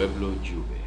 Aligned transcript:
Pueblo 0.00 0.28
Juve. 0.42 0.80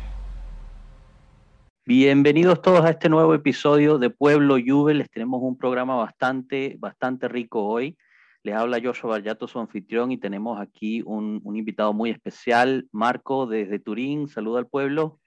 Bienvenidos 1.85 2.63
todos 2.63 2.83
a 2.83 2.89
este 2.89 3.09
nuevo 3.09 3.35
episodio 3.35 3.99
de 3.99 4.09
Pueblo 4.09 4.55
Juve. 4.55 4.95
Les 4.95 5.07
tenemos 5.11 5.39
un 5.43 5.55
programa 5.55 5.95
bastante, 5.97 6.77
bastante 6.79 7.27
rico 7.27 7.63
hoy. 7.63 7.95
Les 8.41 8.55
habla 8.55 8.81
Joshua 8.83 9.11
Barllato, 9.11 9.47
su 9.47 9.59
anfitrión, 9.59 10.11
y 10.11 10.17
tenemos 10.17 10.59
aquí 10.59 11.03
un, 11.05 11.39
un 11.43 11.55
invitado 11.55 11.93
muy 11.93 12.09
especial, 12.09 12.87
Marco, 12.91 13.45
desde 13.45 13.77
Turín. 13.77 14.27
Saluda 14.27 14.57
al 14.57 14.67
pueblo. 14.67 15.19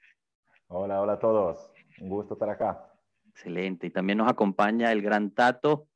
Hola, 0.66 1.00
hola 1.00 1.12
a 1.12 1.18
todos. 1.20 1.70
Un 2.00 2.08
gusto 2.08 2.34
estar 2.34 2.50
acá. 2.50 2.92
Excelente. 3.28 3.86
Y 3.86 3.90
también 3.90 4.18
nos 4.18 4.28
acompaña 4.28 4.90
el 4.90 5.00
gran 5.00 5.30
Tato. 5.30 5.86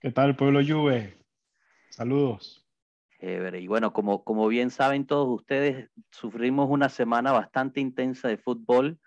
¿Qué 0.00 0.10
tal, 0.12 0.34
pueblo 0.34 0.60
Juve? 0.66 1.14
Saludos. 1.90 2.63
Y 3.26 3.68
bueno, 3.68 3.94
como, 3.94 4.22
como 4.22 4.48
bien 4.48 4.70
saben 4.70 5.06
todos 5.06 5.26
ustedes, 5.28 5.88
sufrimos 6.10 6.68
una 6.68 6.90
semana 6.90 7.32
bastante 7.32 7.80
intensa 7.80 8.28
de 8.28 8.36
fútbol, 8.36 8.98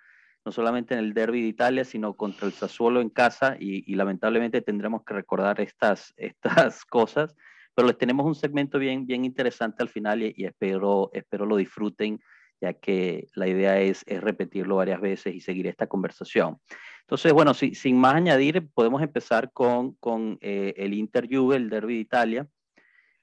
no 0.43 0.52
solamente 0.52 0.95
en 0.95 1.02
el 1.02 1.13
derby 1.13 1.41
de 1.41 1.49
Italia, 1.49 1.85
sino 1.85 2.16
contra 2.16 2.48
el 2.48 2.53
Sassuolo 2.53 3.02
en 3.02 3.09
casa, 3.09 3.57
y, 3.59 3.93
lamentablemente 3.93 4.62
tendremos 4.62 5.03
que 5.03 5.13
recordar 5.13 5.62
estas, 5.62 6.16
estas 6.17 6.84
cosas, 6.85 7.35
pero 7.76 7.88
les 7.88 7.98
tenemos 7.99 8.26
un 8.26 8.34
segmento 8.34 8.80
bien, 8.80 9.05
bien 9.05 9.23
interesante 9.23 9.84
al 9.84 9.90
final 9.90 10.23
y, 10.23 10.45
espero, 10.45 11.12
espero 11.13 11.45
lo 11.45 11.57
disfruten, 11.57 12.20
ya 12.60 12.73
que 12.73 13.27
la 13.35 13.48
idea 13.48 13.79
es, 13.79 14.04
es 14.07 14.20
repetirlo 14.20 14.77
varias 14.77 14.99
veces 14.99 15.35
y 15.35 15.41
seguir 15.41 15.68
esta 15.68 15.85
conversación. 15.85 16.57
Entonces, 17.01 17.34
bueno, 17.34 17.54
sin 17.54 17.99
más 17.99 18.15
añadir, 18.15 18.68
podemos 18.73 19.04
empezar 19.04 19.51
con, 19.51 19.93
con 19.93 20.40
eh, 20.41 20.73
el 20.77 20.95
Inter 20.95 21.27
Juve, 21.32 21.57
el 21.57 21.70
derby 21.70 21.93
de 21.93 21.99
Italia. 21.99 22.48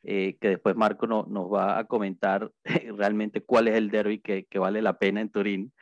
Eh, 0.07 0.37
que 0.39 0.51
después 0.51 0.77
Marco 0.77 1.07
nos 1.07 1.53
va 1.53 1.79
a 1.79 1.85
comentar 1.85 2.51
realmente 2.99 3.41
cuál 3.41 3.69
es 3.69 3.77
el 3.77 3.91
derby 3.91 4.19
que, 4.19 4.45
que 4.45 4.59
vale 4.59 4.83
la 4.83 4.99
pena 4.99 5.23
en 5.23 5.31
Turín. 5.31 5.73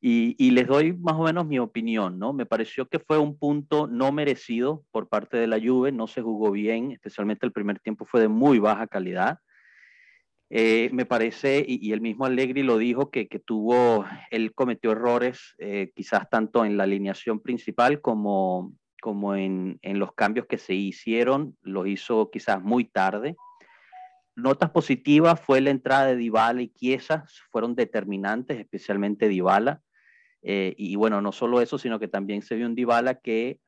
Y, 0.00 0.34
y, 0.38 0.52
les 0.52 0.66
doy 0.66 0.92
más 0.92 1.14
o 1.14 1.24
menos 1.24 1.46
mi 1.46 1.58
opinión, 1.58 2.18
¿no? 2.18 2.32
Me 2.32 2.46
pareció 2.46 2.86
que 2.86 3.00
fue 3.00 3.18
un 3.18 3.36
punto 3.36 3.88
no 3.88 4.12
merecido 4.12 4.84
por 4.92 5.08
parte 5.08 5.36
de 5.36 5.48
la 5.48 5.60
Juve, 5.60 5.90
no 5.90 6.06
se 6.06 6.22
jugó 6.22 6.52
bien, 6.52 6.92
especialmente 6.92 7.46
el 7.46 7.52
primer 7.52 7.80
tiempo 7.80 8.04
fue 8.04 8.20
de 8.20 8.28
muy 8.28 8.60
baja 8.60 8.86
calidad. 8.86 9.38
Eh, 10.50 10.88
me 10.92 11.04
parece, 11.04 11.64
y, 11.66 11.84
y, 11.86 11.92
el 11.92 12.00
mismo 12.00 12.26
Allegri 12.26 12.62
lo 12.62 12.78
dijo, 12.78 13.10
que, 13.10 13.26
que 13.28 13.40
tuvo, 13.40 14.04
él 14.30 14.54
cometió 14.54 14.92
errores, 14.92 15.54
eh, 15.58 15.90
quizás 15.94 16.30
tanto 16.30 16.64
en 16.64 16.76
la 16.76 16.84
alineación 16.84 17.40
principal 17.40 18.00
como, 18.00 18.72
como 19.02 19.34
en, 19.34 19.78
en 19.82 19.98
los 19.98 20.12
cambios 20.14 20.46
que 20.46 20.58
se 20.58 20.74
hicieron, 20.74 21.56
los 21.62 21.88
hizo 21.88 22.30
quizás 22.30 22.62
muy 22.62 22.84
tarde 22.84 23.36
Notas 24.38 24.70
positivas 24.70 25.40
fue 25.40 25.60
la 25.60 25.70
entrada 25.70 26.06
de 26.06 26.14
Dybala 26.14 26.62
y 26.62 26.68
Chiesa, 26.68 27.24
fueron 27.50 27.74
determinantes, 27.74 28.60
especialmente 28.60 29.26
Dybala. 29.26 29.82
Eh, 30.42 30.76
y 30.78 30.94
bueno, 30.94 31.20
no 31.20 31.32
solo 31.32 31.60
eso, 31.60 31.76
sino 31.76 31.98
que 31.98 32.06
también 32.06 32.42
se 32.42 32.54
vio 32.54 32.66
un 32.66 32.76
Dybala 32.76 33.14
que, 33.16 33.58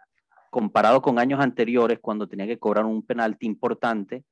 comparado 0.48 1.02
con 1.02 1.18
años 1.18 1.40
anteriores, 1.40 1.98
cuando 1.98 2.28
tenía 2.28 2.46
que 2.46 2.60
cobrar 2.60 2.84
un 2.84 3.04
penalti 3.04 3.46
importante, 3.46 4.22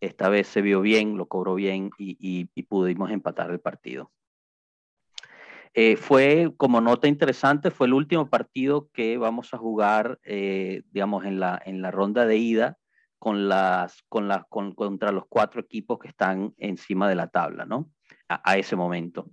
esta 0.00 0.30
vez 0.30 0.46
se 0.46 0.62
vio 0.62 0.80
bien, 0.80 1.18
lo 1.18 1.26
cobró 1.26 1.56
bien 1.56 1.90
y, 1.98 2.46
pudimos 2.62 3.10
empatar 3.10 3.50
el 3.50 3.60
partido. 3.60 4.10
Eh, 5.74 5.96
fue, 5.96 6.54
como 6.56 6.80
nota 6.80 7.06
interesante, 7.06 7.70
fue 7.70 7.86
el 7.86 7.92
último 7.92 8.30
partido 8.30 8.88
que 8.94 9.18
vamos 9.18 9.52
a 9.52 9.58
jugar, 9.58 10.18
eh, 10.24 10.84
digamos, 10.90 11.26
en 11.26 11.38
la, 11.38 11.60
en 11.66 11.82
la 11.82 11.90
ronda 11.90 12.24
de 12.24 12.38
ida 12.38 12.78
con 13.22 13.48
las, 13.48 14.02
con 14.08 14.26
las, 14.26 14.44
con, 14.48 14.74
contra 14.74 15.12
los 15.12 15.26
cuatro 15.28 15.60
equipos 15.60 16.00
que 16.00 16.08
están 16.08 16.54
encima 16.58 17.08
de 17.08 17.14
la 17.14 17.28
tabla, 17.28 17.64
¿no? 17.64 17.88
A, 18.26 18.56
ese 18.56 18.74
momento. 18.74 19.30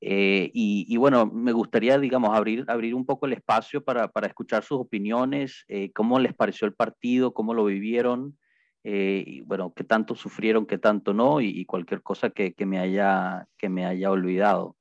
Eh, 0.00 0.50
y, 0.54 0.96
bueno, 0.96 1.26
me 1.26 1.52
gustaría, 1.52 1.98
digamos, 1.98 2.34
abrir, 2.34 2.64
abrir 2.68 2.94
un 2.94 3.04
poco 3.04 3.26
el 3.26 3.34
espacio 3.34 3.84
para, 3.84 4.10
escuchar 4.22 4.62
sus 4.62 4.80
opiniones, 4.80 5.66
eh, 5.68 5.92
cómo 5.92 6.18
les 6.18 6.32
pareció 6.32 6.66
el 6.66 6.72
partido, 6.72 7.34
cómo 7.34 7.52
lo 7.52 7.66
vivieron, 7.66 8.38
eh, 8.82 9.42
bueno, 9.44 9.74
qué 9.76 9.84
tanto 9.84 10.14
sufrieron, 10.14 10.64
qué 10.64 10.78
tanto 10.78 11.12
no, 11.12 11.42
y, 11.42 11.66
cualquier 11.66 12.00
cosa 12.00 12.30
que, 12.30 12.54
que, 12.54 12.64
me 12.64 12.78
haya, 12.78 13.46
que 13.58 13.68
me 13.68 13.84
haya 13.84 14.10
olvidado. 14.10 14.74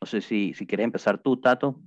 No 0.00 0.06
sé 0.06 0.22
si, 0.22 0.54
si 0.54 0.66
quieres 0.66 0.84
empezar 0.84 1.18
tú, 1.18 1.36
Tato. 1.36 1.78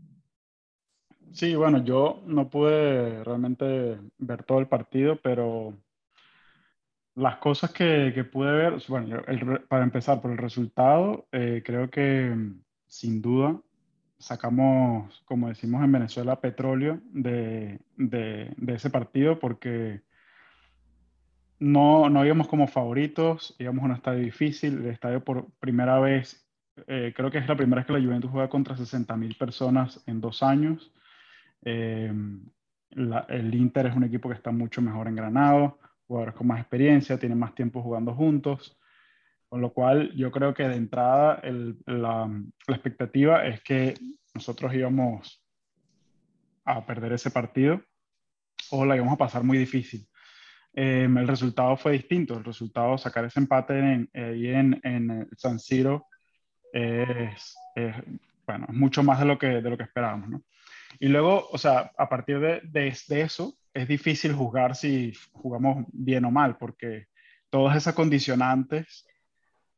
Sí, 1.32 1.56
bueno, 1.56 1.84
yo 1.84 2.22
no 2.26 2.50
pude 2.50 3.24
realmente 3.24 3.98
ver 4.18 4.44
todo 4.44 4.60
el 4.60 4.68
partido, 4.68 5.18
pero 5.22 5.74
las 7.16 7.38
cosas 7.38 7.72
que, 7.72 8.12
que 8.14 8.24
pude 8.24 8.52
ver, 8.52 8.82
bueno, 8.88 9.22
para 9.68 9.84
empezar 9.84 10.22
por 10.22 10.32
el 10.32 10.38
resultado, 10.38 11.28
eh, 11.32 11.62
creo 11.66 11.90
que 11.90 12.36
sin 12.88 13.22
duda 13.22 13.60
sacamos, 14.18 15.22
como 15.26 15.50
decimos 15.50 15.84
en 15.84 15.92
Venezuela, 15.92 16.42
petróleo 16.42 17.02
de, 17.12 17.80
de, 17.98 18.54
ese 18.68 18.90
partido 18.90 19.40
porque 19.40 20.02
no, 21.60 22.10
no 22.10 22.26
íbamos 22.26 22.48
como 22.48 22.68
favoritos, 22.68 23.56
íbamos 23.60 23.84
a 23.84 23.86
un 23.86 23.92
estadio 23.94 24.24
difícil, 24.24 24.80
el 24.80 24.88
estadio 24.88 25.24
por 25.24 25.52
primera 25.60 26.00
vez, 26.00 26.46
eh, 26.88 27.14
creo 27.16 27.32
que 27.32 27.38
es 27.38 27.48
la 27.48 27.56
primera 27.56 27.82
vez 27.82 27.88
que 27.88 27.94
la 27.94 28.06
Juventus 28.06 28.32
juega 28.32 28.50
contra 28.50 28.76
60 28.76 29.16
mil 29.16 29.36
personas 29.36 30.04
en 30.06 30.22
dos 30.22 30.44
años. 30.44 30.92
Eh, 31.66 32.14
el 33.28 33.56
Inter 33.56 33.88
es 33.88 33.96
un 33.96 34.04
equipo 34.04 34.30
que 34.30 34.36
está 34.36 34.52
mucho 34.52 34.82
mejor 34.82 35.08
engranado, 35.08 35.80
jugadores 36.08 36.36
con 36.36 36.48
más 36.48 36.60
experiencia, 36.60 37.18
tienen 37.18 37.40
más 37.40 37.54
tiempo 37.54 37.82
jugando 37.82 38.14
juntos, 38.14 38.80
con 39.50 39.60
lo 39.60 39.74
cual 39.74 40.14
yo 40.16 40.32
creo 40.32 40.54
que 40.54 40.68
de 40.68 40.76
entrada 40.76 41.42
la, 41.86 42.30
expectativa 42.68 43.46
es 43.46 43.62
que 43.62 43.96
nosotros 44.34 44.74
íbamos 44.74 45.44
a 46.64 46.86
perder 46.86 47.14
ese 47.14 47.32
partido 47.32 47.82
o 48.72 48.86
la 48.86 48.96
íbamos 48.96 49.16
a 49.16 49.18
pasar 49.18 49.44
muy 49.44 49.58
difícil. 49.58 50.08
Eh, 50.74 51.04
el 51.04 51.28
resultado 51.28 51.76
fue 51.78 51.94
distinto, 51.94 52.38
el 52.38 52.44
resultado, 52.44 52.98
sacar 52.98 53.26
ese 53.26 53.40
empate 53.40 53.78
en, 53.78 54.10
en, 54.14 54.80
en 54.84 55.30
San 55.38 55.60
Siro 55.60 56.08
es, 56.74 57.56
es 57.76 57.96
mucho 58.70 59.02
más 59.04 59.20
de 59.20 59.26
lo 59.26 59.38
que, 59.38 59.48
de 59.48 59.70
lo 59.70 59.78
que 59.78 59.84
esperábamos, 59.84 60.30
¿no? 60.30 60.44
Y 61.00 61.08
luego, 61.08 61.48
o 61.52 61.58
sea, 61.58 61.92
a 61.98 62.10
partir 62.10 62.40
de, 62.40 62.62
de, 62.64 63.22
eso, 63.22 63.58
es 63.74 63.88
difícil 63.88 64.34
juzgar 64.34 64.76
si 64.76 65.14
jugamos 65.32 65.86
bien 65.92 66.26
o 66.26 66.32
mal, 66.32 66.58
porque 66.58 67.08
todas 67.50 67.78
esas 67.78 67.94
condicionantes 67.94 69.06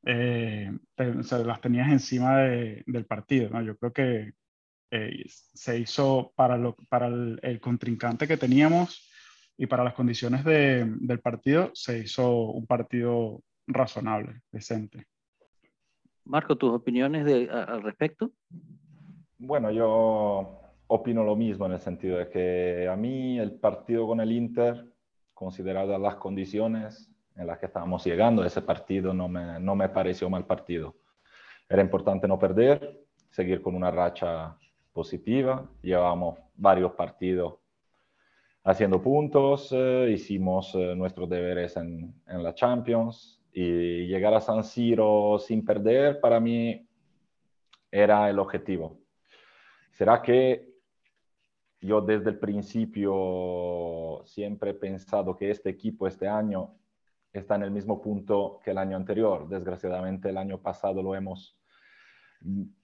eh, 0.06 0.72
las 0.98 1.62
tenías 1.62 1.92
encima 1.92 2.38
de, 2.40 2.84
del 2.86 3.06
partido, 3.06 3.50
¿no? 3.50 3.62
Yo 3.62 3.78
creo 3.78 3.94
que 3.94 4.34
eh, 4.92 5.24
se 5.28 5.80
hizo 5.80 6.32
para, 6.36 6.58
lo, 6.58 6.76
para 6.90 7.08
el, 7.08 7.40
el, 7.42 7.60
contrincante 7.60 8.28
que 8.28 8.38
teníamos 8.38 9.10
y 9.58 9.66
para 9.66 9.84
las 9.84 9.94
condiciones 9.94 10.46
de, 10.46 10.86
del 11.00 11.20
partido, 11.20 11.72
se 11.74 12.00
hizo 12.00 12.52
un 12.52 12.66
partido 12.66 13.42
razonable, 13.66 14.42
decente. 14.52 15.06
Marco, 16.24 16.56
¿tus 16.56 16.74
opiniones 16.74 17.26
de, 17.26 17.50
al 17.50 17.84
respecto? 17.84 18.32
Bueno, 19.38 19.72
yo 19.72 20.67
opino 20.88 21.24
lo 21.24 21.36
mismo 21.36 21.66
en 21.66 21.74
el 21.74 21.80
sentido 21.80 22.18
de 22.18 22.30
que 22.30 22.88
a 22.90 22.96
mí 22.96 23.40
el 23.40 23.53
partido 23.53 24.08
con 24.08 24.20
el 24.22 24.31
Inter, 24.31 24.86
consideradas 25.34 26.00
las 26.00 26.16
condiciones 26.16 27.12
en 27.36 27.48
las 27.48 27.59
que 27.59 27.68
estábamos 27.68 28.03
llegando, 28.06 28.44
ese 28.44 28.62
partido 28.62 29.13
no 29.13 29.28
me, 29.28 29.60
no 29.60 29.75
me 29.75 29.89
pareció 29.89 30.30
mal 30.30 30.45
partido. 30.45 30.95
Era 31.69 31.81
importante 31.81 32.28
no 32.28 32.39
perder, 32.39 33.06
seguir 33.30 33.62
con 33.62 33.75
una 33.75 33.92
racha 33.92 34.57
positiva. 34.94 35.69
Llevamos 35.81 36.39
varios 36.56 36.94
partidos 36.94 37.56
haciendo 38.63 39.01
puntos, 39.01 39.69
eh, 39.72 40.10
hicimos 40.12 40.74
eh, 40.75 40.95
nuestros 40.95 41.30
deberes 41.30 41.78
en, 41.78 42.13
en 42.25 42.44
la 42.44 42.54
Champions 42.54 43.42
y 43.54 44.07
llegar 44.07 44.34
a 44.34 44.42
San 44.42 44.63
Siro 44.63 45.38
sin 45.39 45.63
perder 45.63 46.19
para 46.19 46.39
mí 46.39 46.86
era 47.92 48.30
el 48.30 48.39
objetivo. 48.39 49.00
¿Será 49.92 50.22
que 50.22 50.76
yo 51.79 52.01
desde 52.01 52.31
el 52.31 52.39
principio 52.39 54.21
siempre 54.25 54.71
he 54.71 54.74
pensado 54.74 55.35
que 55.35 55.51
este 55.51 55.69
equipo 55.69 56.07
este 56.07 56.27
año 56.27 56.74
está 57.31 57.56
en 57.56 57.63
el 57.63 57.71
mismo 57.71 58.01
punto 58.01 58.59
que 58.63 58.71
el 58.71 58.77
año 58.77 58.97
anterior. 58.97 59.47
Desgraciadamente 59.47 60.29
el 60.29 60.38
año 60.38 60.59
pasado 60.59 61.03
lo 61.03 61.15
hemos, 61.15 61.57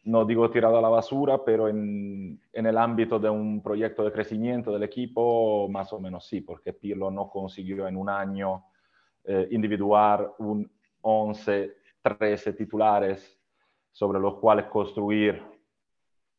no 0.04 0.26
digo 0.26 0.50
tirado 0.52 0.78
a 0.78 0.82
la 0.82 0.90
basura, 0.90 1.44
pero 1.44 1.68
en, 1.68 2.40
en 2.52 2.66
el 2.66 2.78
ámbito 2.78 3.20
de 3.20 3.30
un 3.30 3.62
proyecto 3.64 4.04
de 4.04 4.12
crecimiento 4.12 4.72
del 4.72 4.84
equipo, 4.84 5.68
más 5.70 5.92
o 5.94 6.00
menos 6.00 6.28
sí, 6.28 6.42
porque 6.42 6.74
Pirlo 6.74 7.10
no 7.10 7.30
consiguió 7.30 7.88
en 7.88 7.98
un 7.98 8.10
año 8.10 8.66
eh, 9.24 9.48
individuar 9.52 10.34
un 10.40 10.70
11, 11.02 11.78
13 12.02 12.54
titulares 12.54 13.40
sobre 13.92 14.20
los 14.20 14.36
cuales 14.36 14.66
construir 14.66 15.53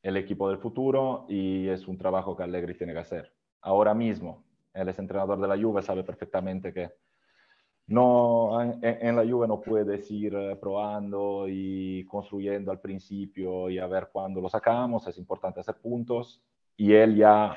el 0.04 0.16
equipo 0.18 0.48
del 0.50 0.58
futuro 0.58 1.24
y 1.28 1.66
es 1.66 1.88
un 1.88 1.96
trabajo 1.96 2.36
que 2.36 2.42
Allegri 2.42 2.74
tiene 2.74 2.92
que 2.92 2.98
hacer. 2.98 3.32
Ahora 3.62 3.94
mismo, 3.94 4.44
él 4.74 4.90
es 4.90 4.98
entrenador 4.98 5.40
de 5.40 5.48
la 5.48 5.56
Juve, 5.56 5.80
sabe 5.80 6.04
perfectamente 6.04 6.74
que 6.74 6.90
no, 7.86 8.60
en, 8.60 9.16
la 9.16 9.24
Juve 9.24 9.48
no 9.48 9.62
puedes 9.62 10.10
ir 10.10 10.34
eh, 10.34 10.56
probando 10.56 11.46
y 11.48 12.04
construyendo 12.04 12.70
al 12.70 12.80
principio 12.80 13.70
y 13.70 13.78
a 13.78 13.86
ver 13.86 14.10
cuándo 14.12 14.42
lo 14.42 14.50
sacamos, 14.50 15.06
es 15.06 15.16
importante 15.16 15.60
hacer 15.60 15.76
puntos. 15.76 16.42
Y 16.76 16.92
él 16.92 17.16
ya, 17.16 17.56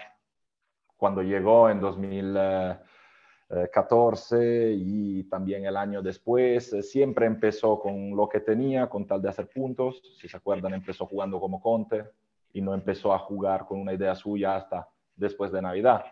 cuando 0.96 1.22
llegó 1.22 1.70
en 1.70 1.82
2014 1.82 4.72
y 4.74 5.26
también 5.26 5.66
el 5.66 5.76
año 5.76 6.02
después, 6.02 6.72
eh, 6.72 6.82
siempre 6.82 7.26
empezó 7.26 7.78
con 7.78 8.16
lo 8.16 8.30
que 8.30 8.40
tenía, 8.40 8.88
con 8.88 9.06
tal 9.06 9.22
de 9.22 9.28
hacer 9.30 9.50
puntos. 9.50 10.02
Si 10.18 10.30
se 10.30 10.38
acuerdan, 10.38 10.76
empezó 10.76 11.06
jugando 11.06 11.42
como 11.42 11.60
Conte 11.60 12.06
y 12.54 12.62
no 12.62 12.74
empezó 12.74 13.14
a 13.14 13.20
jugar 13.20 13.66
con 13.66 13.80
una 13.80 13.94
idea 13.94 14.16
suya 14.16 14.56
hasta 14.56 14.88
después 15.16 15.52
de 15.52 15.62
Navidad. 15.62 16.06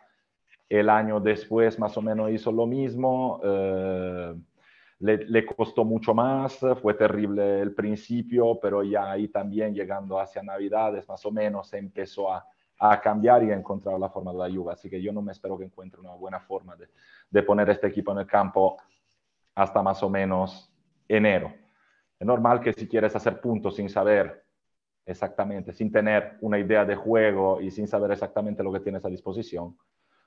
El 0.68 0.90
año 0.90 1.20
después 1.20 1.78
más 1.80 1.96
o 1.98 2.02
menos 2.02 2.32
hizo 2.32 2.52
lo 2.52 2.66
mismo. 2.66 3.40
Eh, 3.44 4.36
le, 5.00 5.46
costó 5.46 5.84
mucho 5.84 6.14
más, 6.14 6.60
fue 6.82 6.94
terrible 6.94 7.62
el 7.62 7.74
principio, 7.74 8.60
pero 8.62 8.82
ya 8.82 9.12
ahí 9.12 9.28
también 9.28 9.74
llegando 9.74 10.20
hacia 10.20 10.42
Navidades 10.42 11.08
más 11.08 11.26
o 11.26 11.32
menos 11.32 11.68
se 11.68 11.78
empezó 11.78 12.32
a, 12.32 12.46
cambiar 13.02 13.44
y 13.44 13.52
a 13.52 13.56
encontrar 13.56 14.00
la 14.00 14.10
forma 14.10 14.32
de 14.32 14.38
la 14.38 14.50
Juve. 14.50 14.74
Así 14.74 14.90
que 14.90 15.02
yo 15.02 15.12
no 15.14 15.22
me 15.22 15.32
espero 15.32 15.58
que 15.58 15.64
encuentre 15.64 16.00
una 16.00 16.14
buena 16.14 16.40
forma 16.40 16.76
de, 16.76 16.90
de 17.30 17.44
poner 17.44 17.70
este 17.70 17.88
equipo 17.88 18.12
en 18.12 18.20
el 18.20 18.28
campo 18.28 18.78
hasta 19.56 19.82
más 19.82 20.02
o 20.04 20.10
menos 20.10 20.72
enero. 21.08 21.54
Es 22.20 22.28
normal 22.28 22.62
que 22.62 22.74
si 22.74 22.88
quieres 22.88 23.16
hacer 23.16 23.40
puntos 23.40 23.76
sin 23.76 23.90
saber 23.90 24.45
exactamente, 25.06 25.72
sin 25.74 25.92
tener 25.92 26.38
una 26.42 26.60
idea 26.60 26.86
de 26.86 26.96
juego 26.96 27.62
y 27.62 27.72
sin 27.72 27.88
saber 27.88 28.12
exactamente 28.12 28.64
lo 28.64 28.72
que 28.72 28.80
tienes 28.80 29.06
a 29.06 29.10
disposición, 29.10 29.78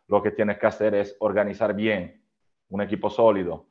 lo 0.07 0.23
que 0.23 0.31
tienes 0.31 0.59
que 0.59 0.67
hacer 0.67 0.95
es 0.95 1.17
organizar 1.21 1.75
bien 1.75 2.23
un 2.71 2.81
equipo 2.81 3.11
sólido 3.11 3.67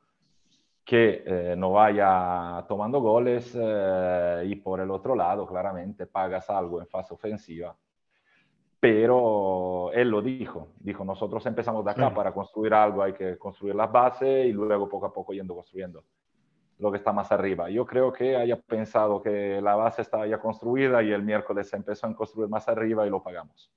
que 0.84 1.24
eh, 1.26 1.56
no 1.58 1.74
vaya 1.74 2.64
tomando 2.68 3.02
goles 3.02 3.54
eh, 3.60 4.44
y 4.46 4.56
por 4.56 4.80
el 4.80 4.90
otro 4.90 5.16
lado, 5.16 5.46
claramente, 5.46 6.06
pagas 6.06 6.50
algo 6.50 6.80
en 6.80 6.88
fase 6.88 7.14
ofensiva. 7.14 7.76
Pero 8.80 9.92
él 9.92 10.10
lo 10.10 10.22
dijo, 10.22 10.70
dijo, 10.80 11.04
nosotros 11.04 11.46
empezamos 11.46 11.84
de 11.84 11.92
acá 11.92 12.14
para 12.14 12.32
construir 12.32 12.74
algo, 12.74 13.02
hay 13.02 13.14
que 13.14 13.38
construir 13.38 13.76
las 13.76 13.92
bases 13.92 14.46
y 14.46 14.54
luego 14.54 14.88
poco 14.88 15.08
a 15.08 15.14
poco 15.14 15.34
yendo 15.34 15.56
construyendo 15.56 16.04
lo 16.80 16.92
que 16.92 16.98
está 16.98 17.12
más 17.12 17.32
arriba. 17.32 17.70
Yo 17.70 17.86
creo 17.86 18.14
que 18.14 18.36
haya 18.36 18.60
pensado 18.60 19.22
que 19.22 19.60
la 19.62 19.76
base 19.76 20.02
estaba 20.02 20.28
ya 20.28 20.40
construida 20.40 21.02
y 21.02 21.12
el 21.12 21.24
miércoles 21.24 21.74
empezó 21.74 22.08
a 22.08 22.16
construir 22.16 22.50
más 22.50 22.68
arriba 22.68 23.06
y 23.08 23.10
lo 23.10 23.24
pagamos. 23.24 23.72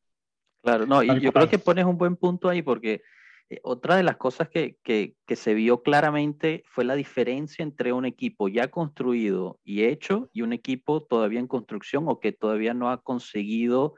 Claro, 0.62 0.86
no, 0.86 1.02
y 1.02 1.20
yo 1.20 1.32
creo 1.32 1.48
que 1.48 1.58
pones 1.58 1.86
un 1.86 1.96
buen 1.96 2.16
punto 2.16 2.48
ahí 2.48 2.60
porque 2.60 3.02
eh, 3.48 3.60
otra 3.62 3.96
de 3.96 4.02
las 4.02 4.16
cosas 4.16 4.48
que, 4.48 4.76
que, 4.82 5.16
que, 5.26 5.36
se 5.36 5.54
vio 5.54 5.82
claramente 5.82 6.62
fue 6.66 6.84
la 6.84 6.94
diferencia 6.94 7.62
entre 7.62 7.92
un 7.94 8.04
equipo 8.04 8.48
ya 8.48 8.68
construido 8.68 9.58
y 9.64 9.84
hecho 9.84 10.28
y 10.34 10.42
un 10.42 10.52
equipo 10.52 11.02
todavía 11.02 11.40
en 11.40 11.48
construcción 11.48 12.04
o 12.08 12.20
que 12.20 12.32
todavía 12.32 12.74
no 12.74 12.90
ha 12.90 13.02
conseguido, 13.02 13.94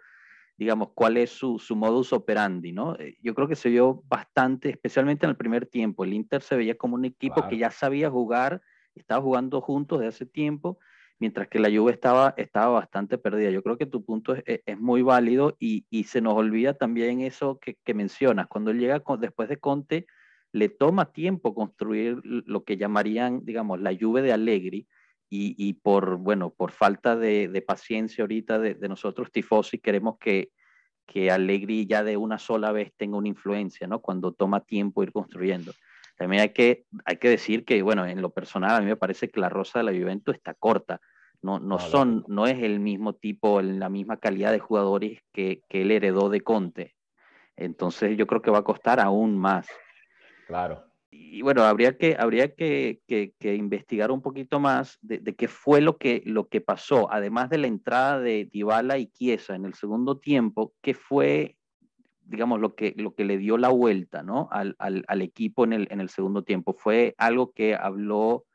digamos, 0.57 0.91
cuál 0.95 1.17
es 1.17 1.31
su, 1.31 1.59
su 1.59 1.75
modus 1.75 2.13
operandi, 2.13 2.71
¿no? 2.71 2.95
Eh, 2.97 3.17
yo 3.21 3.35
creo 3.35 3.49
que 3.49 3.57
se 3.57 3.69
vio 3.69 4.03
bastante, 4.07 4.71
especialmente 4.71 5.27
en 5.27 5.31
el 5.31 5.37
primer 5.37 5.67
tiempo. 5.67 6.05
El 6.05 6.15
Inter 6.15 6.43
se 6.43 6.57
veía 6.57 6.77
como 6.79 6.95
un 6.95 7.05
equipo 7.05 7.49
que 7.49 7.59
ya 7.59 7.73
sabía 7.73 8.09
jugar, 8.09 8.63
estaba 8.95 9.23
jugando 9.23 9.61
juntos 9.61 10.01
de 10.01 10.09
hace 10.09 10.27
tiempo 10.27 10.79
mientras 11.23 11.47
que 11.47 11.61
la 11.61 11.71
Juve 11.71 11.93
estaba, 11.93 12.35
estaba 12.37 12.81
bastante 12.81 13.17
perdida. 13.17 13.51
Yo 13.51 13.63
creo 13.63 13.79
que 13.79 13.87
tu 13.87 14.05
punto 14.05 14.35
es, 14.35 14.43
es 14.45 14.79
muy 14.81 15.03
válido 15.03 15.57
y, 15.61 15.87
y, 15.89 16.05
se 16.05 16.21
nos 16.21 16.35
olvida 16.35 16.75
también 16.75 17.21
eso 17.21 17.61
que, 17.61 17.77
que 17.85 17.95
mencionas. 17.95 18.49
Cuando 18.49 18.73
llega 18.73 19.01
después 19.21 19.49
de 19.49 19.59
Conte, 19.59 20.07
le 20.51 20.69
toma 20.69 21.13
tiempo 21.13 21.55
construir 21.55 22.21
lo 22.25 22.65
que 22.65 22.77
llamarían, 22.77 23.45
digamos, 23.45 23.81
la 23.81 23.97
Juve 23.99 24.21
de 24.21 24.33
Allegri 24.33 24.89
y, 25.31 25.55
y 25.57 25.75
por, 25.75 26.17
bueno, 26.17 26.51
por 26.51 26.73
falta 26.73 27.15
de, 27.15 27.47
de 27.47 27.63
paciencia 27.63 28.23
ahorita 28.23 28.59
de, 28.59 28.75
de, 28.75 28.89
nosotros 28.89 29.31
tifosi 29.31 29.79
queremos 29.79 30.19
que, 30.19 30.51
que 31.07 31.31
Allegri 31.31 31.87
ya 31.87 32.03
de 32.03 32.17
una 32.17 32.39
sola 32.39 32.73
vez 32.73 32.93
tenga 32.97 33.17
una 33.17 33.29
influencia, 33.29 33.87
¿no? 33.87 34.01
Cuando 34.01 34.33
toma 34.33 34.61
tiempo 34.65 35.05
ir 35.05 35.13
construyendo. 35.13 35.73
También 36.17 36.43
hay 36.43 36.51
que, 36.51 36.85
hay 37.05 37.17
que 37.17 37.29
decir 37.29 37.65
que, 37.65 37.83
bueno, 37.83 38.07
en 38.07 38.23
lo 38.23 38.31
personal 38.31 38.77
a 38.77 38.81
mí 38.81 38.87
me 38.87 38.97
parece 38.97 39.31
que 39.31 39.41
la 39.41 39.49
rosa 39.49 39.79
de 39.81 39.85
la 39.85 39.99
Juventus 39.99 40.35
está 40.35 40.55
corta 40.55 41.01
no, 41.43 41.59
no, 41.59 41.79
son, 41.79 42.25
no 42.29 42.47
es 42.47 42.63
el 42.63 42.79
mismo 42.79 43.15
tipo, 43.15 43.61
la 43.61 43.89
misma 43.89 44.17
calidad 44.17 44.53
de 44.53 44.61
jugadores 44.61 45.21
que, 45.33 45.63
que 45.69 45.83
él 45.83 45.91
heredó 45.91 46.29
de 46.29 46.41
Conte. 46.41 46.95
Entonces 47.57 48.17
yo 48.17 48.27
creo 48.27 48.41
que 48.41 48.51
va 48.51 48.59
a 48.59 48.65
costar 48.65 49.01
aún 49.01 49.37
más. 49.39 49.67
Claro. 50.47 50.85
Y 51.11 51.43
bueno, 51.43 51.65
habría 51.65 51.99
que, 51.99 52.17
habría 52.19 52.55
que, 52.55 53.01
que, 53.07 53.35
que 53.39 53.55
investigar 53.55 54.11
un 54.11 54.23
poquito 54.23 54.61
más 54.61 54.99
de, 55.03 55.19
de, 55.19 55.35
qué 55.35 55.49
fue 55.49 55.81
lo 55.81 55.99
que, 55.99 56.23
lo 56.25 56.49
que 56.49 56.61
pasó, 56.61 57.13
además 57.13 57.51
de 57.51 57.59
la 57.59 57.67
entrada 57.67 58.21
de 58.21 58.49
Dybala 58.51 58.99
y 58.99 59.09
Chiesa 59.09 59.55
en 59.55 59.67
el 59.67 59.75
segundo 59.75 60.19
tiempo, 60.19 60.73
qué 60.81 60.95
fue, 60.95 61.57
digamos, 62.33 62.61
lo 62.61 62.75
que, 62.75 62.95
lo 62.97 63.15
que 63.15 63.25
le 63.25 63.39
dio 63.39 63.57
la 63.59 63.69
vuelta 63.69 64.25
¿no? 64.25 64.49
al, 64.51 64.75
al, 64.79 65.05
al 65.07 65.23
equipo 65.23 65.65
en 65.65 65.73
el, 65.73 65.89
en 65.91 66.01
el 66.01 66.09
segundo 66.09 66.43
tiempo. 66.43 66.73
Fue 66.73 67.15
algo 67.19 67.53
que 67.53 67.77
habló 67.77 68.47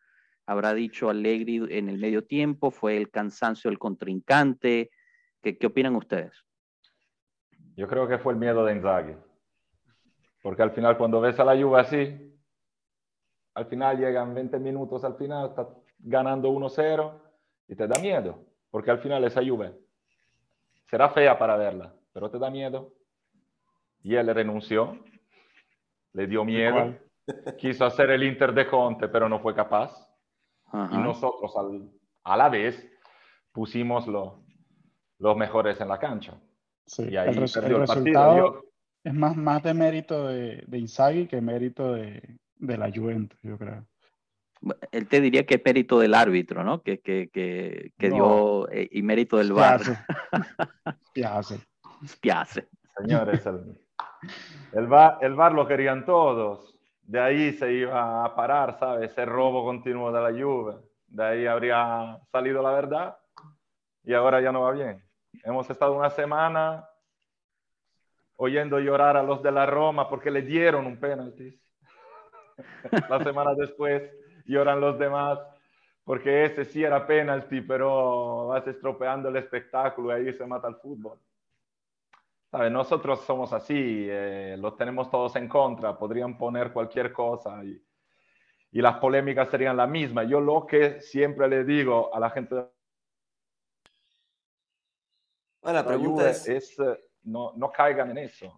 habrá 0.48 0.74
dicho 0.74 1.10
Allegri 1.10 1.58
en 1.70 1.90
el 1.90 1.98
medio 1.98 2.26
tiempo, 2.26 2.72
fue 2.72 2.98
el 2.98 3.12
cansancio 3.12 3.70
del 3.70 3.78
contrincante. 3.78 4.90
¿Qué, 5.42 5.58
qué 5.58 5.68
opinan 5.68 5.96
ustedes? 5.96 6.44
Yo 7.76 7.88
creo 7.88 8.08
que 8.08 8.18
fue 8.18 8.34
el 8.34 8.40
miedo 8.40 8.66
de 8.66 8.74
Inzaghi. 8.74 9.16
Porque 10.42 10.64
al 10.64 10.72
final, 10.72 10.98
cuando 10.98 11.20
ves 11.20 11.40
a 11.40 11.44
la 11.44 11.62
Juve 11.62 11.80
así, 11.80 12.34
al 13.54 13.66
final 13.66 13.98
llegan 13.98 14.34
20 14.34 14.58
minutos 14.60 15.04
al 15.04 15.16
final, 15.16 15.50
está 15.50 15.68
ganando 16.00 16.50
1-0 16.50 17.22
y 17.68 17.76
te 17.76 17.88
da 17.88 18.00
miedo. 18.00 18.46
Porque 18.72 18.90
al 18.90 19.00
final 19.00 19.24
esa 19.26 19.46
Juve 19.46 19.74
será 20.90 21.10
fea 21.10 21.38
para 21.38 21.58
verla, 21.58 21.94
pero 22.14 22.32
te 22.32 22.40
da 22.40 22.50
miedo. 22.50 22.94
Y 24.08 24.16
él 24.16 24.34
renunció, 24.34 24.98
le 26.14 26.28
dio 26.28 26.46
miedo, 26.46 26.96
quiso 27.60 27.84
hacer 27.84 28.10
el 28.12 28.24
Inter 28.24 28.54
de 28.54 28.66
Conte, 28.66 29.10
pero 29.10 29.28
no 29.28 29.42
fue 29.42 29.54
capaz 29.54 30.08
y 30.72 30.98
nosotros 30.98 31.54
a 32.24 32.38
la 32.38 32.48
vez 32.48 32.90
pusimos 33.52 34.08
los 34.08 35.36
mejores 35.36 35.82
en 35.82 35.90
la 35.90 36.00
cancha. 36.00 36.40
y 37.00 37.18
ahí 37.18 37.28
el, 37.28 37.36
resultado 37.36 38.64
es 39.04 39.14
más, 39.14 39.36
más 39.36 39.62
de 39.62 39.74
mérito 39.74 40.26
de, 40.30 40.64
de 40.66 40.78
Inzaghi 40.78 41.28
que 41.28 41.42
mérito 41.42 41.92
de, 41.92 42.38
de, 42.56 42.78
la 42.78 42.90
Juventus, 42.90 43.38
yo 43.44 43.58
creo. 43.58 43.86
Él 44.92 45.10
te 45.10 45.20
diría 45.20 45.46
que 45.46 45.56
es 45.56 45.62
mérito 45.66 46.00
del 46.00 46.14
árbitro, 46.14 46.64
¿no? 46.64 46.82
Que, 46.82 47.02
que, 47.02 47.30
que, 47.30 47.92
que 47.98 48.10
dio 48.10 48.70
eh, 48.72 48.88
y 48.90 49.02
mérito 49.02 49.36
del 49.36 49.52
VAR. 49.52 49.82
Spiace. 51.10 51.60
Spiace. 52.06 52.70
Señores, 52.98 53.46
el, 53.46 53.78
el, 54.74 54.88
VAR 54.88 55.54
lo 55.54 55.68
querían 55.68 56.06
todos 56.06 56.78
de 57.08 57.22
ahí 57.22 57.54
se 57.54 57.72
iba 57.72 58.26
a 58.26 58.36
parar, 58.36 58.78
¿sabes? 58.78 59.12
Ese 59.12 59.26
robo 59.26 59.64
continuo 59.64 60.12
de 60.12 60.22
la 60.22 60.32
lluvia. 60.32 60.78
De 61.08 61.24
ahí 61.24 61.48
habría 61.48 62.20
salido 62.30 62.62
la 62.62 62.72
verdad 62.72 63.18
y 64.04 64.14
ahora 64.14 64.42
ya 64.42 64.52
no 64.52 64.62
va 64.62 64.74
bien. 64.74 65.02
Hemos 65.44 65.70
estado 65.70 65.94
una 65.94 66.10
semana 66.10 66.86
oyendo 68.36 68.78
llorar 68.80 69.16
a 69.16 69.24
los 69.24 69.42
de 69.42 69.54
la 69.54 69.66
Roma 69.66 70.10
porque 70.10 70.30
le 70.30 70.42
dieron 70.42 70.86
un 70.86 71.00
penalti. 71.00 71.58
la 73.10 73.24
semana 73.24 73.54
después 73.56 74.04
lloran 74.46 74.82
los 74.82 75.00
demás 75.00 75.40
porque 76.04 76.44
ese 76.44 76.66
sí 76.66 76.84
era 76.84 77.08
penalti, 77.08 77.62
pero 77.62 78.48
vas 78.48 78.68
estropeando 78.68 79.30
el 79.30 79.38
espectáculo 79.38 80.10
y 80.10 80.28
ahí 80.28 80.34
se 80.34 80.46
mata 80.46 80.68
el 80.68 80.76
fútbol. 80.76 81.18
Nosotros 82.70 83.22
somos 83.26 83.54
así, 83.54 84.08
eh, 84.10 84.56
los 84.58 84.76
tenemos 84.76 85.10
todos 85.10 85.36
en 85.36 85.48
contra, 85.48 85.98
podrían 85.98 86.38
poner 86.38 86.74
cualquier 86.74 87.12
cosa 87.14 87.64
y, 87.64 87.82
y 88.72 88.82
las 88.82 88.98
polémicas 88.98 89.50
serían 89.50 89.78
la 89.78 89.88
misma. 89.88 90.24
Yo 90.24 90.40
lo 90.40 90.66
que 90.66 91.02
siempre 91.02 91.48
le 91.48 91.64
digo 91.64 92.14
a 92.14 92.20
la 92.20 92.30
gente... 92.30 92.56
Bueno, 95.62 95.80
la 95.80 95.86
pregunta 95.86 96.30
es... 96.30 96.48
es 96.48 96.80
eh, 96.80 97.00
no, 97.24 97.54
no, 97.56 97.72
caigan 97.72 98.12
en 98.12 98.20
eso. 98.20 98.54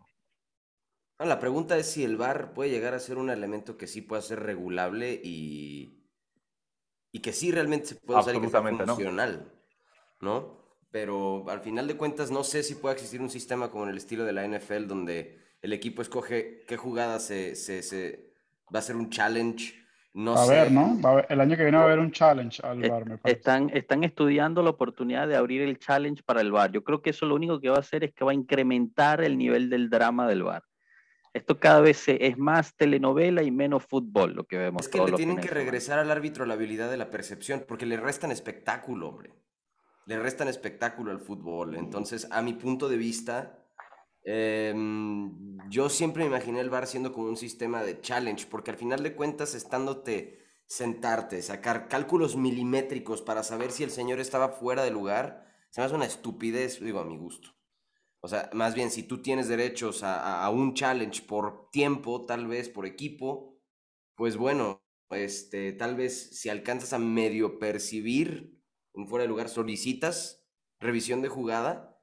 La 1.18 1.40
pregunta 1.40 1.78
es 1.78 1.92
si 1.92 2.04
el 2.04 2.16
VAR 2.16 2.54
puede 2.54 2.70
llegar 2.70 2.94
a 2.94 3.00
ser 3.00 3.18
un 3.18 3.30
elemento 3.30 3.78
que 3.78 3.88
sí 3.88 4.02
pueda 4.02 4.22
ser 4.22 4.42
regulable 4.42 5.20
y, 5.22 6.08
y 7.12 7.20
que 7.20 7.34
sí 7.34 7.52
realmente 7.52 7.88
se 7.88 7.96
pueda 7.96 8.22
usar 8.22 8.36
y 8.36 8.42
que 8.42 8.50
sea 8.50 8.62
funcional, 8.62 9.52
¿no? 10.22 10.40
¿no? 10.40 10.59
Pero 10.92 11.46
al 11.50 11.62
final 11.62 11.88
de 11.88 11.98
cuentas 11.98 12.32
no 12.32 12.44
sé 12.44 12.64
si 12.64 12.76
puede 12.76 12.96
existir 12.96 13.22
un 13.22 13.30
sistema 13.30 13.70
como 13.70 13.84
en 13.84 13.92
el 13.92 13.98
estilo 13.98 14.26
de 14.26 14.34
la 14.34 14.48
NFL 14.48 14.88
donde 14.88 15.38
el 15.62 15.74
equipo 15.74 16.02
escoge 16.02 16.64
qué 16.68 16.78
jugada 16.78 17.20
se, 17.20 17.56
se, 17.56 17.84
se 17.84 18.34
va 18.74 18.80
a 18.80 18.84
ser 18.84 18.96
un 18.96 19.10
challenge. 19.10 19.76
No 20.12 20.36
a 20.36 20.48
ver, 20.48 20.72
¿no? 20.72 20.98
el 21.30 21.40
año 21.40 21.56
que 21.56 21.64
viene 21.64 21.78
va 21.78 21.84
a 21.84 21.86
haber 21.86 22.00
un 22.00 22.12
challenge 22.12 22.66
al 22.66 22.84
eh, 22.84 22.90
bar, 22.90 23.06
me 23.06 23.18
parece. 23.18 23.38
Están, 23.38 23.70
están 23.70 24.04
estudiando 24.04 24.64
la 24.64 24.72
oportunidad 24.72 25.28
de 25.28 25.36
abrir 25.36 25.62
el 25.62 25.78
challenge 25.78 26.24
para 26.24 26.42
el 26.42 26.52
bar. 26.52 26.72
Yo 26.72 26.84
creo 26.84 27.02
que 27.02 27.12
eso 27.12 27.28
lo 27.28 27.36
único 27.36 27.60
que 27.60 27.70
va 27.70 27.76
a 27.76 27.82
hacer 27.82 28.04
es 28.04 28.14
que 28.14 28.26
va 28.26 28.32
a 28.32 28.34
incrementar 28.34 29.22
el 29.22 29.38
nivel 29.38 29.70
del 29.70 29.90
drama 29.90 30.28
del 30.28 30.44
bar. 30.44 30.64
Esto 31.32 31.60
cada 31.60 31.80
vez 31.80 32.04
es 32.08 32.38
más 32.40 32.76
telenovela 32.76 33.44
y 33.44 33.52
menos 33.52 33.86
fútbol 33.86 34.34
lo 34.34 34.46
que 34.46 34.58
vemos. 34.58 34.82
Es 34.82 34.90
que 34.90 35.00
le 35.00 35.12
tienen 35.12 35.38
que 35.38 35.48
regresar 35.48 36.00
al 36.00 36.10
árbitro 36.10 36.46
la 36.48 36.56
habilidad 36.56 36.90
de 36.90 36.98
la 36.98 37.12
percepción, 37.12 37.64
porque 37.68 37.86
le 37.86 37.98
restan 37.98 38.32
espectáculo, 38.32 39.10
hombre. 39.10 39.32
Le 40.10 40.18
restan 40.18 40.48
espectáculo 40.48 41.12
al 41.12 41.20
fútbol. 41.20 41.76
Entonces, 41.76 42.28
a 42.32 42.42
mi 42.42 42.54
punto 42.54 42.90
de 42.90 42.98
vista, 42.98 43.64
em, 44.24 45.60
yo 45.70 45.88
siempre 45.88 46.24
me 46.24 46.30
imaginé 46.30 46.62
el 46.62 46.72
VAR 46.72 46.88
siendo 46.88 47.14
como 47.14 47.28
un 47.28 47.38
sistema 47.38 47.84
de 47.84 48.02
challenge, 48.02 48.48
porque 48.50 48.72
al 48.72 48.78
final 48.78 49.04
de 49.04 49.14
cuentas, 49.14 49.54
estándote 49.54 50.40
sentarte, 50.66 51.44
sacar 51.44 51.88
cálculos 51.88 52.36
milimétricos 52.36 53.22
para 53.22 53.44
saber 53.44 53.72
si 53.72 53.84
el 53.84 53.92
señor 53.92 54.20
estaba 54.20 54.50
fuera 54.50 54.84
de 54.84 54.90
lugar, 54.90 55.46
se 55.70 55.80
me 55.80 55.86
hace 55.86 55.94
una 55.94 56.08
estupidez, 56.08 56.80
digo, 56.80 57.00
a 57.00 57.06
mi 57.06 57.16
gusto. 57.16 57.50
O 58.20 58.28
sea, 58.28 58.50
más 58.54 58.74
bien, 58.74 58.90
si 58.90 59.04
tú 59.04 59.22
tienes 59.22 59.48
derechos 59.48 60.02
a, 60.02 60.50
un 60.50 60.74
challenge 60.74 61.22
por 61.22 61.70
tiempo, 61.70 62.26
tal 62.26 62.48
vez 62.48 62.68
por 62.68 62.88
equipo, 62.88 63.62
pues 64.16 64.38
bueno, 64.38 64.82
este, 65.12 65.72
tal 65.74 65.96
vez 65.96 66.32
si 66.32 66.50
alcanzas 66.50 66.94
a 66.94 66.98
medio 66.98 67.60
percibir 67.60 68.59
un 68.94 69.08
fuera 69.08 69.24
de 69.24 69.30
lugar, 69.30 69.50
solicitas 69.50 70.40
revisión 70.80 71.22
de 71.22 71.28
jugada 71.28 72.02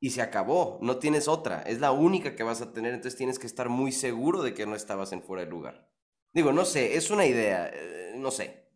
y 0.00 0.10
se 0.10 0.22
acabó, 0.22 0.78
no 0.80 0.98
tienes 0.98 1.26
otra, 1.26 1.62
es 1.62 1.80
la 1.80 1.90
única 1.92 2.36
que 2.36 2.44
vas 2.44 2.60
a 2.60 2.72
tener, 2.72 2.94
entonces 2.94 3.18
tienes 3.18 3.38
que 3.38 3.46
estar 3.46 3.68
muy 3.68 3.90
seguro 3.90 4.42
de 4.42 4.54
que 4.54 4.66
no 4.66 4.76
estabas 4.76 5.12
en 5.12 5.22
fuera 5.22 5.44
de 5.44 5.50
lugar. 5.50 5.90
Digo, 6.32 6.52
no 6.52 6.64
sé, 6.64 6.96
es 6.96 7.10
una 7.10 7.26
idea, 7.26 7.68
eh, 7.72 8.14
no 8.16 8.30
sé. 8.30 8.67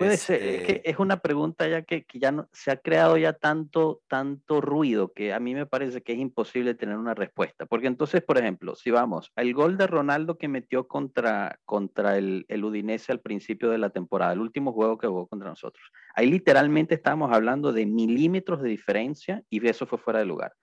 Puede 0.00 0.16
ser, 0.16 0.42
es, 0.42 0.62
que 0.62 0.72
este 0.76 0.90
es 0.90 0.98
una 0.98 1.18
pregunta 1.18 1.68
ya 1.68 1.82
que, 1.82 2.06
ya 2.14 2.32
no, 2.32 2.48
se 2.54 2.70
ha 2.70 2.78
creado 2.78 3.18
ya 3.18 3.34
tanto, 3.34 4.00
tanto 4.08 4.62
ruido 4.62 5.12
que 5.12 5.34
a 5.34 5.40
mí 5.40 5.54
me 5.54 5.66
parece 5.66 6.00
que 6.00 6.14
es 6.14 6.18
imposible 6.18 6.72
tener 6.74 6.96
una 6.96 7.12
respuesta. 7.12 7.66
Porque 7.66 7.86
entonces, 7.86 8.22
por 8.22 8.38
ejemplo, 8.38 8.74
si 8.74 8.90
vamos, 8.90 9.30
el 9.36 9.52
gol 9.52 9.76
de 9.76 9.86
Ronaldo 9.86 10.38
que 10.38 10.48
metió 10.48 10.88
contra, 10.88 11.58
contra 11.66 12.16
el, 12.16 12.46
el 12.48 12.64
Udinese 12.64 13.12
al 13.12 13.20
principio 13.20 13.68
de 13.68 13.76
la 13.76 13.90
temporada, 13.90 14.32
el 14.32 14.40
último 14.40 14.72
juego 14.72 14.96
que 14.96 15.06
jugó 15.06 15.26
contra 15.26 15.50
nosotros, 15.50 15.92
ahí 16.14 16.30
literalmente 16.30 16.94
estábamos 16.94 17.30
hablando 17.30 17.70
de 17.70 17.84
milímetros 17.84 18.62
de 18.62 18.70
diferencia 18.70 19.42
y 19.50 19.68
eso 19.68 19.84
fue 19.84 19.98
fuera 19.98 20.20
de 20.20 20.24
lugar. 20.24 20.54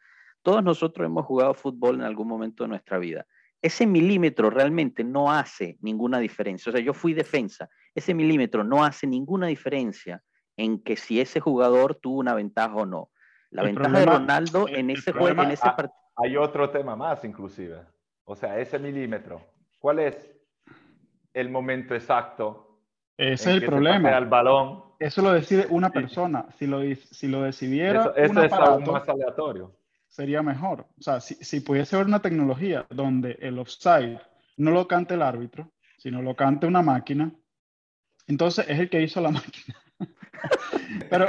Todos 0.42 0.64
nosotros 0.64 1.06
hemos 1.06 1.28
jugado 1.28 1.54
fútbol 1.54 1.98
en 1.98 2.02
algún 2.02 2.28
momento 2.28 2.64
de 2.64 2.70
nuestra 2.70 2.98
vida 2.98 3.28
ese 3.62 3.88
milímetro 3.88 4.50
realmente 4.50 5.04
no 5.04 5.32
hace 5.32 5.78
ninguna 5.82 6.20
diferencia. 6.20 6.70
O 6.70 6.74
sea, 6.74 6.84
yo 6.84 6.94
fui 6.94 7.14
defensa, 7.14 7.70
ese 7.98 8.14
milímetro 8.14 8.64
no 8.64 8.84
hace 8.84 9.08
ninguna 9.08 9.48
diferencia 9.48 10.22
en 10.56 10.82
que 10.82 10.96
si 10.96 11.20
ese 11.20 11.40
jugador 11.40 11.96
tuvo 11.96 12.20
una 12.20 12.34
ventaja 12.34 12.76
o 12.76 12.86
no. 12.86 13.10
La 13.50 13.64
ventaja 13.64 14.00
de 14.00 14.06
Ronaldo 14.06 14.68
en 14.68 14.90
ese 14.90 15.12
juego, 15.12 15.44
en 15.44 15.52
ese 15.52 15.66
partido. 15.66 15.94
Hay 16.18 16.36
otro 16.36 16.70
tema 16.70 16.96
más, 16.96 17.24
inclusive. 17.24 17.82
O 18.26 18.36
sea, 18.36 18.60
ese 18.60 18.80
milímetro. 18.80 19.42
¿Cuál 19.80 20.00
es 20.00 20.36
el 21.34 21.50
momento 21.50 21.96
exacto? 21.96 22.82
Ese 23.18 23.52
es 23.52 23.62
el 23.62 23.66
problema. 23.66 24.18
El 24.18 24.26
balón. 24.26 24.84
Eso 25.00 25.22
lo 25.22 25.32
decide 25.32 25.68
una 25.70 25.90
persona. 25.92 26.48
Si 26.58 26.66
lo, 26.66 26.82
si 26.96 27.28
lo 27.28 27.44
decidiera. 27.44 28.14
Eso, 28.16 28.44
es 28.44 28.52
aún 28.52 28.84
más 28.84 29.08
aleatorio 29.08 29.78
sería 30.08 30.42
mejor. 30.42 30.88
O 30.98 31.02
sea, 31.02 31.20
si, 31.20 31.36
si 31.36 31.60
pudiese 31.60 31.96
haber 31.96 32.08
una 32.08 32.22
tecnología 32.22 32.88
donde 32.90 33.38
el 33.40 33.60
offside 33.60 34.20
no 34.58 34.72
lo 34.72 34.88
cante 34.88 35.14
el 35.14 35.22
árbitro, 35.22 35.72
sino 35.98 36.24
lo 36.24 36.36
cante 36.36 36.66
una 36.66 36.82
máquina, 36.82 37.32
entonces 38.28 38.66
es 38.68 38.80
el 38.80 38.90
que 38.90 39.02
hizo 39.02 39.22
la 39.22 39.32
máquina. 39.32 39.76
pero, 41.10 41.26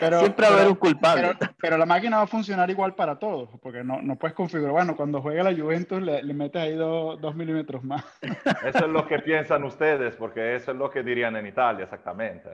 pero, 0.00 0.20
Siempre 0.20 0.46
va 0.46 0.52
a 0.52 0.56
haber 0.56 0.68
un 0.68 0.74
culpable. 0.74 1.36
Pero, 1.60 1.78
la 1.78 1.86
máquina 1.86 2.16
va 2.18 2.22
a 2.24 2.26
funcionar 2.26 2.68
igual 2.70 2.94
para 2.94 3.18
todos, 3.18 3.50
porque 3.62 3.84
no, 3.84 4.02
no 4.02 4.16
puedes 4.16 4.34
configurar. 4.34 4.72
Bueno, 4.72 4.96
cuando 4.96 5.22
juega 5.22 5.44
la 5.44 5.56
Juventus 5.56 6.02
le, 6.02 6.22
le 6.22 6.34
metes 6.34 6.60
ahí 6.60 6.74
dos 6.74 7.34
milímetros 7.36 7.84
más. 7.84 8.04
Eso 8.20 8.86
es 8.86 8.90
lo 8.90 9.06
que 9.06 9.20
piensan 9.20 9.62
ustedes, 9.64 10.16
porque 10.16 10.56
eso 10.56 10.72
es 10.72 10.76
lo 10.76 10.90
que 10.90 11.02
dirían 11.02 11.36
en 11.36 11.46
Italia 11.46 11.84
exactamente. 11.84 12.48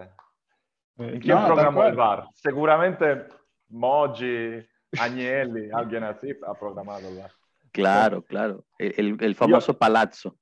Eh, 0.99 1.19
¿Quién 1.21 1.45
programó 1.45 1.85
el 1.85 1.95
VAR? 1.95 2.29
Seguramente 2.35 3.27
Moggi, 3.69 4.65
Agnelli, 4.99 5.71
alguien 5.73 6.05
así 6.05 6.31
ha 6.47 6.55
programado. 6.55 7.09
Claro, 7.73 8.23
claro. 8.23 8.65
El, 8.79 9.17
el 9.21 9.35
famoso 9.35 9.77
palazzo. 9.77 10.37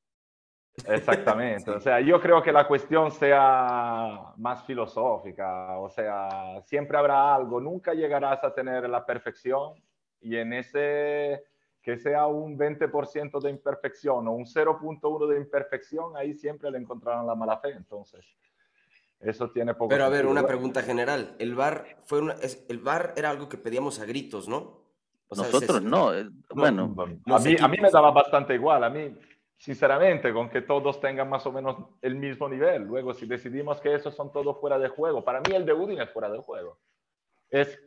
Exactamente, 0.86 1.70
o 1.70 1.80
sea, 1.80 2.00
yo 2.00 2.20
creo 2.20 2.42
que 2.42 2.50
la 2.50 2.66
cuestión 2.66 3.10
sea 3.10 4.32
más 4.38 4.64
filosófica, 4.64 5.78
o 5.78 5.90
sea, 5.90 6.62
siempre 6.64 6.96
habrá 6.96 7.34
algo, 7.34 7.60
nunca 7.60 7.92
llegarás 7.92 8.42
a 8.42 8.54
tener 8.54 8.88
la 8.88 9.04
perfección 9.04 9.74
y 10.20 10.36
en 10.36 10.54
ese 10.54 11.44
que 11.82 11.98
sea 11.98 12.26
un 12.26 12.56
20% 12.56 13.40
de 13.40 13.50
imperfección 13.50 14.26
o 14.28 14.32
un 14.32 14.46
0.1 14.46 15.26
de 15.26 15.36
imperfección, 15.36 16.16
ahí 16.16 16.32
siempre 16.34 16.70
le 16.70 16.78
encontrarán 16.78 17.26
la 17.26 17.34
mala 17.34 17.58
fe, 17.58 17.70
entonces 17.70 18.24
eso 19.22 19.50
tiene 19.50 19.74
poco 19.74 19.88
Pero 19.88 20.04
a 20.04 20.08
ver, 20.08 20.26
una 20.26 20.46
pregunta 20.46 20.82
general. 20.82 21.36
El 21.38 21.54
bar 21.54 21.98
fue 22.04 22.20
una, 22.20 22.34
el 22.68 22.78
bar 22.78 23.14
era 23.16 23.30
algo 23.30 23.48
que 23.48 23.56
pedíamos 23.56 24.00
a 24.00 24.04
gritos, 24.04 24.48
¿no? 24.48 24.82
Nosotros 25.30 25.80
no. 25.82 26.12
Eh, 26.12 26.28
bueno, 26.54 26.94
a, 27.26 27.38
mí, 27.38 27.56
a 27.58 27.68
mí 27.68 27.76
me 27.80 27.90
daba 27.90 28.10
bastante 28.10 28.54
igual. 28.54 28.84
A 28.84 28.90
mí, 28.90 29.16
sinceramente, 29.62 30.32
con 30.32 30.50
que 30.50 30.60
todos 30.60 31.00
tengan 31.00 31.28
más 31.28 31.46
o 31.46 31.52
menos 31.52 31.76
el 32.00 32.16
mismo 32.16 32.48
nivel. 32.48 32.82
Luego, 32.82 33.14
si 33.14 33.26
decidimos 33.26 33.80
que 33.80 33.94
esos 33.94 34.12
son 34.12 34.32
todos 34.32 34.60
fuera 34.60 34.76
de 34.76 34.88
juego, 34.88 35.24
para 35.24 35.40
mí 35.40 35.54
el 35.54 35.64
de 35.64 35.72
Udin 35.72 36.00
es 36.00 36.10
fuera 36.10 36.28
de 36.28 36.38
juego. 36.38 36.80
Es 37.48 37.80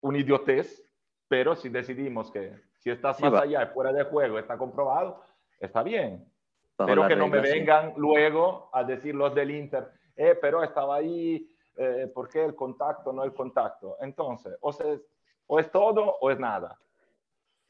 un 0.00 0.16
idiotez, 0.16 0.82
pero 1.28 1.54
si 1.54 1.68
decidimos 1.68 2.32
que 2.32 2.52
si 2.78 2.90
estás 2.90 3.20
más 3.20 3.32
allá 3.32 3.62
y 3.62 3.66
fuera 3.66 3.92
de 3.92 4.02
juego, 4.02 4.40
está 4.40 4.58
comprobado, 4.58 5.22
está 5.60 5.84
bien. 5.84 6.28
pero 6.76 7.06
que 7.06 7.14
no 7.14 7.28
me 7.28 7.40
vengan 7.40 7.92
luego 7.96 8.68
a 8.72 8.82
decir 8.82 9.14
los 9.14 9.32
del 9.32 9.52
Inter 9.52 9.88
eh, 10.16 10.34
pero 10.34 10.64
estaba 10.64 10.96
ahí, 10.96 11.48
eh, 11.76 12.10
¿por 12.12 12.28
qué 12.28 12.44
el 12.44 12.56
contacto, 12.56 13.12
no 13.12 13.22
el 13.22 13.32
contacto? 13.32 13.98
Entonces, 14.00 14.58
o, 14.60 14.76
o 15.46 15.60
es 15.60 15.70
todo 15.70 16.16
o 16.20 16.28
es 16.32 16.40
nada. 16.40 16.76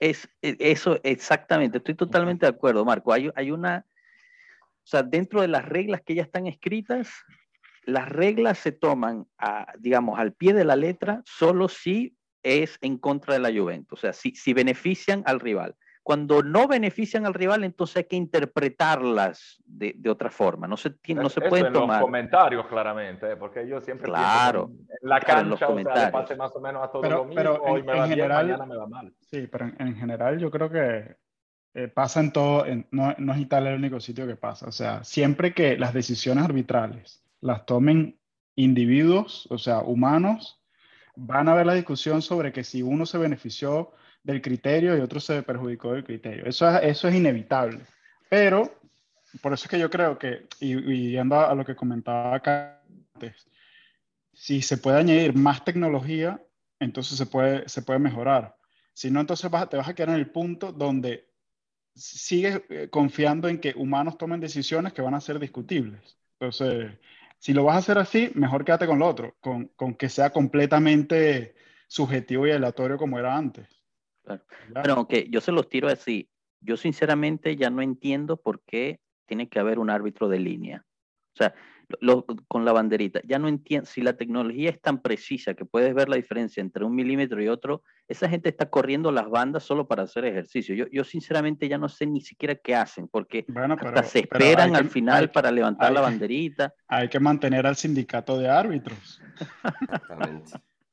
Es 0.01 0.29
e, 0.43 0.57
eso 0.59 0.99
exactamente, 1.05 1.79
estoy 1.79 1.95
totalmente 1.95 2.47
de 2.47 2.51
acuerdo, 2.51 2.85
Marco. 2.85 3.13
Hay, 3.13 3.31
hay 3.37 3.51
una, 3.51 3.87
o 4.83 4.87
sea, 4.87 5.03
dentro 5.03 5.43
de 5.43 5.49
las 5.49 5.65
reglas 5.65 6.01
que 6.05 6.15
ya 6.15 6.23
están 6.23 6.47
escritas, 6.47 7.09
las 7.85 8.09
reglas 8.09 8.59
se 8.59 8.73
toman, 8.73 9.27
digamos, 9.79 10.19
al 10.19 10.33
pie 10.33 10.53
de 10.53 10.65
la 10.65 10.77
letra 10.77 11.23
solo 11.25 11.69
si 11.69 12.17
es 12.43 12.79
en 12.81 12.99
contra 12.99 13.35
de 13.35 13.41
la 13.41 13.51
Juventus, 13.51 13.99
o 13.99 14.01
sea, 14.01 14.13
si, 14.13 14.35
si 14.35 14.53
benefician 14.53 15.23
al 15.27 15.41
rival. 15.41 15.77
Cuando 16.03 16.43
no 16.43 16.67
benefician 16.67 17.27
al 17.27 17.35
rival, 17.35 17.63
entonces 17.63 17.99
hay 17.99 18.05
que 18.05 18.17
interpretarlas 18.17 19.63
de, 19.67 19.95
de 19.97 20.11
otra 20.11 20.31
forma. 20.31 20.67
No 20.67 20.77
se, 20.77 20.95
no 21.09 21.29
se 21.29 21.41
pueden 21.43 21.67
en 21.67 21.73
tomar. 21.73 21.99
los 21.99 22.07
comentarios, 22.07 22.67
claramente, 22.67 23.33
¿eh? 23.33 23.37
porque 23.37 23.69
yo 23.69 23.81
siempre 23.81 24.07
claro, 24.07 24.71
en 24.89 25.09
la 25.09 25.21
cancha, 25.21 25.69
o 25.69 25.79
sea, 25.79 26.11
pase 26.11 26.37
más 26.37 26.55
o 26.57 26.61
menos 26.61 26.83
a 26.83 26.91
todo 26.91 27.03
lo 27.03 27.25
mismo, 27.25 27.35
pero 27.35 27.63
hoy 27.63 27.83
me 27.83 27.95
va 27.95 28.09
general, 28.09 28.47
bien, 28.47 28.59
mañana 28.59 28.75
me 28.75 28.81
va 28.81 28.87
mal. 28.87 29.15
Sí, 29.21 29.47
pero 29.47 29.71
en, 29.79 29.95
general 29.95 30.39
yo 30.39 30.51
creo 30.51 30.71
que 30.71 31.17
eh, 31.75 31.89
pasa 31.89 32.21
en 32.21 32.33
todo, 32.33 32.65
no, 32.91 33.15
no, 33.19 33.33
es 33.35 33.39
Italia 33.39 33.71
el 33.71 33.79
único 33.79 34.01
sitio 34.01 34.27
que 34.27 34.37
pasa. 34.37 34.67
O 34.67 34.73
sea, 34.73 35.05
siempre 35.05 35.53
que 35.53 35.77
las 35.77 35.93
decisiones 35.93 36.45
arbitrales 36.45 37.23
las 37.41 37.67
tomen 37.67 38.19
individuos, 38.57 39.47
o 39.51 39.59
sea, 39.59 39.81
humanos, 39.81 40.61
van 41.17 41.49
a 41.49 41.53
haber 41.53 41.67
la 41.67 41.75
discusión 41.75 42.23
sobre 42.23 42.53
que 42.53 42.65
si 42.65 42.83
uno 42.83 43.07
se 43.07 43.19
benefició 43.19 43.93
del 44.23 44.43
criterio 44.43 44.97
y 44.97 45.01
otro 45.01 45.21
se 45.21 45.43
perjudicó 45.43 45.93
del 45.93 46.05
criterio. 46.05 46.45
Eso 46.47 46.69
es, 46.69 46.83
eso 46.85 47.09
es 47.09 47.15
inevitable. 47.15 47.81
Pero, 48.29 48.81
por 49.41 49.53
eso 49.53 49.65
es 49.65 49.71
que 49.71 49.79
yo 49.79 49.91
creo 49.91 50.19
que, 50.19 50.47
y, 50.61 51.11
yendo 51.13 51.39
a, 51.41 51.55
lo 51.55 51.65
que 51.65 51.77
comentaba 51.77 52.35
acá 52.35 52.83
antes, 53.15 53.49
si 54.33 54.63
se 54.63 54.79
puede 54.79 54.99
añadir 54.99 55.35
más 55.35 55.65
tecnología, 55.65 56.41
entonces 56.79 57.19
se 57.19 57.27
puede, 57.27 57.69
se 57.69 57.83
puede 57.83 57.99
mejorar. 57.99 58.57
Si 58.93 59.11
no, 59.11 59.21
entonces 59.21 59.51
vas, 59.51 59.69
te 59.69 59.77
vas 59.77 59.89
a 59.89 59.95
quedar 59.95 60.11
en 60.11 60.17
el 60.17 60.31
punto 60.31 60.73
donde 60.73 61.29
sigues 61.95 62.63
eh, 62.69 62.89
confiando 62.91 63.49
en 63.49 63.59
que 63.59 63.75
humanos 63.77 64.17
tomen 64.17 64.41
decisiones 64.41 64.93
que 64.93 65.03
van 65.03 65.15
a 65.15 65.21
ser 65.21 65.39
discutibles. 65.39 66.17
Entonces, 66.39 66.93
si 67.39 67.53
lo 67.53 67.65
vas 67.65 67.77
a 67.77 67.79
hacer 67.79 67.99
así, 67.99 68.31
mejor 68.35 68.65
quédate 68.65 68.87
con 68.87 68.99
lo 68.99 69.09
otro, 69.09 69.37
con, 69.41 69.67
con 69.77 69.95
que 69.95 70.09
sea 70.09 70.31
completamente 70.31 71.55
subjetivo 71.89 72.47
y 72.47 72.53
aleatorio 72.53 72.97
como 72.97 73.19
era 73.19 73.37
antes. 73.37 73.80
Pero 74.25 74.95
aunque 74.95 75.27
yo 75.31 75.41
se 75.41 75.53
los 75.53 75.69
tiro 75.69 75.89
así, 75.89 76.29
yo 76.61 76.77
sinceramente 76.77 77.57
ya 77.57 77.71
no 77.71 77.83
entiendo 77.83 78.37
por 78.37 78.63
qué 78.63 79.01
tiene 79.27 79.49
que 79.49 79.59
haber 79.59 79.79
un 79.79 79.91
árbitro 79.91 80.29
de 80.29 80.39
línea. 80.39 80.85
O 81.35 81.37
sea, 81.37 81.55
con 82.49 82.65
la 82.65 82.73
banderita, 82.73 83.21
ya 83.25 83.39
no 83.39 83.49
entiendo, 83.49 83.87
si 83.87 84.01
la 84.01 84.17
tecnología 84.17 84.71
es 84.71 84.81
tan 84.81 85.01
precisa 85.01 85.55
que 85.55 85.65
puedes 85.65 85.95
ver 85.95 86.09
la 86.09 86.17
diferencia 86.17 86.61
entre 86.61 86.85
un 86.85 86.95
milímetro 86.95 87.43
y 87.43 87.49
otro, 87.49 87.83
esa 88.07 88.29
gente 88.29 88.49
está 88.49 88.71
corriendo 88.71 89.11
las 89.11 89.29
bandas 89.29 89.65
solo 89.65 89.89
para 89.89 90.05
hacer 90.05 90.25
ejercicio. 90.25 90.75
Yo, 90.75 90.87
yo 90.93 91.05
sinceramente 91.05 91.69
ya 91.69 91.79
no 91.79 91.89
sé 91.89 92.07
ni 92.07 92.21
siquiera 92.21 92.55
qué 92.55 92.75
hacen, 92.75 93.09
porque 93.09 93.45
hasta 93.49 94.03
se 94.05 94.21
esperan 94.21 94.77
al 94.77 94.89
final 94.89 95.31
para 95.31 95.51
levantar 95.51 95.93
la 95.93 96.01
banderita. 96.01 96.73
Hay 96.87 97.09
que 97.09 97.19
mantener 97.19 97.67
al 97.67 97.77
sindicato 97.77 98.39
de 98.39 98.49
árbitros. 98.49 99.21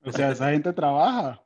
o 0.03 0.11
sea, 0.11 0.31
esa 0.31 0.51
gente 0.51 0.73
trabaja. 0.73 1.41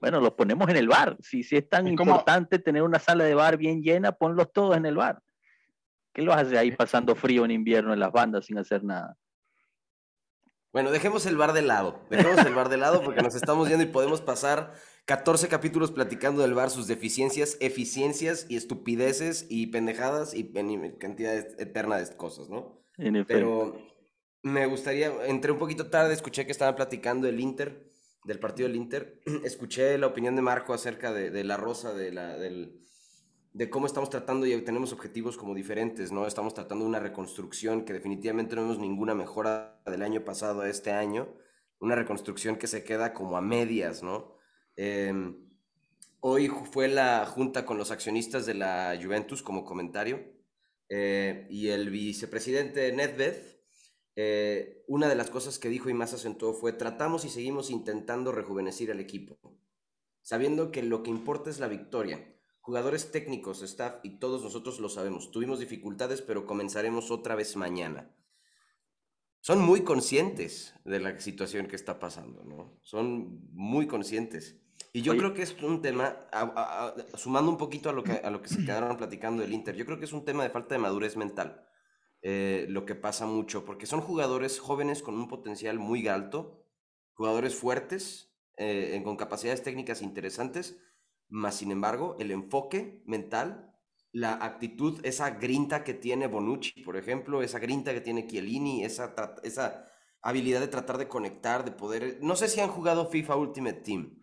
Bueno, 0.00 0.20
los 0.20 0.32
ponemos 0.32 0.68
en 0.70 0.76
el 0.76 0.88
bar. 0.88 1.16
Si, 1.20 1.42
si 1.42 1.56
es 1.56 1.68
tan 1.68 1.86
importante 1.86 2.58
tener 2.58 2.82
una 2.82 2.98
sala 2.98 3.24
de 3.24 3.34
bar 3.34 3.58
bien 3.58 3.82
llena, 3.82 4.12
ponlos 4.12 4.50
todos 4.52 4.76
en 4.76 4.86
el 4.86 4.96
bar. 4.96 5.22
¿Qué 6.14 6.22
lo 6.22 6.32
hace 6.32 6.58
ahí 6.58 6.72
pasando 6.72 7.14
frío 7.14 7.44
en 7.44 7.50
invierno 7.50 7.92
en 7.92 8.00
las 8.00 8.10
bandas 8.10 8.46
sin 8.46 8.58
hacer 8.58 8.82
nada? 8.82 9.16
Bueno, 10.72 10.90
dejemos 10.90 11.26
el 11.26 11.36
bar 11.36 11.52
de 11.52 11.62
lado. 11.62 12.00
Dejemos 12.10 12.44
el 12.46 12.54
bar 12.54 12.68
de 12.68 12.76
lado 12.76 13.02
porque 13.02 13.22
nos 13.22 13.34
estamos 13.34 13.68
yendo 13.68 13.84
y 13.84 13.88
podemos 13.88 14.20
pasar 14.20 14.72
14 15.06 15.48
capítulos 15.48 15.90
platicando 15.90 16.42
del 16.42 16.54
bar, 16.54 16.70
sus 16.70 16.86
deficiencias, 16.86 17.56
eficiencias 17.60 18.46
y 18.48 18.56
estupideces 18.56 19.46
y 19.50 19.66
pendejadas 19.68 20.34
y 20.34 20.52
cantidad 20.98 21.34
eterna 21.60 21.96
de 21.96 22.16
cosas, 22.16 22.48
¿no? 22.48 22.80
Pero 23.26 23.76
me 24.42 24.66
gustaría, 24.66 25.12
entré 25.26 25.50
un 25.50 25.58
poquito 25.58 25.90
tarde, 25.90 26.14
escuché 26.14 26.46
que 26.46 26.52
estaban 26.52 26.76
platicando 26.76 27.26
del 27.26 27.40
Inter, 27.40 27.90
del 28.24 28.38
partido 28.38 28.68
del 28.68 28.76
Inter. 28.76 29.20
Escuché 29.44 29.98
la 29.98 30.06
opinión 30.06 30.36
de 30.36 30.42
Marco 30.42 30.72
acerca 30.72 31.12
de, 31.12 31.44
la 31.44 31.56
rosa, 31.56 31.94
de, 31.94 32.12
la, 32.12 32.36
de 32.36 33.70
cómo 33.70 33.86
estamos 33.86 34.10
tratando 34.10 34.46
y 34.46 34.62
tenemos 34.62 34.92
objetivos 34.92 35.36
como 35.36 35.54
diferentes, 35.54 36.12
¿no? 36.12 36.26
Estamos 36.26 36.54
tratando 36.54 36.84
una 36.84 37.00
reconstrucción 37.00 37.84
que 37.84 37.92
definitivamente 37.92 38.54
no 38.54 38.62
vemos 38.62 38.78
ninguna 38.78 39.14
mejora 39.14 39.80
del 39.86 40.02
año 40.02 40.24
pasado 40.24 40.62
a 40.62 40.68
este 40.68 40.92
año. 40.92 41.34
Una 41.80 41.94
reconstrucción 41.96 42.56
que 42.56 42.66
se 42.66 42.84
queda 42.84 43.12
como 43.12 43.36
a 43.36 43.40
medias, 43.40 44.02
¿no? 44.02 44.36
Em, 44.76 45.48
hoy 46.20 46.48
fue 46.48 46.88
la 46.88 47.26
junta 47.26 47.66
con 47.66 47.76
los 47.76 47.90
accionistas 47.90 48.46
de 48.46 48.54
la 48.54 48.98
Juventus 49.02 49.42
como 49.42 49.64
comentario 49.64 50.40
eh, 50.88 51.46
y 51.50 51.68
el 51.68 51.90
vicepresidente 51.90 52.92
Nedved, 52.92 53.59
eh, 54.22 54.84
una 54.86 55.08
de 55.08 55.14
las 55.14 55.30
cosas 55.30 55.58
que 55.58 55.68
dijo 55.68 55.88
y 55.90 55.94
más 55.94 56.12
acentuó 56.12 56.52
fue 56.52 56.72
tratamos 56.72 57.24
y 57.24 57.28
seguimos 57.28 57.70
intentando 57.70 58.32
rejuvenecer 58.32 58.90
al 58.90 59.00
equipo, 59.00 59.38
sabiendo 60.22 60.70
que 60.70 60.82
lo 60.82 61.02
que 61.02 61.10
importa 61.10 61.50
es 61.50 61.58
la 61.58 61.68
victoria. 61.68 62.36
Jugadores 62.60 63.10
técnicos, 63.10 63.62
staff 63.62 63.96
y 64.02 64.18
todos 64.18 64.42
nosotros 64.42 64.80
lo 64.80 64.88
sabemos. 64.88 65.30
Tuvimos 65.30 65.58
dificultades, 65.58 66.20
pero 66.20 66.46
comenzaremos 66.46 67.10
otra 67.10 67.34
vez 67.34 67.56
mañana 67.56 68.14
son 69.40 69.60
muy 69.60 69.82
conscientes 69.82 70.74
de 70.84 71.00
la 71.00 71.18
situación 71.18 71.66
que 71.66 71.76
está 71.76 71.98
pasando, 71.98 72.44
¿no? 72.44 72.78
Son 72.82 73.40
muy 73.52 73.86
conscientes. 73.86 74.56
Y 74.92 75.02
yo 75.02 75.16
creo 75.16 75.34
que 75.34 75.42
es 75.42 75.56
un 75.62 75.80
tema, 75.82 76.16
sumando 77.14 77.50
un 77.50 77.56
poquito 77.56 77.88
a 77.88 77.92
lo, 77.92 78.02
que, 78.02 78.12
a 78.12 78.30
lo 78.30 78.42
que 78.42 78.48
se 78.48 78.64
quedaron 78.64 78.96
platicando 78.96 79.42
del 79.42 79.52
Inter, 79.52 79.76
yo 79.76 79.86
creo 79.86 79.98
que 79.98 80.04
es 80.04 80.12
un 80.12 80.24
tema 80.24 80.42
de 80.42 80.50
falta 80.50 80.74
de 80.74 80.80
madurez 80.80 81.16
mental, 81.16 81.64
eh, 82.22 82.66
lo 82.68 82.84
que 82.84 82.94
pasa 82.94 83.26
mucho, 83.26 83.64
porque 83.64 83.86
son 83.86 84.00
jugadores 84.00 84.58
jóvenes 84.58 85.02
con 85.02 85.14
un 85.14 85.28
potencial 85.28 85.78
muy 85.78 86.08
alto, 86.08 86.64
jugadores 87.14 87.54
fuertes, 87.54 88.34
eh, 88.56 89.00
con 89.04 89.16
capacidades 89.16 89.62
técnicas 89.62 90.02
interesantes, 90.02 90.78
más 91.28 91.56
sin 91.56 91.70
embargo, 91.70 92.16
el 92.18 92.30
enfoque 92.30 93.02
mental, 93.06 93.74
la 94.12 94.34
actitud, 94.34 95.00
esa 95.04 95.30
grinta 95.30 95.84
que 95.84 95.94
tiene 95.94 96.26
Bonucci, 96.26 96.82
por 96.82 96.96
ejemplo, 96.96 97.42
esa 97.42 97.58
grinta 97.58 97.92
que 97.94 98.00
tiene 98.00 98.26
Chiellini, 98.26 98.84
esa, 98.84 99.14
esa 99.42 99.86
habilidad 100.20 100.60
de 100.60 100.68
tratar 100.68 100.98
de 100.98 101.08
conectar, 101.08 101.64
de 101.64 101.70
poder... 101.70 102.18
No 102.20 102.36
sé 102.36 102.48
si 102.48 102.60
han 102.60 102.68
jugado 102.68 103.06
FIFA 103.06 103.36
Ultimate 103.36 103.80
Team. 103.80 104.20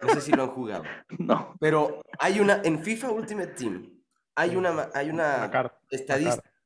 No 0.00 0.08
sé 0.14 0.20
si 0.22 0.32
lo 0.32 0.42
han 0.42 0.50
jugado. 0.50 0.84
No. 1.18 1.54
Pero 1.60 2.00
hay 2.18 2.40
una, 2.40 2.62
en 2.64 2.82
FIFA 2.82 3.10
Ultimate 3.10 3.52
Team, 3.52 4.02
hay 4.34 4.56
una, 4.56 4.90
hay 4.94 5.10
una 5.10 5.50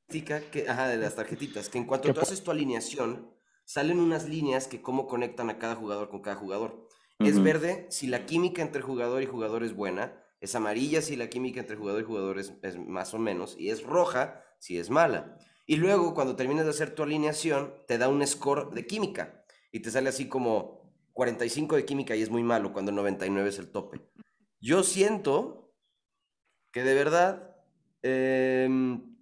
que, 0.08 0.66
ajá, 0.68 0.88
de 0.88 0.98
las 0.98 1.16
tarjetitas, 1.16 1.68
que 1.68 1.78
en 1.78 1.84
cuanto 1.84 2.12
tú 2.12 2.20
haces 2.20 2.42
tu 2.42 2.50
alineación, 2.50 3.30
salen 3.64 3.98
unas 3.98 4.28
líneas 4.28 4.68
que 4.68 4.80
cómo 4.80 5.06
conectan 5.06 5.50
a 5.50 5.58
cada 5.58 5.74
jugador 5.74 6.08
con 6.08 6.22
cada 6.22 6.36
jugador. 6.36 6.86
Es 7.18 7.42
verde 7.42 7.86
si 7.88 8.06
la 8.06 8.26
química 8.26 8.62
entre 8.62 8.82
jugador 8.82 9.22
y 9.22 9.26
jugador 9.26 9.64
es 9.64 9.74
buena, 9.74 10.22
es 10.40 10.54
amarilla 10.54 11.00
si 11.00 11.16
la 11.16 11.30
química 11.30 11.60
entre 11.60 11.76
jugador 11.76 12.02
y 12.02 12.04
jugador 12.04 12.38
es, 12.38 12.52
es 12.62 12.78
más 12.78 13.14
o 13.14 13.18
menos, 13.18 13.56
y 13.58 13.70
es 13.70 13.82
roja 13.82 14.44
si 14.58 14.78
es 14.78 14.90
mala. 14.90 15.38
Y 15.66 15.76
luego, 15.76 16.14
cuando 16.14 16.36
terminas 16.36 16.66
de 16.66 16.70
hacer 16.70 16.94
tu 16.94 17.02
alineación, 17.02 17.74
te 17.88 17.98
da 17.98 18.08
un 18.08 18.24
score 18.26 18.70
de 18.72 18.86
química, 18.86 19.44
y 19.72 19.80
te 19.80 19.90
sale 19.90 20.10
así 20.10 20.28
como 20.28 20.86
45 21.12 21.76
de 21.76 21.84
química 21.86 22.14
y 22.14 22.22
es 22.22 22.30
muy 22.30 22.42
malo 22.42 22.72
cuando 22.72 22.92
99 22.92 23.48
es 23.48 23.58
el 23.58 23.70
tope. 23.70 24.00
Yo 24.60 24.82
siento 24.82 25.74
que 26.72 26.82
de 26.82 26.94
verdad 26.94 27.56
em, 28.02 29.15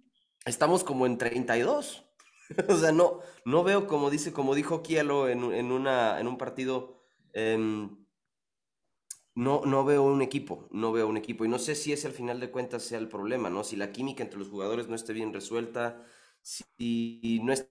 estamos 0.45 0.83
como 0.83 1.05
en 1.05 1.17
32. 1.17 2.05
o 2.69 2.75
sea, 2.77 2.91
no, 2.91 3.19
no 3.45 3.63
veo 3.63 3.87
como 3.87 4.09
dice, 4.09 4.31
como 4.33 4.55
dijo 4.55 4.83
Kielo 4.83 5.29
en, 5.29 5.43
en, 5.53 5.71
una, 5.71 6.19
en 6.19 6.27
un 6.27 6.37
partido, 6.37 7.03
em, 7.33 8.05
no, 9.35 9.63
no 9.65 9.83
veo 9.83 10.03
un 10.03 10.21
equipo, 10.21 10.67
no 10.71 10.91
veo 10.91 11.07
un 11.07 11.17
equipo. 11.17 11.45
Y 11.45 11.49
no 11.49 11.59
sé 11.59 11.75
si 11.75 11.91
ese 11.91 12.07
al 12.07 12.13
final 12.13 12.39
de 12.39 12.51
cuentas 12.51 12.83
sea 12.83 12.99
el 12.99 13.09
problema, 13.09 13.49
¿no? 13.49 13.63
Si 13.63 13.75
la 13.75 13.91
química 13.91 14.23
entre 14.23 14.39
los 14.39 14.49
jugadores 14.49 14.87
no 14.87 14.95
esté 14.95 15.13
bien 15.13 15.33
resuelta, 15.33 16.05
si 16.41 17.41
no 17.43 17.51
está 17.51 17.69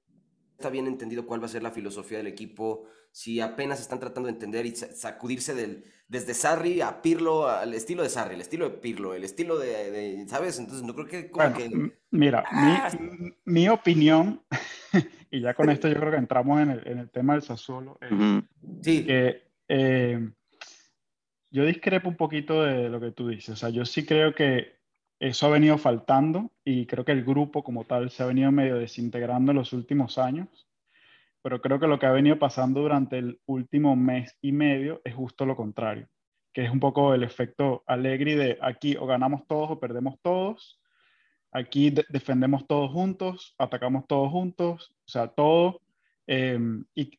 bien 0.70 0.86
entendido 0.86 1.26
cuál 1.26 1.42
va 1.42 1.46
a 1.46 1.48
ser 1.48 1.62
la 1.62 1.70
filosofía 1.70 2.18
del 2.18 2.26
equipo, 2.26 2.86
si 3.10 3.40
apenas 3.40 3.80
están 3.80 4.00
tratando 4.00 4.26
de 4.26 4.32
entender 4.32 4.66
y 4.66 4.74
sacudirse 4.74 5.54
del, 5.54 5.84
desde 6.08 6.34
Sarri 6.34 6.80
a 6.80 7.00
Pirlo, 7.00 7.48
al 7.48 7.74
estilo 7.74 8.02
de 8.02 8.08
Sarri, 8.08 8.34
el 8.34 8.40
estilo 8.40 8.68
de 8.68 8.78
Pirlo, 8.78 9.14
el 9.14 9.24
estilo 9.24 9.58
de, 9.58 10.24
¿sabes? 10.28 10.58
Entonces 10.58 10.84
no 10.84 10.94
creo 10.94 11.06
que... 11.06 11.30
Mira, 12.10 12.44
ah, 12.50 12.90
mi, 13.44 13.68
opinión, 13.68 14.42
y 15.30 15.40
ya 15.40 15.54
con 15.54 15.70
esto 15.70 15.88
yo 15.88 15.96
creo 15.96 16.10
que 16.10 16.18
entramos 16.18 16.60
en 16.60 16.70
el, 16.70 17.10
tema 17.10 17.34
del 17.34 17.42
Sassuolo, 17.42 17.98
sí. 18.82 19.04
que 19.04 19.42
eh, 19.68 20.30
yo 21.50 21.64
discrepo 21.64 22.08
un 22.08 22.16
poquito 22.16 22.62
de 22.64 22.88
lo 22.88 23.00
que 23.00 23.12
tú 23.12 23.28
dices, 23.28 23.50
o 23.50 23.56
sea, 23.56 23.68
yo 23.68 23.84
sí 23.84 24.04
creo 24.04 24.34
que 24.34 24.73
eso 25.28 25.46
ha 25.46 25.50
venido 25.50 25.78
faltando 25.78 26.50
y 26.64 26.86
creo 26.86 27.04
que 27.04 27.12
el 27.12 27.24
grupo 27.24 27.62
como 27.62 27.84
tal 27.84 28.10
se 28.10 28.22
ha 28.22 28.26
venido 28.26 28.52
medio 28.52 28.76
desintegrando 28.76 29.52
en 29.52 29.58
los 29.58 29.72
últimos 29.72 30.18
años 30.18 30.68
pero 31.44 31.60
creo 31.60 31.78
que 31.78 31.86
lo 31.86 31.98
que 31.98 32.06
ha 32.06 32.10
venido 32.10 32.38
pasando 32.38 32.80
durante 32.80 33.18
el 33.18 33.38
último 33.44 33.94
mes 33.96 34.34
y 34.40 34.50
medio 34.50 35.02
es 35.04 35.14
justo 35.14 35.44
lo 35.44 35.54
contrario, 35.54 36.08
que 36.54 36.64
es 36.64 36.70
un 36.70 36.80
poco 36.80 37.12
el 37.12 37.22
efecto 37.22 37.84
alegre 37.86 38.34
de 38.34 38.58
aquí 38.62 38.96
o 38.96 39.04
ganamos 39.04 39.46
todos 39.46 39.72
o 39.72 39.78
perdemos 39.78 40.18
todos, 40.22 40.80
aquí 41.52 41.94
defendemos 42.08 42.66
todos 42.66 42.90
juntos, 42.90 43.54
atacamos 43.58 44.06
todos 44.06 44.32
juntos, 44.32 44.96
o 45.06 45.08
sea, 45.08 45.28
todo. 45.28 45.82
Em, 46.26 46.86
y, 46.94 47.10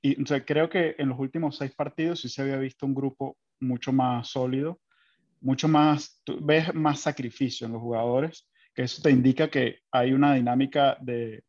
creo 0.43 0.71
que 0.71 0.95
en 0.97 1.09
los 1.09 1.19
últimos 1.19 1.57
seis 1.57 1.75
partidos 1.75 2.21
sí 2.21 2.27
se 2.27 2.41
había 2.41 2.57
visto 2.57 2.87
un 2.87 2.95
grupo 2.95 3.37
mucho 3.59 3.93
más 3.93 4.27
sólido, 4.27 4.79
mucho 5.45 5.67
más, 5.67 6.23
ves 6.41 6.73
más 6.73 7.01
sacrificio 7.01 7.67
en 7.67 7.73
los 7.73 7.81
jugadores, 7.81 8.49
que 8.73 8.81
eso 8.81 9.01
te 9.01 9.11
indica 9.11 9.47
que 9.47 9.79
hay 9.91 10.11
una 10.11 10.33
dinámica 10.33 10.97
de, 10.99 11.43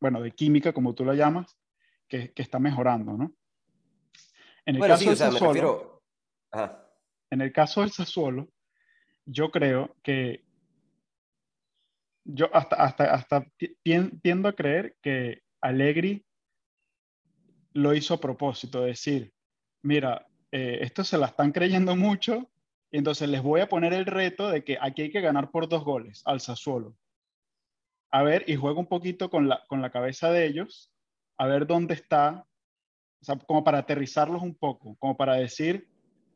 bueno, 0.00 0.22
de 0.22 0.30
química, 0.32 0.72
como 0.72 0.94
tú 0.94 1.04
la 1.04 1.14
llamas, 1.14 1.54
que, 2.08 2.32
está 2.34 2.58
mejorando, 2.58 3.12
¿no? 3.12 3.34
En 4.64 4.76
el 4.76 4.82
caso 4.82 5.04
del 5.04 5.16
Sassuolo, 5.18 6.02
En 7.30 7.40
el 7.42 7.52
caso 7.52 7.82
del 7.82 7.90
Sassuolo, 7.90 8.48
yo 9.26 9.50
creo 9.50 9.96
que 10.02 10.44
yo 12.24 12.48
hasta, 12.54 12.76
hasta, 12.76 13.14
hasta 13.14 13.46
tiendo 14.22 14.48
a 14.48 14.54
creer 14.54 14.96
que 15.02 15.42
Allegri 15.60 16.24
lo 17.74 17.94
hizo 17.94 18.14
a 18.14 18.20
propósito, 18.20 18.82
decir, 18.82 19.32
mira, 19.82 20.26
eh, 20.50 20.78
esto 20.82 21.04
se 21.04 21.18
la 21.18 21.26
están 21.26 21.52
creyendo 21.52 21.96
mucho, 21.96 22.51
entonces 22.98 23.28
les 23.28 23.42
voy 23.42 23.60
a 23.60 23.68
poner 23.68 23.92
el 23.92 24.06
reto 24.06 24.50
de 24.50 24.64
que 24.64 24.78
aquí 24.80 25.02
hay 25.02 25.10
que 25.10 25.20
ganar 25.20 25.50
por 25.50 25.68
dos 25.68 25.84
goles 25.84 26.22
al 26.26 26.40
Sassuolo. 26.40 26.96
A 28.10 28.22
ver, 28.22 28.44
y 28.46 28.56
juego 28.56 28.80
un 28.80 28.86
poquito 28.86 29.30
con 29.30 29.48
la, 29.48 29.64
con 29.66 29.80
la 29.80 29.90
cabeza 29.90 30.30
de 30.30 30.46
ellos 30.46 30.92
a 31.38 31.46
ver 31.46 31.66
dónde 31.66 31.94
está, 31.94 32.46
o 33.20 33.24
sea, 33.24 33.36
como 33.36 33.64
para 33.64 33.78
aterrizarlos 33.78 34.42
un 34.42 34.54
poco, 34.54 34.96
como 34.98 35.16
para 35.16 35.34
decir, 35.34 35.88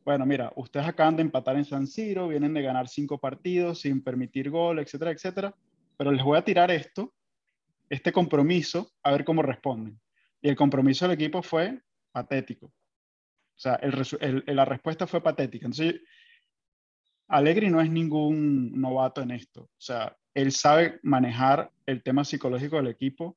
bueno, 0.05 0.25
mira, 0.25 0.53
ustedes 0.57 0.87
acaban 0.87 1.17
de 1.17 1.23
empatar 1.23 1.57
en 1.57 1.65
San 1.65 1.87
Siro, 1.87 2.29
vienen 2.29 2.55
de 2.55 2.63
ganar 2.63 2.89
cinco 2.89 3.19
partidos 3.19 3.81
sin 3.81 4.03
permitir 4.03 4.51
gol, 4.51 4.79
etcétera, 4.79 5.11
etcétera, 5.11 5.55
pero 5.97 6.13
les 6.13 6.25
voy 6.25 6.39
a 6.39 6.45
tirar 6.45 6.71
esto, 6.71 7.15
este 7.89 8.13
compromiso, 8.13 8.93
a 9.03 9.13
ver 9.13 9.25
cómo 9.25 9.43
responden. 9.43 10.01
Y 10.41 10.49
el 10.49 10.57
compromiso 10.57 11.07
del 11.07 11.15
equipo 11.15 11.43
fue 11.43 11.81
patético. 12.13 12.67
O 12.67 13.59
sea, 13.59 13.81
la 13.81 14.65
respuesta 14.65 15.07
fue 15.07 15.23
patética. 15.23 15.67
Entonces, 15.67 16.01
Allegri 17.29 17.71
no 17.71 17.81
es 17.81 17.91
ningún 17.91 18.73
novato 18.81 19.21
en 19.23 19.31
esto. 19.31 19.63
O 19.63 19.81
sea, 19.81 20.17
él 20.35 20.53
sabe 20.53 21.01
manejar 21.03 21.71
el 21.87 22.03
tema 22.03 22.25
psicológico 22.25 22.77
del 22.77 22.89
equipo 22.89 23.37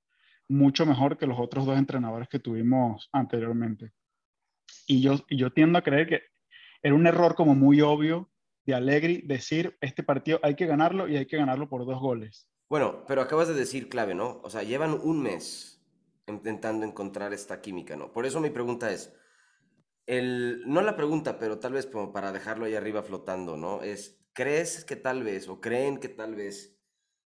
mucho 0.49 0.85
mejor 0.85 1.17
que 1.17 1.27
los 1.27 1.39
otros 1.39 1.65
dos 1.65 1.77
entrenadores 1.77 2.27
que 2.27 2.39
tuvimos 2.39 3.07
anteriormente. 3.11 3.93
Y 4.87 5.01
yo, 5.01 5.15
yo 5.29 5.51
tiendo 5.51 5.77
a 5.77 5.83
creer 5.83 6.07
que 6.07 6.21
era 6.81 6.95
un 6.95 7.05
error 7.07 7.35
como 7.35 7.55
muy 7.55 7.81
obvio 7.81 8.29
de 8.65 8.73
Allegri 8.73 9.21
decir, 9.25 9.77
este 9.81 10.03
partido 10.03 10.39
hay 10.43 10.55
que 10.55 10.65
ganarlo 10.65 11.07
y 11.07 11.17
hay 11.17 11.27
que 11.27 11.37
ganarlo 11.37 11.69
por 11.69 11.85
dos 11.85 11.99
goles. 11.99 12.47
Bueno, 12.69 13.03
pero 13.07 13.21
acabas 13.21 13.47
de 13.47 13.53
decir 13.53 13.89
clave, 13.89 14.15
¿no? 14.15 14.41
O 14.43 14.49
sea, 14.49 14.63
llevan 14.63 14.93
un 14.93 15.21
mes 15.21 15.81
intentando 16.27 16.85
encontrar 16.85 17.33
esta 17.33 17.61
química, 17.61 17.95
¿no? 17.95 18.11
Por 18.11 18.25
eso 18.25 18.39
mi 18.39 18.49
pregunta 18.49 18.91
es, 18.91 19.15
el, 20.09 20.63
no 20.65 20.81
la 20.81 20.95
pregunta, 20.95 21.37
pero 21.37 21.59
tal 21.59 21.73
vez 21.73 21.85
como 21.85 22.11
para 22.11 22.31
dejarlo 22.31 22.65
ahí 22.65 22.73
arriba 22.73 23.03
flotando, 23.03 23.57
¿no? 23.57 23.83
Es, 23.83 24.19
¿crees 24.33 24.83
que 24.83 24.95
tal 24.95 25.23
vez, 25.23 25.47
o 25.47 25.61
creen 25.61 25.99
que 25.99 26.09
tal 26.09 26.33
vez 26.33 26.81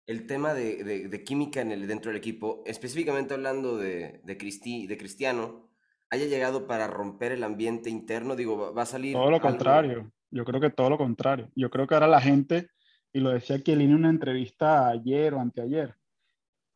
el 0.06 0.28
tema 0.28 0.54
de, 0.54 1.24
química 1.26 1.60
en 1.60 1.72
el, 1.72 1.88
dentro 1.88 2.12
del 2.12 2.20
equipo, 2.20 2.62
específicamente 2.68 3.34
hablando 3.34 3.78
de, 3.78 4.22
de, 4.24 4.36
de 4.36 4.98
Cristiano, 4.98 5.72
haya 6.12 6.28
llegado 6.28 6.68
para 6.68 6.86
romper 6.86 7.32
el 7.32 7.44
ambiente 7.44 7.90
interno? 7.90 8.36
Digo, 8.36 8.72
va 8.76 8.84
a 8.84 8.86
salir... 8.86 9.14
Todo 9.14 9.32
lo 9.32 9.42
contrario, 9.42 10.12
yo 10.30 10.46
creo 10.46 10.62
que 10.62 10.70
todo 10.70 10.92
lo 10.92 11.00
contrario. 11.00 11.50
Yo 11.56 11.72
creo 11.72 11.88
que 11.88 11.96
ahora 11.96 12.08
la 12.08 12.22
gente, 12.22 12.70
y 13.12 13.22
lo 13.22 13.32
decía 13.32 13.64
que 13.64 13.74
en 13.74 13.92
una 13.92 14.12
entrevista 14.12 14.88
ayer 14.88 15.34
o 15.34 15.40
anteayer, 15.40 15.96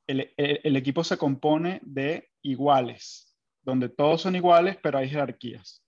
el, 0.08 0.34
el 0.36 0.76
equipo 0.76 1.04
se 1.04 1.20
compone 1.20 1.80
de 1.84 2.32
iguales, 2.42 3.38
donde 3.62 3.88
todos 3.88 4.24
son 4.24 4.36
iguales, 4.36 4.80
pero 4.82 4.98
hay 4.98 5.08
jerarquías. 5.08 5.81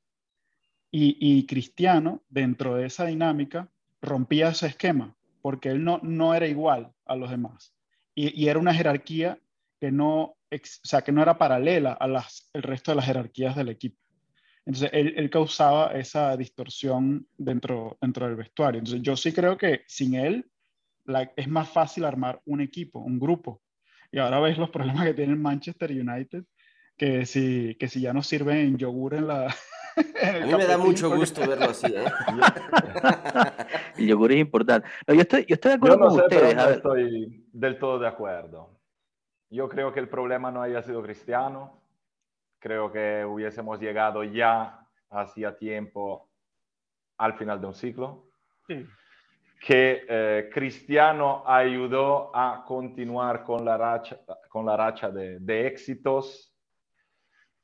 Y, 0.95 1.47
Cristiano, 1.47 2.21
dentro 2.29 2.75
de 2.75 2.85
esa 2.85 3.07
dinámica, 3.07 3.67
rompía 3.99 4.49
ese 4.49 4.67
esquema, 4.67 5.15
porque 5.41 5.69
él 5.69 5.83
no, 5.83 5.99
no 6.03 6.35
era 6.35 6.45
igual 6.45 6.93
a 7.07 7.15
los 7.15 7.31
demás. 7.31 7.75
Y, 8.13 8.47
era 8.47 8.59
una 8.59 8.75
jerarquía 8.75 9.39
que 9.79 9.91
no, 9.91 10.21
o 10.21 10.37
sea, 10.83 11.01
que 11.01 11.11
no 11.11 11.23
era 11.23 11.39
paralela 11.39 11.93
a 11.93 12.07
las, 12.07 12.47
el 12.53 12.61
resto 12.61 12.91
de 12.91 12.97
las 12.97 13.07
jerarquías 13.07 13.55
del 13.55 13.69
equipo. 13.69 13.97
Entonces, 14.67 14.91
él, 14.93 15.29
causaba 15.31 15.93
esa 15.93 16.37
distorsión 16.37 17.27
dentro, 17.39 17.97
dentro 17.99 18.27
del 18.27 18.35
vestuario. 18.35 18.77
Entonces, 18.77 19.01
yo 19.01 19.17
sí 19.17 19.33
creo 19.33 19.57
que 19.57 19.81
sin 19.87 20.13
él 20.13 20.45
es 21.35 21.47
más 21.47 21.69
fácil 21.69 22.05
armar 22.05 22.39
un 22.45 22.61
equipo, 22.61 22.99
un 22.99 23.17
grupo. 23.17 23.63
Y 24.11 24.19
ahora 24.19 24.39
ves 24.39 24.59
los 24.59 24.69
problemas 24.69 25.05
que 25.05 25.15
tiene 25.15 25.33
Manchester 25.33 25.89
United, 25.89 26.43
que 26.95 27.25
si, 27.25 27.75
que 27.79 27.87
si 27.87 27.99
ya 27.99 28.13
no 28.13 28.21
sirven 28.21 28.77
yogur 28.77 29.15
en 29.15 29.27
la, 29.27 29.55
A 29.95 30.45
mí 30.45 30.53
me 30.53 30.65
da 30.65 30.77
mucho 30.77 31.09
gusto 31.15 31.47
verlo 31.47 31.65
así, 31.65 31.87
¿eh? 31.87 32.05
el 33.97 34.07
yogur 34.07 34.31
es 34.31 34.39
importante. 34.39 34.87
yo, 35.07 35.21
estoy, 35.21 35.45
yo 35.45 35.55
estoy 35.55 35.69
de 35.69 35.75
acuerdo 35.75 35.99
con 35.99 36.19
ustedes. 36.19 36.55
No 36.55 36.69
estoy 36.69 37.45
del 37.51 37.79
todo 37.79 37.99
de 37.99 38.07
acuerdo. 38.07 38.79
Yo 39.49 39.69
creo 39.69 39.93
que 39.93 39.99
el 39.99 40.09
problema 40.09 40.51
no 40.51 40.61
haya 40.61 40.81
sido 40.81 41.01
cristiano. 41.03 41.81
Creo 42.59 42.91
que 42.91 43.25
hubiésemos 43.25 43.79
llegado 43.79 44.23
ya 44.23 44.87
hacía 45.09 45.57
tiempo 45.57 46.29
al 47.17 47.33
final 47.33 47.61
de 47.61 47.67
un 47.67 47.73
ciclo. 47.73 48.29
Que 49.59 50.05
eh, 50.07 50.49
Cristiano 50.51 51.43
ayudó 51.45 52.35
a 52.35 52.63
continuar 52.65 53.43
con 53.43 53.63
la 53.63 53.77
racha, 53.77 54.19
con 54.49 54.65
la 54.65 54.75
racha 54.75 55.09
de, 55.09 55.39
de 55.39 55.67
éxitos 55.67 56.52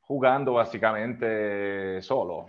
jugando 0.10 0.54
básicamente 0.54 2.02
solo, 2.02 2.48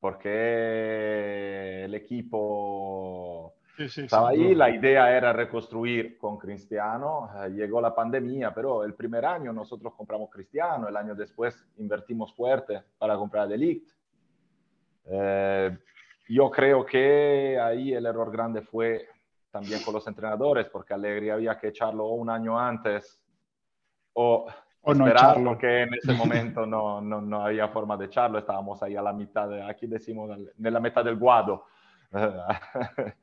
porque 0.00 1.84
el 1.84 1.94
equipo 1.94 3.56
estaba 3.76 4.30
ahí, 4.30 4.54
la 4.54 4.70
idea 4.70 5.14
era 5.14 5.34
reconstruir 5.34 6.16
con 6.16 6.38
Cristiano, 6.38 7.28
llegó 7.54 7.82
la 7.82 7.94
pandemia, 7.94 8.54
pero 8.54 8.84
el 8.84 8.94
primer 8.94 9.26
año 9.26 9.52
nosotros 9.52 9.92
compramos 9.94 10.30
Cristiano, 10.30 10.88
el 10.88 10.96
año 10.96 11.14
después 11.14 11.62
invertimos 11.76 12.34
fuerte 12.34 12.84
para 12.96 13.16
comprar 13.16 13.46
Delict. 13.46 13.90
Eh, 15.04 15.76
yo 16.30 16.50
creo 16.50 16.86
que 16.86 17.60
ahí 17.60 17.92
el 17.92 18.06
error 18.06 18.32
grande 18.32 18.62
fue 18.62 19.06
también 19.50 19.82
con 19.82 19.92
los 19.92 20.06
entrenadores, 20.06 20.70
porque 20.70 20.94
Allegri 20.94 21.28
había 21.28 21.58
que 21.58 21.68
echarlo 21.68 22.06
un 22.06 22.30
año 22.30 22.58
antes 22.58 23.20
o 24.14 24.46
o 24.82 24.94
no 24.94 25.08
echarlo. 25.08 25.50
porque 25.50 25.82
en 25.82 25.94
ese 25.94 26.12
momento 26.12 26.64
no, 26.66 27.00
no, 27.00 27.20
no, 27.20 27.44
había 27.44 27.68
forma 27.68 27.96
de 27.96 28.06
echarlo, 28.06 28.38
estábamos 28.38 28.82
ahí 28.82 28.96
a 28.96 29.02
la 29.02 29.12
mitad, 29.12 29.48
de, 29.48 29.62
aquí 29.62 29.86
decimos, 29.86 30.30
en 30.30 30.72
la 30.72 30.80
mitad 30.80 31.04
del 31.04 31.16
guado. 31.16 31.66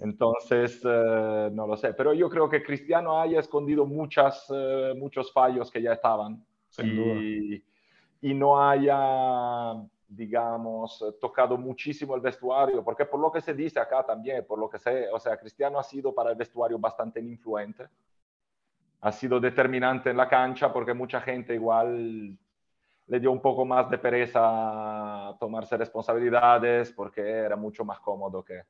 Entonces, 0.00 0.80
eh, 0.84 1.50
no 1.52 1.66
lo 1.66 1.76
sé, 1.76 1.94
pero 1.94 2.12
yo 2.12 2.28
creo 2.28 2.48
que 2.48 2.62
Cristiano 2.62 3.20
haya 3.20 3.40
escondido 3.40 3.86
muchas, 3.86 4.46
eh, 4.54 4.94
muchos 4.96 5.32
fallos 5.32 5.70
que 5.70 5.82
ya 5.82 5.92
estaban. 5.92 6.44
Y, 6.82 7.64
y, 8.20 8.34
no 8.34 8.62
haya, 8.62 9.74
digamos, 10.06 11.02
tocado 11.20 11.56
muchísimo 11.56 12.14
el 12.14 12.20
vestuario, 12.20 12.84
porque 12.84 13.04
por 13.04 13.18
lo 13.18 13.32
que 13.32 13.40
se 13.40 13.54
dice 13.54 13.80
acá 13.80 14.04
también, 14.04 14.44
por 14.46 14.58
lo 14.58 14.68
que 14.68 14.78
sé, 14.78 15.08
o 15.10 15.18
sea, 15.18 15.36
Cristiano 15.38 15.78
ha 15.78 15.82
sido 15.82 16.14
para 16.14 16.30
el 16.30 16.36
vestuario 16.36 16.78
bastante 16.78 17.20
influente 17.20 17.88
ha 19.00 19.12
sido 19.12 19.40
determinante 19.40 20.10
en 20.10 20.16
la 20.16 20.28
cancha 20.28 20.72
porque 20.72 20.94
mucha 20.94 21.20
gente 21.20 21.54
igual 21.54 22.36
le 23.06 23.20
dio 23.20 23.32
un 23.32 23.40
poco 23.40 23.64
más 23.64 23.88
de 23.90 23.98
pereza 23.98 25.34
tomarse 25.38 25.76
responsabilidades 25.76 26.92
porque 26.92 27.22
era 27.22 27.56
mucho 27.56 27.84
más 27.84 28.00
cómodo 28.00 28.44
que 28.44 28.62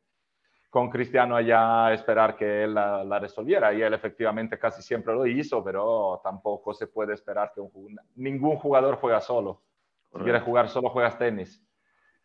con 0.71 0.91
Cristiano 0.91 1.35
allá 1.35 1.93
esperar 1.95 2.37
que 2.37 2.65
él 2.65 2.75
la, 2.75 3.19
resolviera 3.19 3.73
y 3.73 3.83
él 3.83 3.95
efectivamente 3.95 4.59
casi 4.59 4.83
siempre 4.83 5.15
lo 5.15 5.27
hizo, 5.27 5.65
pero 5.65 6.21
tampoco 6.23 6.75
se 6.75 6.87
puede 6.87 7.15
esperar 7.15 7.53
que 7.55 7.63
ningún 8.17 8.57
jugador 8.57 8.97
juega 8.97 9.21
solo. 9.21 9.63
Si 10.13 10.23
quieres 10.23 10.43
jugar 10.43 10.69
solo 10.69 10.91
juegas 10.91 11.19
tenis. 11.19 11.63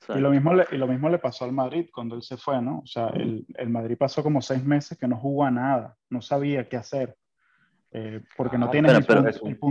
Y 0.10 0.20
lo, 0.20 0.30
mismo 0.30 0.54
le, 0.54 0.66
y 0.72 0.76
lo 0.76 0.88
mismo 0.88 1.08
le 1.08 1.18
pasó 1.18 1.46
al 1.46 1.54
Madrid 1.54 1.90
cuando 1.94 2.16
él 2.16 2.22
se 2.22 2.36
fue, 2.36 2.62
¿no? 2.62 2.80
O 2.80 2.86
sea, 2.86 3.08
el, 3.08 3.46
el 3.56 3.70
Madrid 3.70 3.98
pasó 3.98 4.22
como 4.22 4.42
seis 4.42 4.64
meses 4.64 4.98
que 4.98 5.08
no 5.08 5.18
jugó 5.18 5.46
a 5.46 5.52
nada, 5.52 5.98
no 6.10 6.22
sabía 6.22 6.68
qué 6.68 6.76
hacer. 6.76 7.16
Eh, 7.96 8.22
porque 8.36 8.58
no 8.58 8.66
ah, 8.66 8.72
tiene 8.72 8.88
pero, 9.08 9.24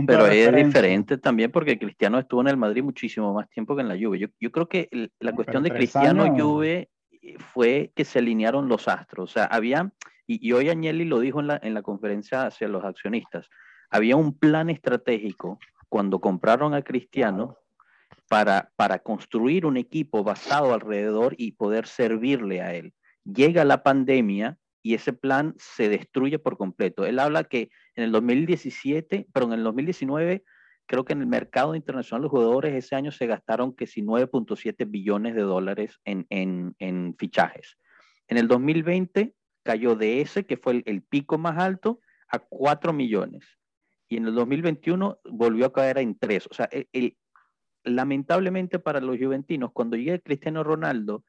pero, 0.07 0.27
es 0.27 0.55
diferente 0.55 1.17
también 1.17 1.51
porque 1.51 1.77
Cristiano 1.77 2.17
estuvo 2.17 2.39
en 2.39 2.47
el 2.47 2.55
Madrid 2.55 2.81
muchísimo 2.81 3.33
más 3.33 3.49
tiempo 3.49 3.75
que 3.75 3.81
en 3.81 3.89
la 3.89 3.97
Juve. 3.97 4.17
Yo, 4.17 4.27
yo 4.39 4.49
creo 4.49 4.69
que 4.69 4.89
la 5.19 5.33
cuestión 5.33 5.61
de 5.61 5.71
Cristiano 5.71 6.25
y 6.25 6.39
Juve 6.39 6.89
eh, 7.21 7.35
fue 7.37 7.91
que 7.93 8.05
se 8.05 8.19
alinearon 8.19 8.69
los 8.69 8.87
astros. 8.87 9.29
O 9.29 9.33
sea, 9.33 9.43
había, 9.43 9.91
y, 10.25 10.53
hoy 10.53 10.69
Agnelli 10.69 11.03
lo 11.03 11.19
dijo 11.19 11.41
en 11.41 11.47
la, 11.47 11.59
en 11.61 11.73
la 11.73 11.81
conferencia 11.81 12.45
hacia 12.45 12.69
los 12.69 12.85
accionistas, 12.85 13.49
había 13.89 14.15
un 14.15 14.37
plan 14.37 14.69
estratégico 14.69 15.59
cuando 15.89 16.21
compraron 16.21 16.73
a 16.73 16.81
Cristiano 16.81 17.57
para, 18.29 18.71
para 18.77 18.99
construir 18.99 19.65
un 19.65 19.75
equipo 19.75 20.23
basado 20.23 20.73
alrededor 20.73 21.35
y 21.37 21.51
poder 21.51 21.87
servirle 21.87 22.61
a 22.61 22.73
él. 22.73 22.93
Llega 23.25 23.65
la 23.65 23.83
pandemia 23.83 24.57
y 24.83 24.95
ese 24.95 25.13
plan 25.13 25.55
se 25.57 25.87
destruye 25.87 26.37
por 26.37 26.57
completo. 26.57 27.05
Él 27.05 27.17
habla 27.17 27.45
que 27.45 27.71
en 27.95 28.03
el 28.03 28.11
2017, 28.11 29.27
pero 29.33 29.45
en 29.45 29.53
el 29.53 29.63
2019, 29.63 30.43
creo 30.85 31.05
que 31.05 31.13
en 31.13 31.21
el 31.21 31.27
mercado 31.27 31.73
internacional 31.73 32.23
de 32.23 32.29
jugadores 32.29 32.75
ese 32.75 32.95
año 32.95 33.11
se 33.11 33.25
gastaron 33.25 33.73
que 33.73 33.87
si 33.87 34.01
9.7 34.01 34.85
billones 34.91 35.35
de 35.35 35.41
dólares 35.41 36.01
en, 36.03 36.27
en, 36.29 36.75
en, 36.79 37.15
fichajes. 37.17 37.77
En 38.27 38.37
el 38.37 38.49
2020 38.49 39.33
cayó 39.63 39.95
de 39.95 40.19
ese, 40.19 40.45
que 40.45 40.57
fue 40.57 40.83
el, 40.85 41.01
pico 41.01 41.37
más 41.37 41.57
alto, 41.57 42.01
a 42.27 42.39
4 42.39 42.91
millones. 42.91 43.45
Y 44.09 44.17
en 44.17 44.27
el 44.27 44.35
2021 44.35 45.19
volvió 45.31 45.67
a 45.67 45.73
caer 45.73 45.99
en 45.99 46.19
3. 46.19 46.47
O 46.51 46.53
sea, 46.53 46.67
el, 46.91 47.17
lamentablemente 47.85 48.79
para 48.79 48.99
los 48.99 49.17
juventinos, 49.17 49.71
cuando 49.71 49.95
llega 49.95 50.19
Cristiano 50.19 50.61
Ronaldo, 50.61 51.23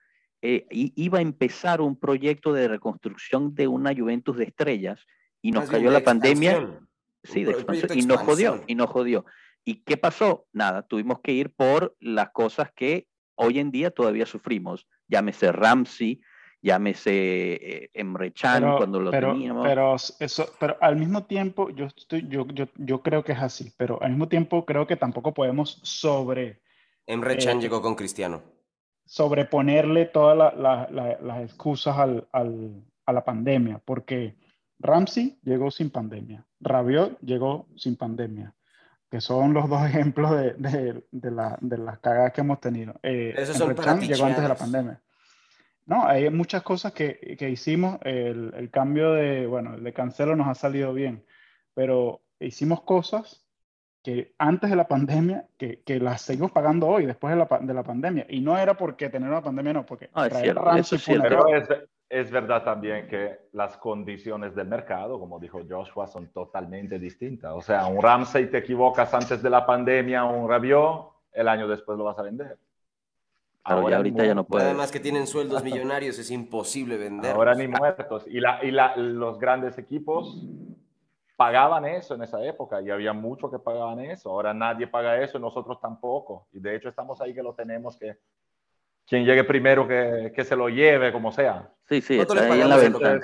eh, 0.47 0.67
iba 0.71 1.21
a 1.21 1.23
empezar 1.23 1.81
un 1.81 1.97
proyecto 1.97 2.53
de 2.53 2.69
reconstrucción 2.69 3.55
de 3.55 3.67
una 3.67 3.95
Juventus 3.97 4.37
de 4.37 4.45
estrellas 4.45 5.01
y 5.41 5.53
nos 5.53 5.71
cayó 5.71 5.91
la 5.91 6.05
pandemia. 6.05 6.81
Sí, 7.23 7.45
de 7.45 7.65
y 7.95 8.03
nos 8.03 8.21
jodió, 8.21 8.63
y 8.67 8.75
nos 8.75 8.91
jodió. 8.91 9.25
¿Y 9.65 9.77
qué 9.85 9.97
pasó? 9.97 10.47
Nada, 10.53 10.83
tuvimos 10.83 11.21
que 11.21 11.33
ir 11.33 11.55
por 11.55 11.97
las 11.99 12.29
cosas 12.33 12.71
que 12.77 13.09
hoy 13.37 13.59
en 13.59 13.71
día 13.71 13.91
todavía 13.91 14.27
sufrimos. 14.27 14.87
Llámese 15.09 15.51
Ramsey, 15.51 16.21
llámese 16.61 17.55
eh, 17.55 17.91
Emre 17.95 18.31
Can 18.35 18.77
cuando 18.77 19.01
lo 19.01 19.11
teníamos. 19.11 19.67
Pero, 19.67 19.97
eso, 20.21 20.53
pero 20.61 20.77
al 20.83 20.97
mismo 20.97 21.25
tiempo, 21.25 21.71
yo, 21.71 21.87
estoy, 21.87 22.29
yo, 22.29 22.47
yo, 22.49 22.67
yo, 22.77 23.01
creo 23.01 23.25
que 23.25 23.33
es 23.33 23.41
así, 23.41 23.73
pero 23.79 23.99
al 24.03 24.11
mismo 24.11 24.29
tiempo 24.29 24.67
creo 24.67 24.87
que 24.87 24.97
tampoco 24.97 25.33
podemos 25.33 25.81
sobre... 25.83 26.61
Emre 27.07 27.39
Can 27.39 27.57
eh, 27.57 27.63
llegó 27.63 27.81
con 27.81 27.95
Cristiano 27.95 28.54
sobreponerle 29.05 30.07
todas 30.07 30.55
las 30.57 31.43
excusas 31.43 31.99
al, 31.99 32.29
al, 32.33 32.83
a 33.07 33.13
la 33.13 33.25
pandemia, 33.25 33.81
porque 33.85 34.37
Ramsey 34.79 35.39
llegó 35.43 35.71
sin 35.71 35.91
pandemia, 35.91 36.45
Rabiot 36.61 37.19
llegó 37.21 37.69
sin 37.77 37.97
pandemia, 37.97 38.55
que 39.11 39.21
son 39.21 39.55
los 39.55 39.69
dos 39.69 39.83
ejemplos 39.87 40.31
de, 40.31 40.55
de, 40.55 41.05
de, 41.11 41.31
la, 41.31 41.59
de 41.61 41.79
las 41.79 41.99
cagadas 41.99 42.33
que 42.33 42.41
hemos 42.41 42.61
tenido. 42.61 42.95
Eh, 43.03 43.35
Esos 43.37 43.57
son 43.57 43.75
llegó 44.01 44.25
antes 44.25 44.43
de 44.43 44.49
la 44.49 44.57
pandemia. 44.57 45.01
No, 45.87 46.07
hay 46.07 46.31
muchas 46.31 46.63
cosas 46.63 46.93
que, 46.93 47.37
que 47.39 47.51
hicimos. 47.51 47.99
El, 48.03 48.55
el, 48.57 48.71
cambio 48.71 49.13
de, 49.13 49.47
bueno, 49.47 49.75
el 49.75 49.85
de 49.85 49.93
Cancelo 49.93 50.35
nos 50.35 50.49
ha 50.49 50.55
salido 50.55 50.95
bien, 50.95 51.27
pero 51.75 52.23
hicimos 52.41 52.83
cosas 52.83 53.44
que 54.05 54.35
antes 54.37 54.69
de 54.69 54.77
la 54.77 54.87
pandemia, 54.87 55.47
que, 55.57 55.81
que 55.81 55.99
las 55.99 56.21
seguimos 56.21 56.53
pagando 56.53 56.87
hoy, 56.87 57.07
después 57.07 57.35
de 57.35 57.39
la, 57.39 57.59
de 57.59 57.73
la 57.73 57.83
pandemia. 57.83 58.27
Y 58.29 58.43
no 58.43 58.57
era 58.59 58.77
porque 58.77 59.09
tener 59.09 59.31
una 59.31 59.43
pandemia, 59.43 59.73
no, 59.73 59.87
porque 59.87 60.11
ah, 60.13 60.27
es 60.27 60.89
cierto, 60.89 61.23
Pero 61.23 61.49
es, 61.49 61.67
es, 62.11 62.31
verdad 62.31 62.63
también 62.63 63.09
que 63.09 63.39
las 63.53 63.79
condiciones 63.79 64.55
del 64.55 64.69
mercado, 64.69 65.19
como 65.19 65.41
dijo 65.41 65.63
Joshua, 65.67 66.07
son 66.07 66.29
totalmente 66.35 66.99
distintas. 66.99 67.55
O 67.55 67.63
sea, 67.63 67.87
un 67.87 68.03
Ramsey 68.03 68.51
te 68.51 68.59
equivocas 68.59 69.15
antes 69.15 69.43
de 69.43 69.49
la 69.49 69.65
pandemia, 69.65 70.25
un 70.25 70.51
Rabiot, 70.51 71.11
el 71.33 71.49
año 71.49 71.67
después 71.67 71.97
lo 71.97 72.05
vas 72.05 72.19
a 72.19 72.23
vender. 72.25 72.59
ahora 73.63 73.97
ahorita 73.97 74.27
ya 74.27 74.35
no 74.35 74.45
puede. 74.45 74.67
Además 74.67 74.93
que 74.93 75.01
tienen 75.01 75.27
sueldos 75.27 75.65
millonarios, 75.65 76.19
es 76.19 76.31
imposible 76.31 76.99
vender. 76.99 77.35
Ahora 77.35 77.55
ni 77.55 77.69
muertos. 77.69 78.27
Y, 78.29 78.39
la, 78.41 78.63
y 78.63 78.71
la, 78.71 78.97
los 78.97 79.39
grandes 79.39 79.79
equipos 79.79 80.45
pagaban 81.37 81.85
eso 81.85 82.15
en 82.15 82.23
esa 82.23 82.45
época 82.45 82.81
y 82.81 82.91
había 82.91 83.13
muchos 83.13 83.51
que 83.51 83.59
pagaban 83.59 84.01
eso. 84.01 84.31
Ahora 84.31 84.55
nadie 84.55 84.87
paga 84.87 85.21
eso 85.21 85.39
y 85.39 85.41
nosotros 85.41 85.81
tampoco. 85.81 86.47
Y 86.53 86.61
de 86.61 86.77
hecho 86.77 86.89
estamos 86.89 87.21
ahí 87.21 87.35
que 87.35 87.43
lo 87.43 87.55
tenemos 87.55 87.97
que 87.97 88.19
quien 89.07 89.25
llegue 89.25 89.45
primero 89.45 89.87
que, 89.87 90.33
que 90.35 90.45
se 90.45 90.57
lo 90.57 90.69
lleve, 90.69 91.13
como 91.13 91.31
sea. 91.31 91.71
Sí, 91.85 92.01
sí, 92.01 92.19
está 92.19 92.41
ahí 92.41 92.61
en 92.61 92.69
la 92.69 92.77
venta. 92.77 93.21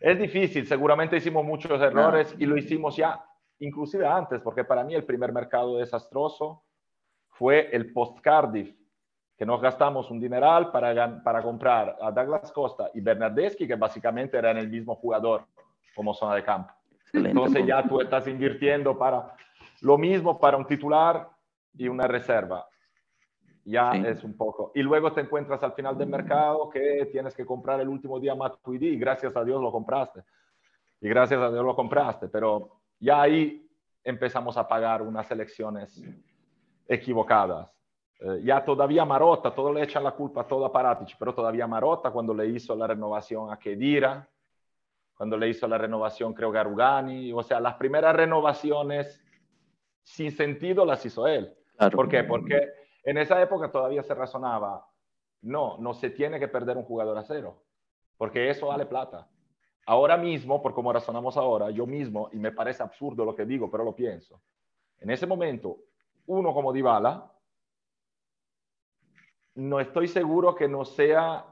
Es 0.00 0.18
difícil, 0.18 0.66
seguramente 0.66 1.16
hicimos 1.16 1.44
muchos 1.44 1.80
errores 1.80 2.34
y 2.38 2.46
lo 2.46 2.56
hicimos 2.56 2.96
ya, 2.96 3.22
inclusive 3.58 4.06
antes, 4.06 4.40
porque 4.40 4.64
para 4.64 4.82
mí 4.82 4.94
el 4.94 5.04
primer 5.04 5.30
mercado 5.30 5.76
desastroso 5.76 6.62
fue 7.28 7.68
el 7.72 7.92
post-Cardiff, 7.92 8.74
que 9.36 9.44
nos 9.44 9.60
gastamos 9.60 10.10
un 10.10 10.20
dineral 10.20 10.70
para, 10.70 11.22
para 11.22 11.42
comprar 11.42 11.98
a 12.00 12.10
Douglas 12.10 12.50
Costa 12.52 12.90
y 12.94 13.00
Bernardeschi, 13.00 13.66
que 13.66 13.74
básicamente 13.74 14.38
eran 14.38 14.56
el 14.56 14.68
mismo 14.68 14.94
jugador 14.94 15.44
como 15.94 16.14
zona 16.14 16.34
de 16.34 16.44
campo. 16.44 16.72
Entonces 17.12 17.66
ya 17.66 17.82
tú 17.82 18.00
estás 18.00 18.26
invirtiendo 18.28 18.96
para 18.96 19.34
lo 19.80 19.98
mismo 19.98 20.38
para 20.38 20.56
un 20.56 20.66
titular 20.66 21.28
y 21.76 21.88
una 21.88 22.06
reserva. 22.06 22.66
Ya 23.64 23.92
es 23.92 24.24
un 24.24 24.36
poco. 24.36 24.72
Y 24.74 24.82
luego 24.82 25.12
te 25.12 25.20
encuentras 25.20 25.62
al 25.62 25.72
final 25.72 25.96
del 25.96 26.08
mercado 26.08 26.68
que 26.70 27.08
tienes 27.12 27.34
que 27.34 27.46
comprar 27.46 27.80
el 27.80 27.88
último 27.88 28.18
día 28.18 28.34
Matuidi 28.34 28.88
y 28.88 28.98
gracias 28.98 29.36
a 29.36 29.44
Dios 29.44 29.60
lo 29.62 29.70
compraste. 29.70 30.22
Y 31.00 31.08
gracias 31.08 31.40
a 31.40 31.50
Dios 31.50 31.64
lo 31.64 31.76
compraste. 31.76 32.28
Pero 32.28 32.80
ya 32.98 33.22
ahí 33.22 33.68
empezamos 34.02 34.56
a 34.56 34.66
pagar 34.66 35.02
unas 35.02 35.30
elecciones 35.30 36.02
equivocadas. 36.88 37.70
Eh, 38.20 38.42
ya 38.44 38.64
todavía 38.64 39.04
Marota, 39.04 39.54
todo 39.54 39.72
le 39.72 39.82
echan 39.82 40.04
la 40.04 40.12
culpa 40.12 40.46
todo 40.46 40.66
a 40.66 40.72
Paratic, 40.72 41.16
pero 41.18 41.34
todavía 41.34 41.66
Marota 41.66 42.10
cuando 42.10 42.34
le 42.34 42.48
hizo 42.48 42.74
la 42.74 42.86
renovación 42.86 43.50
a 43.50 43.58
Kedira, 43.58 44.28
cuando 45.20 45.36
le 45.36 45.50
hizo 45.50 45.68
la 45.68 45.76
renovación 45.76 46.32
creo 46.32 46.50
Garugani, 46.50 47.30
o 47.34 47.42
sea, 47.42 47.60
las 47.60 47.74
primeras 47.74 48.16
renovaciones 48.16 49.22
sin 50.02 50.32
sentido 50.32 50.86
las 50.86 51.04
hizo 51.04 51.26
él. 51.26 51.54
¿Por 51.92 52.08
qué? 52.08 52.24
Porque 52.24 52.70
en 53.04 53.18
esa 53.18 53.42
época 53.42 53.70
todavía 53.70 54.02
se 54.02 54.14
razonaba, 54.14 54.88
no, 55.42 55.76
no 55.76 55.92
se 55.92 56.08
tiene 56.08 56.40
que 56.40 56.48
perder 56.48 56.78
un 56.78 56.84
jugador 56.84 57.18
a 57.18 57.22
cero, 57.22 57.62
porque 58.16 58.48
eso 58.48 58.68
vale 58.68 58.86
plata. 58.86 59.28
Ahora 59.84 60.16
mismo, 60.16 60.62
por 60.62 60.72
como 60.72 60.90
razonamos 60.90 61.36
ahora, 61.36 61.68
yo 61.68 61.86
mismo, 61.86 62.30
y 62.32 62.38
me 62.38 62.52
parece 62.52 62.82
absurdo 62.82 63.22
lo 63.22 63.36
que 63.36 63.44
digo, 63.44 63.70
pero 63.70 63.84
lo 63.84 63.94
pienso, 63.94 64.40
en 65.00 65.10
ese 65.10 65.26
momento, 65.26 65.80
uno 66.28 66.54
como 66.54 66.72
Dybala, 66.72 67.30
no 69.56 69.80
estoy 69.80 70.08
seguro 70.08 70.54
que 70.54 70.66
no 70.66 70.86
sea 70.86 71.44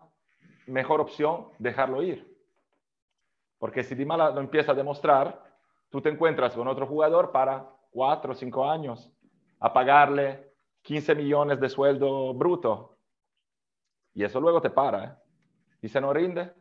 mejor 0.66 1.02
opción 1.02 1.48
dejarlo 1.58 2.02
ir. 2.02 2.37
Porque 3.58 3.82
si 3.82 3.94
Dybala 3.94 4.30
lo 4.30 4.40
empieza 4.40 4.72
a 4.72 4.74
demostrar, 4.74 5.42
tú 5.90 6.00
te 6.00 6.08
encuentras 6.08 6.54
con 6.54 6.68
otro 6.68 6.86
jugador 6.86 7.32
para 7.32 7.68
cuatro 7.90 8.32
o 8.32 8.34
cinco 8.34 8.68
años 8.68 9.10
a 9.60 9.72
pagarle 9.72 10.52
15 10.82 11.14
millones 11.14 11.60
de 11.60 11.68
sueldo 11.68 12.32
bruto. 12.34 12.98
Y 14.14 14.24
eso 14.24 14.40
luego 14.40 14.60
te 14.60 14.70
para, 14.70 15.04
¿eh? 15.04 15.12
Y 15.82 15.88
se 15.88 16.00
no 16.00 16.12
rinde. 16.12 16.52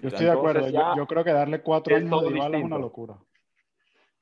Yo 0.00 0.08
estoy 0.08 0.26
de 0.26 0.32
acuerdo. 0.32 0.68
Yo, 0.96 1.06
creo 1.06 1.24
que 1.24 1.32
darle 1.32 1.62
cuatro 1.62 1.96
años 1.96 2.22
de 2.22 2.28
Dybala 2.30 2.58
es 2.58 2.64
una 2.64 2.78
locura. 2.78 3.16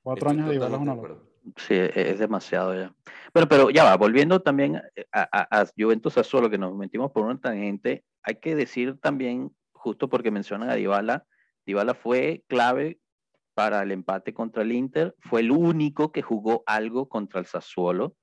Cuatro 0.02 0.30
años 0.30 0.46
de 0.48 0.52
Dybala 0.54 0.76
es 0.76 0.82
una 0.82 0.94
locura. 0.94 1.14
Sí, 1.56 1.74
es 1.74 2.18
demasiado 2.18 2.74
ya. 2.74 2.94
Pero, 3.32 3.46
pero 3.46 3.70
ya 3.70 3.84
va, 3.84 3.96
volviendo 3.96 4.40
también 4.40 4.82
a, 5.12 5.28
a, 5.30 5.60
a 5.60 5.66
Juventus 5.78 6.14
solo 6.26 6.50
que 6.50 6.58
nos 6.58 6.74
metimos 6.74 7.12
por 7.12 7.24
una 7.24 7.38
tangente, 7.38 8.04
hay 8.22 8.36
que 8.36 8.56
decir 8.56 8.98
también, 9.00 9.54
justo 9.86 10.08
porque 10.08 10.32
mencionan 10.32 10.68
a 10.68 10.74
Dybala, 10.74 11.26
Dybala 11.64 11.94
fue 11.94 12.42
clave 12.48 12.98
para 13.54 13.84
el 13.84 13.92
empate 13.92 14.34
contra 14.34 14.64
el 14.64 14.72
Inter, 14.72 15.14
fue 15.20 15.42
el 15.42 15.52
único 15.52 16.10
que 16.10 16.22
jugó 16.22 16.64
algo 16.66 17.08
contra 17.08 17.38
el 17.38 17.46
Sassuolo. 17.46 18.16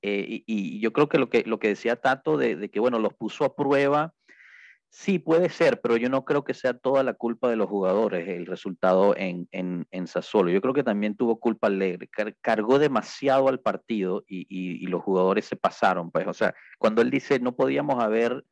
Eh, 0.00 0.44
y, 0.46 0.80
yo 0.80 0.94
creo 0.94 1.10
que 1.10 1.18
lo 1.18 1.28
que, 1.28 1.42
lo 1.44 1.58
que 1.58 1.68
decía 1.68 1.96
Tato 1.96 2.38
de, 2.38 2.70
que, 2.70 2.80
bueno, 2.80 2.98
los 2.98 3.12
puso 3.12 3.44
a 3.44 3.54
prueba, 3.54 4.14
sí 4.88 5.18
puede 5.18 5.50
ser, 5.50 5.82
pero 5.82 5.98
yo 5.98 6.08
no 6.08 6.24
creo 6.24 6.42
que 6.42 6.54
sea 6.54 6.72
toda 6.72 7.02
la 7.02 7.12
culpa 7.12 7.50
de 7.50 7.56
los 7.56 7.68
jugadores 7.68 8.26
el 8.26 8.46
resultado 8.46 9.14
en, 9.14 9.46
en, 9.52 9.86
en 9.90 10.06
Sassuolo. 10.06 10.50
Yo 10.50 10.62
creo 10.62 10.72
que 10.72 10.84
también 10.84 11.16
tuvo 11.16 11.38
culpa 11.38 11.66
Alegre, 11.66 12.08
cargó 12.40 12.78
demasiado 12.78 13.48
al 13.48 13.60
partido 13.60 14.24
y, 14.26 14.46
y, 14.48 14.86
los 14.86 15.02
jugadores 15.02 15.44
se 15.44 15.56
pasaron. 15.56 16.10
Pues, 16.10 16.26
o 16.26 16.32
sea, 16.32 16.54
cuando 16.78 17.02
él 17.02 17.10
dice 17.10 17.40
no 17.40 17.54
podíamos 17.54 18.02
haber 18.02 18.42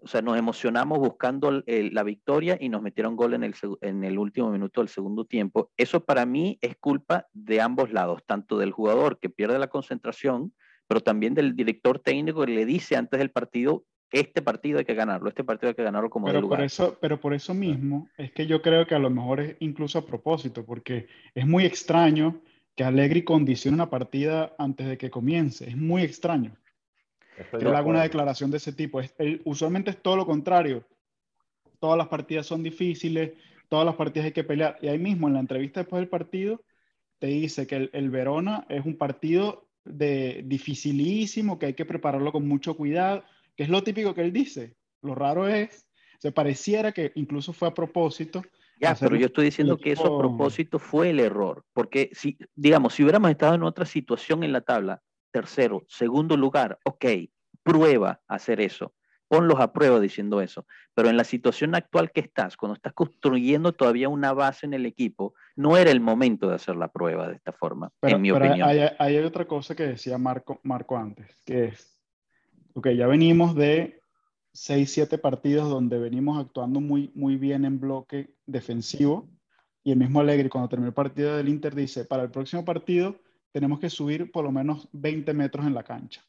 o 0.00 0.06
sea, 0.06 0.22
nos 0.22 0.38
emocionamos 0.38 0.98
buscando 0.98 1.62
la 1.66 2.02
victoria 2.02 2.56
y 2.60 2.68
nos 2.68 2.82
metieron 2.82 3.16
gol 3.16 3.34
en 3.34 3.44
el, 3.44 3.54
en 3.80 4.04
el 4.04 4.18
último 4.18 4.50
minuto 4.50 4.80
del 4.80 4.88
segundo 4.88 5.24
tiempo. 5.24 5.70
Eso 5.76 6.04
para 6.04 6.26
mí 6.26 6.58
es 6.60 6.76
culpa 6.76 7.26
de 7.32 7.60
ambos 7.60 7.92
lados, 7.92 8.22
tanto 8.26 8.58
del 8.58 8.72
jugador 8.72 9.18
que 9.18 9.30
pierde 9.30 9.58
la 9.58 9.68
concentración, 9.68 10.52
pero 10.86 11.00
también 11.00 11.34
del 11.34 11.56
director 11.56 11.98
técnico 11.98 12.44
que 12.44 12.52
le 12.52 12.64
dice 12.64 12.96
antes 12.96 13.18
del 13.18 13.30
partido, 13.30 13.84
este 14.10 14.40
partido 14.40 14.78
hay 14.78 14.84
que 14.84 14.94
ganarlo, 14.94 15.28
este 15.28 15.44
partido 15.44 15.68
hay 15.68 15.74
que 15.74 15.82
ganarlo 15.82 16.08
como 16.08 16.26
pero 16.26 16.38
de 16.38 16.42
lugar. 16.42 16.58
Por 16.60 16.66
eso, 16.66 16.96
pero 17.00 17.20
por 17.20 17.34
eso 17.34 17.52
mismo 17.52 18.08
es 18.16 18.32
que 18.32 18.46
yo 18.46 18.62
creo 18.62 18.86
que 18.86 18.94
a 18.94 18.98
lo 18.98 19.10
mejor 19.10 19.40
es 19.40 19.56
incluso 19.60 19.98
a 19.98 20.06
propósito, 20.06 20.64
porque 20.64 21.08
es 21.34 21.46
muy 21.46 21.66
extraño 21.66 22.40
que 22.74 22.84
Allegri 22.84 23.24
condicione 23.24 23.74
una 23.74 23.90
partida 23.90 24.54
antes 24.58 24.86
de 24.86 24.96
que 24.96 25.10
comience. 25.10 25.68
Es 25.68 25.76
muy 25.76 26.02
extraño 26.02 26.56
que 27.50 27.56
él 27.56 27.74
haga 27.74 27.86
una 27.86 28.02
declaración 28.02 28.50
de 28.50 28.56
ese 28.58 28.72
tipo. 28.72 29.00
usualmente 29.44 29.90
es 29.90 30.02
todo 30.02 30.16
lo 30.16 30.26
contrario. 30.26 30.84
Todas 31.80 31.96
las 31.96 32.08
partidas 32.08 32.46
son 32.46 32.62
difíciles, 32.62 33.32
todas 33.68 33.86
las 33.86 33.94
partidas 33.94 34.26
hay 34.26 34.32
que 34.32 34.44
pelear. 34.44 34.78
Y 34.82 34.88
ahí 34.88 34.98
mismo, 34.98 35.28
en 35.28 35.34
la 35.34 35.40
entrevista 35.40 35.80
después 35.80 36.00
del 36.00 36.08
partido, 36.08 36.62
te 37.18 37.28
dice 37.28 37.66
que 37.66 37.90
el, 37.92 38.10
Verona 38.10 38.66
es 38.68 38.84
un 38.84 38.96
partido 38.96 39.68
de 39.84 40.42
dificilísimo, 40.44 41.58
que 41.58 41.66
hay 41.66 41.74
que 41.74 41.84
prepararlo 41.84 42.32
con 42.32 42.46
mucho 42.46 42.76
cuidado, 42.76 43.24
que 43.56 43.64
es 43.64 43.68
lo 43.68 43.82
típico 43.82 44.14
que 44.14 44.22
él 44.22 44.32
dice. 44.32 44.74
Lo 45.02 45.14
raro 45.14 45.48
es, 45.48 45.86
se 46.18 46.32
pareciera 46.32 46.92
que 46.92 47.12
incluso 47.14 47.52
fue 47.52 47.68
a 47.68 47.74
propósito. 47.74 48.42
Ya, 48.80 48.94
pero 48.94 49.16
yo 49.16 49.26
estoy 49.26 49.46
diciendo 49.46 49.76
que 49.76 49.92
eso 49.92 50.14
a 50.14 50.18
propósito 50.18 50.78
fue 50.78 51.10
el 51.10 51.18
error, 51.18 51.64
porque 51.72 52.10
si, 52.12 52.38
digamos, 52.54 52.94
si 52.94 53.02
hubiéramos 53.02 53.30
estado 53.30 53.54
en 53.54 53.64
otra 53.64 53.84
situación 53.84 54.44
en 54.44 54.52
la 54.52 54.60
tabla, 54.60 55.02
tercero, 55.38 55.84
segundo 55.86 56.36
lugar, 56.36 56.80
ok, 56.82 57.04
prueba 57.62 58.20
hacer 58.26 58.60
eso, 58.60 58.92
ponlos 59.28 59.60
a 59.60 59.72
prueba 59.72 60.00
diciendo 60.00 60.40
eso, 60.40 60.66
pero 60.94 61.08
en 61.08 61.16
la 61.16 61.22
situación 61.22 61.76
actual 61.76 62.10
que 62.10 62.18
estás, 62.18 62.56
cuando 62.56 62.74
estás 62.74 62.92
construyendo 62.92 63.72
todavía 63.72 64.08
una 64.08 64.32
base 64.32 64.66
en 64.66 64.74
el 64.74 64.84
equipo, 64.84 65.34
no 65.54 65.76
era 65.76 65.92
el 65.92 66.00
momento 66.00 66.48
de 66.48 66.56
hacer 66.56 66.74
la 66.74 66.88
prueba 66.88 67.28
de 67.28 67.36
esta 67.36 67.52
forma, 67.52 67.92
en 68.02 68.20
mi 68.20 68.32
opinión. 68.32 68.68
Hay, 68.68 68.80
hay, 68.98 69.18
otra 69.18 69.44
cosa 69.44 69.76
que 69.76 69.84
decía 69.84 70.18
Marco, 70.18 70.58
Marco 70.64 70.96
antes, 70.96 71.40
que 71.46 71.66
es, 71.66 72.00
ok, 72.74 72.88
ya 72.88 73.06
venimos 73.06 73.54
de 73.54 74.00
seis, 74.52 74.90
siete 74.90 75.18
partidos 75.18 75.70
donde 75.70 76.00
venimos 76.00 76.44
actuando 76.44 76.80
muy, 76.80 77.12
muy 77.14 77.36
bien 77.36 77.64
en 77.64 77.78
bloque 77.78 78.34
defensivo, 78.44 79.28
y 79.84 79.92
el 79.92 79.98
mismo 79.98 80.18
Alegre 80.18 80.50
cuando 80.50 80.68
terminó 80.68 80.88
el 80.88 80.94
partido 80.94 81.36
del 81.36 81.48
Inter 81.48 81.76
dice, 81.76 82.04
para 82.04 82.24
el 82.24 82.30
próximo 82.32 82.64
partido 82.64 83.20
tenemos 83.52 83.80
que 83.80 83.90
subir 83.90 84.30
por 84.30 84.44
lo 84.44 84.52
menos 84.52 84.88
20 84.92 85.32
metros 85.34 85.66
en 85.66 85.74
la 85.74 85.82
cancha. 85.82 86.24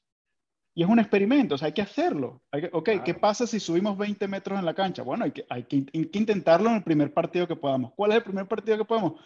Y 0.73 0.84
es 0.84 0.89
un 0.89 0.99
experimento, 0.99 1.55
o 1.55 1.58
sea, 1.58 1.67
hay 1.67 1.73
que 1.73 1.82
hacerlo. 1.82 2.41
Hay 2.51 2.69
ok, 2.71 2.89
¿qué 3.03 3.13
pasa 3.13 3.45
si 3.45 3.60
subimos 3.60 3.97
20 3.97 4.27
metros 4.27 4.58
en 4.60 4.65
la 4.65 4.73
cancha? 4.73 5.03
Bueno, 5.03 5.25
hay 5.25 5.32
que, 5.32 5.45
hay, 5.49 5.63
que, 5.63 5.77
intentarlo 6.13 6.69
en 6.69 6.77
el 6.77 6.84
primer 6.84 7.13
partido 7.13 7.47
que 7.47 7.55
podamos. 7.55 7.91
¿Cuál 7.95 8.12
es 8.12 8.17
el 8.17 8.23
primer 8.23 8.47
partido 8.47 8.77
que 8.77 8.86
podamos? 8.86 9.19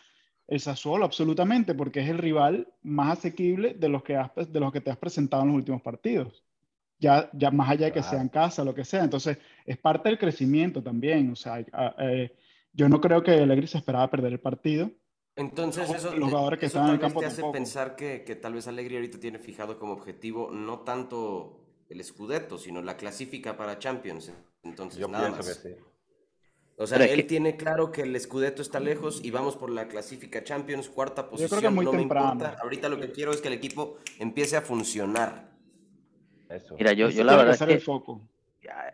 El 0.48 0.60
Sassuolo, 0.60 1.06
absolutamente, 1.06 1.76
porque 1.76 2.02
es 2.02 2.10
el 2.10 2.18
rival 2.18 2.68
más 2.82 3.20
asequible 3.20 3.74
de 3.76 3.90
los 3.90 4.04
que, 4.04 4.20
de 4.50 4.60
los 4.60 4.72
que 4.72 4.82
te 4.82 4.90
has 4.90 4.98
presentado 4.98 5.44
en 5.44 5.50
los 5.50 5.58
últimos 5.58 5.82
partidos. 5.82 6.44
Ya, 7.00 7.30
ya 7.34 7.52
más 7.52 7.70
allá 7.70 7.88
de 7.88 7.92
que 7.92 8.04
sea 8.04 8.22
en 8.22 8.30
casa, 8.30 8.64
lo 8.64 8.74
que 8.74 8.86
sea. 8.86 9.04
Entonces, 9.04 9.38
es 9.66 9.78
parte 9.78 10.10
del 10.10 10.18
crecimiento 10.18 10.82
también. 10.82 11.32
O 11.32 11.36
sea, 11.36 11.64
eh, 12.00 12.36
yo 12.72 12.90
no 12.90 13.00
creo 13.00 13.22
que 13.22 13.32
Allegri 13.32 13.68
se 13.68 13.78
esperaba 13.78 14.10
perder 14.10 14.34
el 14.34 14.40
partido 14.40 14.90
entonces, 15.36 15.90
eso, 15.90 16.16
los 16.16 16.30
jugadores 16.30 16.60
que 16.60 16.66
están 16.68 16.88
en 16.88 16.94
el 16.96 17.00
campo 17.00 17.20
te 17.20 17.26
hace 17.26 17.44
pensar 17.52 17.96
que, 17.96 18.24
que, 18.24 18.36
tal 18.36 18.54
vez 18.54 18.68
Alegría 18.68 19.00
ahorita 19.00 19.20
tiene 19.20 19.40
fijado 19.40 19.80
como 19.80 19.94
objetivo 19.94 20.52
no 20.52 20.82
tanto 20.82 21.60
el 21.90 22.04
Scudetto, 22.04 22.58
sino 22.58 22.82
la 22.82 22.98
clasifica 22.98 23.58
para 23.58 23.80
Champions. 23.80 24.32
Entonces, 24.64 25.00
Yo 25.00 25.08
nada 25.08 25.32
más. 25.32 25.46
Que 25.46 25.70
sí. 25.70 25.76
O 26.76 26.88
sea, 26.88 26.98
él 27.06 27.28
tiene 27.28 27.56
claro 27.56 27.92
que 27.92 28.02
el 28.02 28.20
Scudetto 28.20 28.62
está 28.62 28.80
lejos 28.80 29.24
y 29.24 29.30
vamos 29.30 29.56
por 29.56 29.70
la 29.70 29.88
clasifica 29.88 30.44
Champions, 30.44 30.90
cuarta 30.90 31.30
posición. 31.30 31.50
Yo 31.50 31.58
creo 31.58 31.70
que 31.70 31.76
muy 31.76 31.86
no 31.86 31.92
temprano. 31.92 32.28
me 32.28 32.34
importa. 32.34 32.62
Ahorita 32.62 32.90
lo 32.90 33.00
que 33.00 33.12
quiero 33.12 33.32
es 33.32 33.42
que 33.42 33.48
el 33.48 33.54
equipo 33.54 33.98
empiece 34.20 34.58
a 34.58 34.62
funcionar. 34.62 35.52
Eso. 36.50 36.76
Mira, 36.76 36.94
yo, 36.94 37.10
yo 37.10 37.24
la 37.24 37.36
verdad 37.36 37.54
es 37.54 37.64
que 37.64 37.74
el 37.74 37.82
foco. 37.82 38.22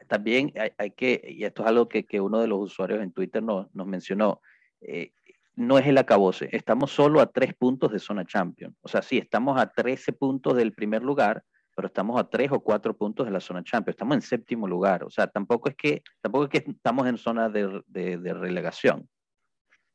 también 0.07 0.51
hay, 0.57 0.71
hay, 0.77 0.91
que, 0.91 1.21
y 1.25 1.45
esto 1.45 1.63
es 1.63 1.69
algo 1.69 1.87
que, 1.87 2.05
que 2.05 2.19
uno 2.19 2.41
de 2.41 2.47
los 2.47 2.59
usuarios 2.59 3.01
en 3.01 3.11
Twitter 3.11 3.41
nos, 3.41 3.73
nos 3.73 3.87
mencionó, 3.87 4.41
eh, 4.81 5.13
no 5.59 5.77
es 5.77 5.85
el 5.85 5.97
acabose. 5.97 6.47
Estamos 6.51 6.91
solo 6.91 7.19
a 7.19 7.25
tres 7.25 7.53
puntos 7.53 7.91
de 7.91 7.99
zona 7.99 8.25
champion. 8.25 8.75
O 8.81 8.87
sea, 8.87 9.01
sí, 9.01 9.17
estamos 9.17 9.59
a 9.59 9.69
13 9.69 10.13
puntos 10.13 10.55
del 10.55 10.73
primer 10.73 11.03
lugar, 11.03 11.43
pero 11.75 11.87
estamos 11.87 12.19
a 12.19 12.29
tres 12.29 12.51
o 12.51 12.61
cuatro 12.61 12.95
puntos 12.95 13.25
de 13.25 13.31
la 13.31 13.39
zona 13.39 13.63
Champions, 13.63 13.95
estamos 13.95 14.15
en 14.15 14.21
séptimo 14.21 14.67
lugar, 14.67 15.05
o 15.05 15.09
sea, 15.09 15.27
tampoco 15.27 15.69
es 15.69 15.77
que, 15.77 16.03
tampoco 16.19 16.43
es 16.43 16.49
que 16.49 16.71
estamos 16.71 17.07
en 17.07 17.17
zona 17.17 17.47
de, 17.47 17.81
de, 17.87 18.33
relegación. 18.33 19.07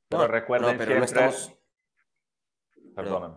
Pero 0.08 0.26
recuerden 0.26 0.78
pero 0.78 0.98
no 0.98 1.04
estamos... 1.04 1.52
Perdóname. 2.94 3.34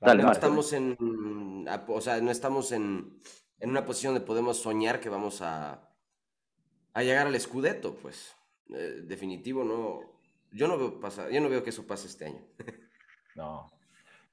no 0.00 0.32
estamos 0.32 0.72
en, 0.72 1.66
o 1.88 2.00
sea, 2.00 2.22
no 2.22 2.30
estamos 2.30 2.72
en, 2.72 3.20
en 3.58 3.70
una 3.70 3.84
posición 3.84 4.14
donde 4.14 4.26
podemos 4.26 4.56
soñar 4.56 4.98
que 4.98 5.10
vamos 5.10 5.42
a, 5.42 5.90
a 6.94 7.02
llegar 7.02 7.26
al 7.26 7.38
Scudetto, 7.38 7.96
pues. 7.96 8.34
Eh, 8.70 9.02
definitivo, 9.04 9.64
no. 9.64 10.17
Yo 10.50 10.68
no 10.68 10.78
veo 10.78 11.00
pasa, 11.00 11.30
yo 11.30 11.40
no 11.40 11.48
veo 11.48 11.62
que 11.62 11.70
eso 11.70 11.86
pase 11.86 12.06
este 12.06 12.26
año. 12.26 12.40
no. 13.34 13.70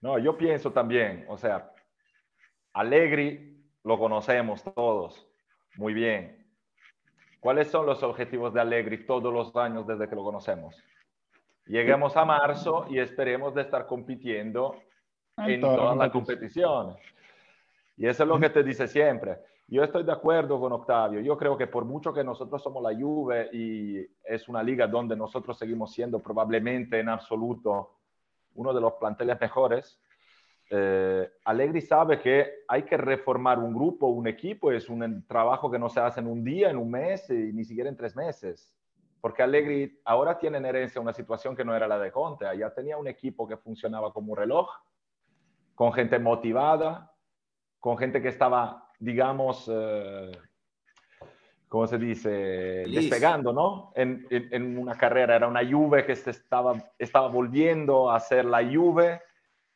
No, 0.01 0.19
yo 0.19 0.38
pienso 0.38 0.71
también, 0.71 1.25
o 1.28 1.38
sea, 1.38 1.71
Allegri 2.73 3.63
lo 3.84 3.97
conocemos 3.97 4.63
todos 4.63 5.28
muy 5.78 5.93
bien. 5.93 6.45
¿Cuáles 7.39 7.69
son 7.69 7.86
los 7.86 8.01
objetivos 8.04 8.54
de 8.54 8.62
Allegri 8.62 9.06
todos 9.06 9.34
los 9.34 9.56
años 9.56 9.86
desde 9.88 10.10
que 10.10 10.15
lo 10.15 10.23
conocemos? 10.23 10.75
Lleguemos 11.65 12.15
a 12.17 12.25
marzo 12.25 12.86
y 12.89 12.99
esperemos 12.99 13.56
de 13.56 13.62
estar 13.62 13.88
compitiendo 13.88 14.82
en, 15.38 15.62
todas 15.62 15.97
las 15.97 16.12
competiciones. 16.12 16.97
Y 17.97 18.08
eso 18.08 18.23
es 18.23 18.30
lo 18.30 18.39
que 18.39 18.49
te 18.49 18.63
dice 18.63 18.88
siempre. 18.88 19.39
Yo 19.67 19.84
estoy 19.84 20.04
de 20.04 20.12
acuerdo 20.12 20.60
con 20.60 20.71
Octavio. 20.73 21.21
Yo 21.21 21.38
creo 21.38 21.58
que 21.58 21.67
por 21.67 21.86
mucho 21.86 22.13
que 22.13 22.23
nosotros 22.23 22.62
somos 22.62 22.84
la 22.84 22.95
Juve 22.95 23.49
y 23.51 24.06
es 24.23 24.47
una 24.47 24.62
liga 24.62 24.88
donde 24.88 25.15
nosotros 25.15 25.58
seguimos 25.58 25.91
siendo 25.91 26.21
probablemente 26.21 26.99
en 26.99 27.10
absoluto 27.10 27.97
uno 28.54 28.73
de 28.73 28.82
los 28.82 28.93
planteles 28.93 29.39
mejores, 29.41 29.99
eh, 30.69 31.30
Allegri 31.45 31.82
sabe 31.82 32.19
que 32.19 32.63
hay 32.67 32.84
que 32.84 32.97
reformar 32.97 33.60
un 33.60 33.73
grupo, 33.73 34.08
un 34.08 34.28
equipo, 34.28 34.71
es 34.71 34.89
un 34.89 35.25
trabajo 35.28 35.69
que 35.69 35.78
no 35.78 35.89
se 35.89 35.99
hace 35.99 36.19
en 36.19 36.28
un 36.28 36.43
día, 36.43 36.69
en 36.69 36.78
un 36.78 36.89
mes 36.89 37.30
y 37.30 37.54
ni 37.54 37.63
siquiera 37.63 37.89
en 37.89 37.97
tres 37.97 38.15
meses. 38.15 38.75
Porque 39.21 39.43
Allegri 39.43 39.99
ahora 40.06 40.38
tiene 40.38 40.58
en 40.58 40.65
herencia 40.65 41.01
una 41.01 41.13
situación 41.13 41.56
que 41.56 41.65
no 41.65 41.75
era 41.75 41.88
la 41.88 41.99
de 41.99 42.12
Conte. 42.12 42.45
Allá 42.45 42.73
tenía 42.73 42.97
un 42.97 43.08
equipo 43.08 43.47
que 43.47 43.58
funcionaba 43.58 44.13
como 44.13 44.34
un 44.34 44.38
reloj, 44.38 44.69
con 45.73 45.91
gente 45.93 46.19
motivada, 46.19 47.12
con 47.80 47.97
gente 47.97 48.21
que 48.21 48.30
estaba, 48.30 48.84
digamos, 48.99 49.69
eh, 49.71 50.31
¿cómo 51.67 51.88
se 51.88 51.97
dice? 51.97 52.29
Despegando, 52.88 53.53
¿no? 53.53 53.91
En, 53.95 54.25
en, 54.29 54.77
una 54.77 54.95
carrera. 54.95 55.36
Era 55.36 55.47
una 55.47 55.67
Juve 55.67 56.05
que 56.05 56.15
se 56.15 56.31
estaba, 56.31 56.75
estaba 56.97 57.27
volviendo 57.27 58.12
a 58.12 58.19
ser 58.19 58.45
la 58.45 58.63
Juve 58.63 59.21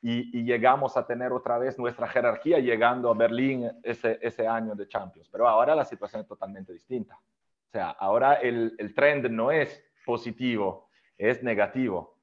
y, 0.01 0.43
llegamos 0.43 0.95
a 0.95 1.05
tener 1.05 1.32
otra 1.32 1.58
vez 1.58 1.77
nuestra 1.77 2.08
jerarquía 2.08 2.60
llegando 2.60 3.10
a 3.12 3.13
Berlín 3.13 3.69
ese, 3.84 4.17
ese 4.21 4.47
año 4.47 4.75
de 4.75 4.88
Champions. 4.88 5.27
Pero 5.29 5.47
ahora 5.47 5.75
la 5.75 5.86
situación 5.86 6.21
es 6.21 6.27
totalmente 6.27 6.71
distinta. 6.73 7.15
O 7.15 7.71
sea, 7.71 7.89
ahora 7.91 8.36
el, 8.36 8.75
el 8.77 8.93
trend 8.93 9.29
no 9.29 9.51
es 9.51 9.84
positivo, 10.05 10.89
es 11.17 11.43
negativo. 11.43 12.15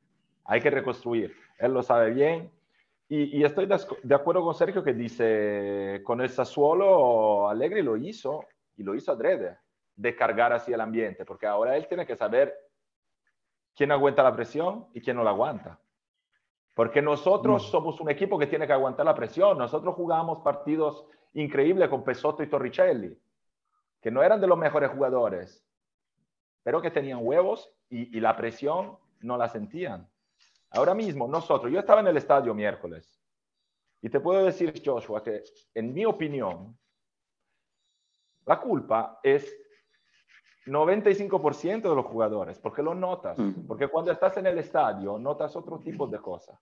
Hay 0.45 0.61
que 0.61 0.71
reconstruir. 0.71 1.37
Él 1.59 1.73
lo 1.73 1.83
sabe 1.83 2.11
bien, 2.11 2.51
y, 3.09 3.45
estoy 3.45 3.67
de, 3.67 4.15
acuerdo 4.15 4.43
con 4.43 4.55
Sergio 4.55 4.83
que 4.83 4.93
dice, 4.93 6.03
con 6.05 6.21
el 6.21 6.29
Sassuolo 6.29 7.49
Allegri 7.49 7.81
lo 7.83 7.97
hizo 7.97 8.45
y 8.77 8.83
lo 8.83 8.97
hizo 8.97 9.13
adrede, 9.13 9.59
de 9.95 10.17
cargar 10.17 10.53
así 10.53 10.73
el 10.73 10.81
ambiente, 10.81 11.25
porque 11.25 11.47
ahora 11.47 11.77
él 11.77 11.87
tiene 11.87 12.05
que 12.05 12.17
saber 12.17 12.53
quién 13.77 13.93
aguanta 13.93 14.25
la 14.25 14.35
presión 14.35 14.89
y 14.93 15.01
quién 15.01 15.17
no 15.17 15.23
la 15.23 15.31
aguanta. 15.31 15.79
Porque 16.75 17.01
nosotros 17.01 17.69
mm. 17.69 17.71
somos 17.71 18.01
un 18.01 18.11
equipo 18.11 18.39
que 18.39 18.49
tiene 18.49 18.67
que 18.67 18.73
aguantar 18.73 19.07
la 19.07 19.15
presión. 19.15 19.57
Nosotros 19.57 19.95
jugamos 19.95 20.43
partidos 20.43 21.07
increíbles 21.33 21.89
con 21.89 22.03
Pesotto 22.03 22.43
y 22.43 22.49
Torricelli, 22.49 23.17
que 24.03 24.11
no 24.11 24.23
eran 24.23 24.41
de 24.41 24.49
los 24.49 24.59
mejores 24.59 24.91
jugadores, 24.91 25.65
pero 26.65 26.83
que 26.83 26.91
tenían 26.91 27.21
huevos 27.23 27.73
y 27.89 28.19
la 28.19 28.37
presión 28.37 28.99
no 29.21 29.37
la 29.37 29.49
sentían. 29.49 30.09
Ahora 30.71 30.95
mismo, 30.95 31.29
nosotros, 31.29 31.73
yo 31.73 31.81
estaba 31.81 32.01
en 32.01 32.09
el 32.09 32.17
estadio 32.17 32.55
miércoles 32.55 33.21
y 34.03 34.11
te 34.11 34.21
puedo 34.21 34.45
decir, 34.45 34.83
Joshua, 34.85 35.23
que 35.23 35.43
en 35.75 35.93
mi 35.93 36.05
opinión, 36.05 36.79
la 38.45 38.61
culpa 38.61 39.19
es 39.23 39.53
95% 40.67 41.83
de 41.83 41.95
los 41.95 42.07
jugadores, 42.07 42.59
porque 42.59 42.83
lo 42.83 42.95
notas, 42.95 43.39
porque 43.67 43.89
cuando 43.89 44.13
estás 44.13 44.37
en 44.37 44.47
el 44.47 44.59
estadio 44.59 45.19
notas 45.19 45.55
otro 45.57 45.79
tipo 45.79 46.07
de 46.07 46.19
cosas. 46.19 46.59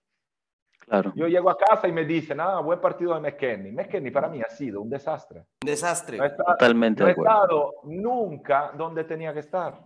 Claro. 0.79 1.11
Yo 1.15 1.27
llego 1.27 1.49
a 1.49 1.57
casa 1.57 1.87
y 1.87 1.91
me 1.91 2.05
dicen, 2.05 2.39
ah, 2.39 2.59
buen 2.59 2.79
partido 2.79 3.15
de 3.15 3.19
McKenny. 3.19 3.71
McKenny 3.71 4.11
para 4.11 4.29
mí 4.29 4.39
ha 4.41 4.49
sido 4.49 4.81
un 4.81 4.89
desastre. 4.89 5.39
Un 5.39 5.67
desastre. 5.67 6.19
Totalmente. 6.29 7.01
No 7.01 7.09
ha 7.09 7.11
estado 7.11 7.73
nunca 7.85 8.71
donde 8.77 9.03
tenía 9.03 9.33
que 9.33 9.39
estar. 9.39 9.81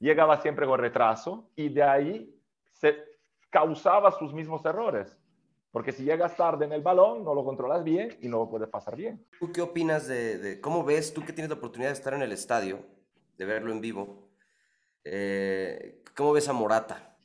Llegaba 0.00 0.40
siempre 0.40 0.66
con 0.66 0.80
retraso 0.80 1.50
y 1.54 1.68
de 1.68 1.82
ahí 1.84 2.36
se, 2.72 3.11
causaba 3.52 4.10
sus 4.10 4.32
mismos 4.32 4.64
errores. 4.64 5.16
Porque 5.70 5.92
si 5.92 6.02
llegas 6.04 6.34
tarde 6.36 6.64
en 6.64 6.72
el 6.72 6.82
balón, 6.82 7.22
no 7.24 7.34
lo 7.34 7.44
controlas 7.44 7.84
bien 7.84 8.18
y 8.20 8.28
no 8.28 8.38
lo 8.38 8.50
puedes 8.50 8.68
pasar 8.68 8.96
bien. 8.96 9.24
¿Tú 9.38 9.52
qué 9.52 9.60
opinas 9.62 10.08
de, 10.08 10.58
cómo 10.60 10.84
ves, 10.84 11.14
tú 11.14 11.24
que 11.24 11.32
tienes 11.32 11.50
la 11.50 11.56
oportunidad 11.56 11.90
de 11.90 11.94
estar 11.94 12.14
en 12.14 12.22
el 12.22 12.32
estadio, 12.32 12.80
de 13.38 13.44
verlo 13.44 13.70
en 13.70 13.80
vivo, 13.80 14.28
eh, 15.04 16.02
cómo 16.16 16.32
ves 16.32 16.48
a 16.48 16.52
Morata? 16.52 17.16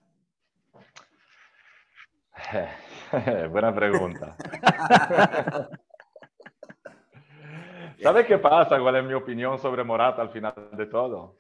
Buena 3.52 3.74
pregunta. 3.74 4.38
¿Sabe 8.02 8.26
qué 8.26 8.38
pasa? 8.38 8.80
¿Cuál 8.80 8.98
es 8.98 9.04
mi 9.04 9.14
opinión 9.14 9.58
sobre 9.58 9.84
Morata 9.84 10.22
al 10.22 10.30
final 10.30 10.54
de 10.72 10.86
todo? 10.86 11.36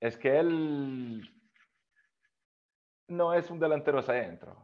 Es 0.00 0.16
que 0.16 0.38
él 0.38 1.31
no 3.08 3.34
es 3.34 3.50
un 3.50 3.58
delantero 3.58 4.02
centro, 4.02 4.56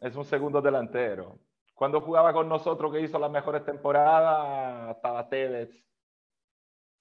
es 0.00 0.14
un 0.16 0.24
segundo 0.24 0.60
delantero. 0.60 1.38
Cuando 1.74 2.00
jugaba 2.00 2.32
con 2.32 2.48
nosotros, 2.48 2.92
que 2.92 3.00
hizo 3.00 3.18
las 3.18 3.30
mejores 3.30 3.64
temporadas, 3.64 4.96
estaba 4.96 5.28
Tevez 5.28 5.70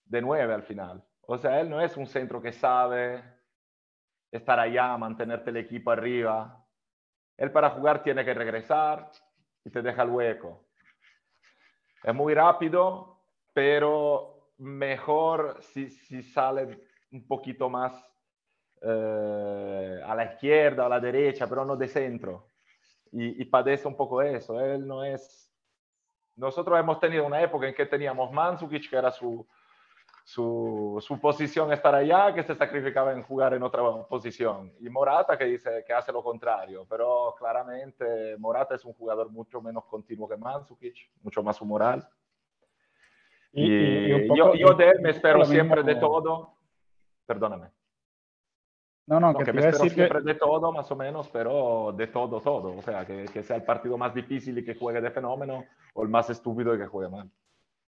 de 0.05 0.21
nueve 0.21 0.53
al 0.53 0.63
final. 0.63 1.03
O 1.21 1.37
sea, 1.37 1.59
él 1.59 1.69
no 1.69 1.81
es 1.81 1.97
un 1.97 2.07
centro 2.07 2.41
que 2.41 2.53
sabe 2.53 3.23
estar 4.31 4.59
allá, 4.59 4.97
mantenerte 4.97 5.49
el 5.49 5.57
equipo 5.57 5.91
arriba. 5.91 6.63
Él 7.35 7.51
para 7.51 7.71
jugar 7.71 8.03
tiene 8.03 8.23
que 8.23 8.33
regresar 8.33 9.11
y 9.63 9.69
te 9.69 9.81
deja 9.81 10.03
el 10.03 10.09
hueco. 10.09 10.63
Es 12.03 12.13
muy 12.13 12.33
rápido, 12.33 13.19
pero 13.53 14.51
mejor 14.57 15.61
si, 15.61 15.89
si 15.89 16.23
sale 16.23 16.87
un 17.11 17.27
poquito 17.27 17.69
más 17.69 17.93
eh, 18.81 20.01
a 20.05 20.15
la 20.15 20.25
izquierda, 20.25 20.85
a 20.85 20.89
la 20.89 20.99
derecha, 20.99 21.47
pero 21.47 21.65
no 21.65 21.75
de 21.75 21.87
centro. 21.87 22.47
Y, 23.11 23.45
padece 23.45 23.87
un 23.87 23.95
poco 23.95 24.21
eso. 24.21 24.59
Él 24.59 24.85
no 24.85 25.03
es... 25.03 25.51
Nosotros 26.35 26.79
hemos 26.79 26.99
tenido 26.99 27.25
una 27.25 27.41
época 27.41 27.67
en 27.67 27.73
que 27.73 27.85
teníamos 27.85 28.31
Mansukic, 28.31 28.89
que 28.89 28.95
era 28.95 29.09
su, 29.11 29.47
su, 30.23 30.97
su, 30.99 31.19
posición 31.19 31.71
estar 31.71 31.95
allá, 31.95 32.33
que 32.35 32.43
se 32.43 32.53
sacrificaba 32.53 33.13
en 33.13 33.23
jugar 33.23 33.53
en 33.53 33.63
otra 33.63 33.81
posición. 34.03 34.71
Y 34.81 34.89
Morata 34.89 35.37
que 35.37 35.45
dice 35.45 35.83
que 35.87 35.93
hace 35.93 36.11
lo 36.11 36.21
contrario, 36.21 36.85
pero 36.87 37.33
claramente 37.39 38.37
Morata 38.37 38.75
es 38.75 38.85
un 38.85 38.93
jugador 38.93 39.31
mucho 39.31 39.61
menos 39.61 39.85
continuo 39.85 40.27
que 40.27 40.37
Mansukic, 40.37 41.09
mucho 41.23 41.41
más 41.41 41.59
humoral. 41.61 42.07
Y, 43.53 44.09
yo, 44.35 44.53
yo, 44.53 44.73
de 44.73 44.89
él 44.89 44.99
me 45.01 45.09
espero 45.09 45.43
siempre 45.45 45.81
de 45.81 45.95
todo. 45.95 46.53
Perdóname. 47.25 47.71
No, 49.07 49.21
no, 49.21 49.33
que, 49.33 49.53
me 49.53 49.61
espero 49.61 49.89
siempre 49.89 50.21
de 50.21 50.35
todo, 50.35 50.71
más 50.73 50.91
o 50.91 50.95
menos, 50.97 51.29
pero 51.29 51.93
de 51.95 52.07
todo, 52.07 52.41
todo. 52.41 52.77
O 52.77 52.81
sea, 52.81 53.05
que, 53.05 53.25
que, 53.31 53.41
sea 53.41 53.55
el 53.55 53.63
partido 53.63 53.97
más 53.97 54.13
difícil 54.13 54.57
y 54.57 54.65
que 54.65 54.75
juegue 54.75 54.99
de 54.99 55.11
fenómeno, 55.11 55.63
o 55.93 56.03
el 56.03 56.09
más 56.09 56.29
estúpido 56.29 56.75
y 56.75 56.77
que 56.77 56.87
juegue 56.87 57.09
mal. 57.09 57.31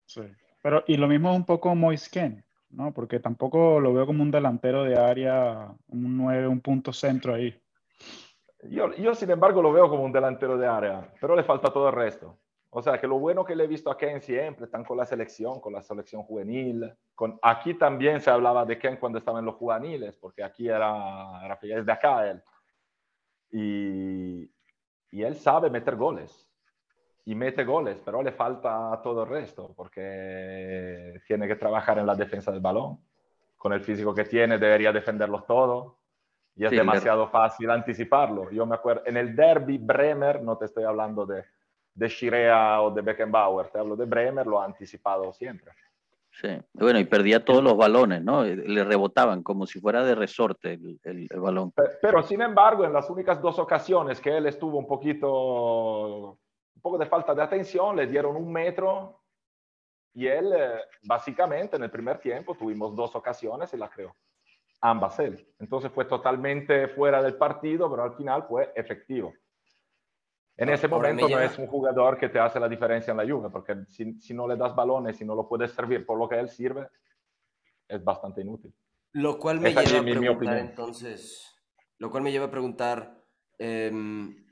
Sí. 0.06 0.24
Pero, 0.62 0.84
y 0.88 0.98
lo 0.98 1.08
mismo 1.08 1.34
un 1.34 1.46
poco 1.46 1.74
Moisken, 1.74 2.44
¿no? 2.72 2.94
Porque 2.94 3.22
tampoco 3.22 3.80
lo 3.80 3.94
veo 3.94 4.06
como 4.06 4.24
un 4.24 4.32
delantero 4.32 4.84
de 4.84 5.00
área, 5.00 5.74
un 5.88 6.18
9, 6.18 6.48
un 6.48 6.60
punto 6.60 6.92
centro 6.92 7.34
ahí. 7.34 7.58
Yo, 8.64 8.94
yo, 8.96 9.14
sin 9.14 9.30
embargo, 9.30 9.62
lo 9.62 9.72
veo 9.72 9.90
como 9.90 10.04
un 10.04 10.12
delantero 10.12 10.58
de 10.58 10.68
área, 10.68 11.14
pero 11.22 11.36
le 11.36 11.44
falta 11.44 11.72
todo 11.72 11.88
el 11.88 11.96
resto. 11.96 12.38
O 12.78 12.82
sea, 12.82 13.00
que 13.00 13.08
lo 13.08 13.18
bueno 13.20 13.46
que 13.46 13.56
le 13.56 13.64
he 13.64 13.68
visto 13.68 13.90
a 13.90 13.98
Ken 13.98 14.20
siempre, 14.20 14.66
están 14.66 14.84
con 14.84 14.98
la 14.98 15.06
selección, 15.06 15.62
con 15.62 15.72
la 15.72 15.82
selección 15.82 16.24
juvenil. 16.24 16.94
Con, 17.16 17.40
aquí 17.42 17.76
también 17.76 18.20
se 18.20 18.30
hablaba 18.30 18.66
de 18.66 18.78
Ken 18.78 18.98
cuando 18.98 19.18
estaba 19.18 19.40
en 19.40 19.46
los 19.46 19.56
juveniles, 19.56 20.18
porque 20.18 20.44
aquí 20.44 20.68
era, 20.68 21.40
era 21.46 21.58
es 21.62 21.86
de 21.86 21.92
acá 21.94 22.30
él. 22.30 22.44
Y, 23.50 24.52
y 25.10 25.24
él 25.24 25.38
sabe 25.38 25.70
meter 25.70 25.96
goles. 25.96 26.52
Y 27.24 27.34
mete 27.34 27.64
goles, 27.64 28.02
pero 28.04 28.22
le 28.22 28.34
falta 28.34 29.00
todo 29.02 29.24
el 29.24 29.30
resto, 29.30 29.74
porque 29.74 31.22
tiene 31.26 31.48
que 31.48 31.56
trabajar 31.56 31.98
en 31.98 32.06
la 32.06 32.16
defensa 32.16 32.52
del 32.52 32.60
balón. 32.60 33.00
Con 33.56 33.72
el 33.72 33.80
físico 33.80 34.14
que 34.14 34.26
tiene, 34.26 34.58
debería 34.58 34.92
defenderlos 34.92 35.46
todos. 35.46 35.94
Y 36.58 36.66
es 36.66 36.72
demasiado 36.72 37.30
fácil 37.30 37.70
anticiparlo. 37.70 38.52
Yo 38.52 38.66
me 38.66 38.76
acuerdo, 38.76 39.04
en 39.06 39.16
el 39.16 39.34
derby 39.34 39.78
Bremer, 39.78 40.44
no 40.44 40.58
te 40.58 40.66
estoy 40.66 40.84
hablando 40.84 41.26
de 41.26 41.55
de 41.96 42.08
Shirea 42.10 42.82
o 42.82 42.92
de 42.92 43.02
Beckenbauer, 43.02 43.70
te 43.70 43.80
hablo 43.80 43.96
de 43.96 44.06
Bremer, 44.06 44.46
lo 44.46 44.62
ha 44.62 44.66
anticipado 44.66 45.34
siempre. 45.34 45.72
Sí, 46.30 46.50
bueno, 46.74 47.00
y 47.00 47.06
perdía 47.06 47.46
todos 47.46 47.64
los 47.64 47.78
balones, 47.78 48.22
¿no? 48.22 48.44
Le 48.44 48.84
rebotaban 48.84 49.42
como 49.42 49.66
si 49.66 49.80
fuera 49.80 50.04
de 50.04 50.16
resorte 50.16 50.74
el, 50.74 51.00
el, 51.04 51.40
balón. 51.40 51.72
Pero, 52.02 52.22
sin 52.24 52.42
embargo, 52.42 52.84
en 52.84 52.92
las 52.92 53.10
únicas 53.10 53.42
dos 53.42 53.58
ocasiones 53.58 54.20
que 54.20 54.36
él 54.36 54.46
estuvo 54.46 54.78
un 54.78 54.86
poquito, 54.86 56.38
un 56.76 56.82
poco 56.82 56.98
de 56.98 57.06
falta 57.06 57.34
de 57.34 57.42
atención, 57.42 57.96
le 57.96 58.06
dieron 58.06 58.36
un 58.36 58.52
metro 58.52 59.22
y 60.14 60.28
él, 60.28 60.52
eh, 60.54 60.80
básicamente, 61.04 61.78
en 61.78 61.84
el 61.84 61.92
primer 61.92 62.20
tiempo 62.20 62.56
tuvimos 62.56 62.94
dos 62.94 63.16
ocasiones 63.16 63.74
y 63.74 63.78
la 63.78 63.90
creó. 63.90 64.14
Ambas 64.82 65.18
él. 65.20 65.48
Entonces 65.60 65.90
fue 65.92 66.04
totalmente 66.04 66.90
fuera 66.90 67.24
del 67.24 67.36
partido, 67.36 67.90
pero 67.90 68.04
al 68.04 68.14
final 68.16 68.44
fue 68.44 68.74
efectivo. 68.76 69.34
En 70.58 70.70
ese 70.70 70.88
momento 70.88 71.28
no 71.28 71.40
es 71.40 71.58
un 71.58 71.68
jugador 71.68 72.18
que 72.18 72.30
te 72.30 72.40
hace 72.40 72.60
la 72.60 72.70
diferencia 72.70 73.12
en 73.12 73.18
la 73.18 73.28
Juve, 73.28 73.50
porque 73.50 73.76
si, 73.88 74.34
no 74.34 74.48
le 74.48 74.56
das 74.56 74.74
balones 74.74 75.20
y 75.20 75.26
no 75.26 75.36
lo 75.36 75.50
puedes 75.50 75.72
servir 75.72 76.06
por 76.06 76.18
lo 76.18 76.30
que 76.30 76.40
él 76.40 76.50
sirve, 76.50 76.88
es 77.88 78.04
bastante 78.04 78.42
inútil. 78.42 78.74
Lo 79.12 79.38
cual 79.38 79.60
me 79.60 79.74
lleva 79.74 80.00
a 80.00 80.04
preguntar, 80.04 80.58
entonces, 80.58 81.56
lo 81.98 82.10
cual 82.10 82.24
me 82.24 82.32
lleva 82.32 82.46
a 82.46 82.52
preguntar, 82.52 83.26
em, 83.58 84.46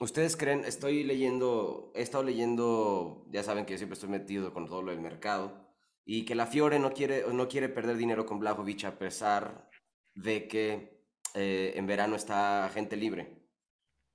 ¿ustedes 0.00 0.36
creen, 0.36 0.64
estoy 0.64 1.04
leyendo, 1.04 1.92
he 1.94 2.02
estado 2.02 2.24
leyendo, 2.24 3.26
ya 3.30 3.44
saben 3.44 3.64
que 3.64 3.74
yo 3.74 3.78
siempre 3.78 3.94
estoy 3.94 4.10
metido 4.10 4.52
con 4.52 4.66
todo 4.66 4.82
lo 4.82 4.90
del 4.90 5.00
mercado, 5.00 5.68
y 6.04 6.24
que 6.24 6.34
la 6.34 6.46
Fiore 6.46 6.80
no 6.80 6.92
quiere, 6.92 7.24
no 7.32 7.48
quiere 7.48 7.68
perder 7.68 7.96
dinero 7.96 8.26
con 8.26 8.40
Blajovic 8.40 8.84
a 8.84 8.98
pesar 8.98 9.70
de 10.14 10.48
que 10.48 11.00
eh, 11.34 11.72
en 11.76 11.86
verano 11.86 12.16
está 12.16 12.68
gente 12.72 12.96
libre. 12.96 13.40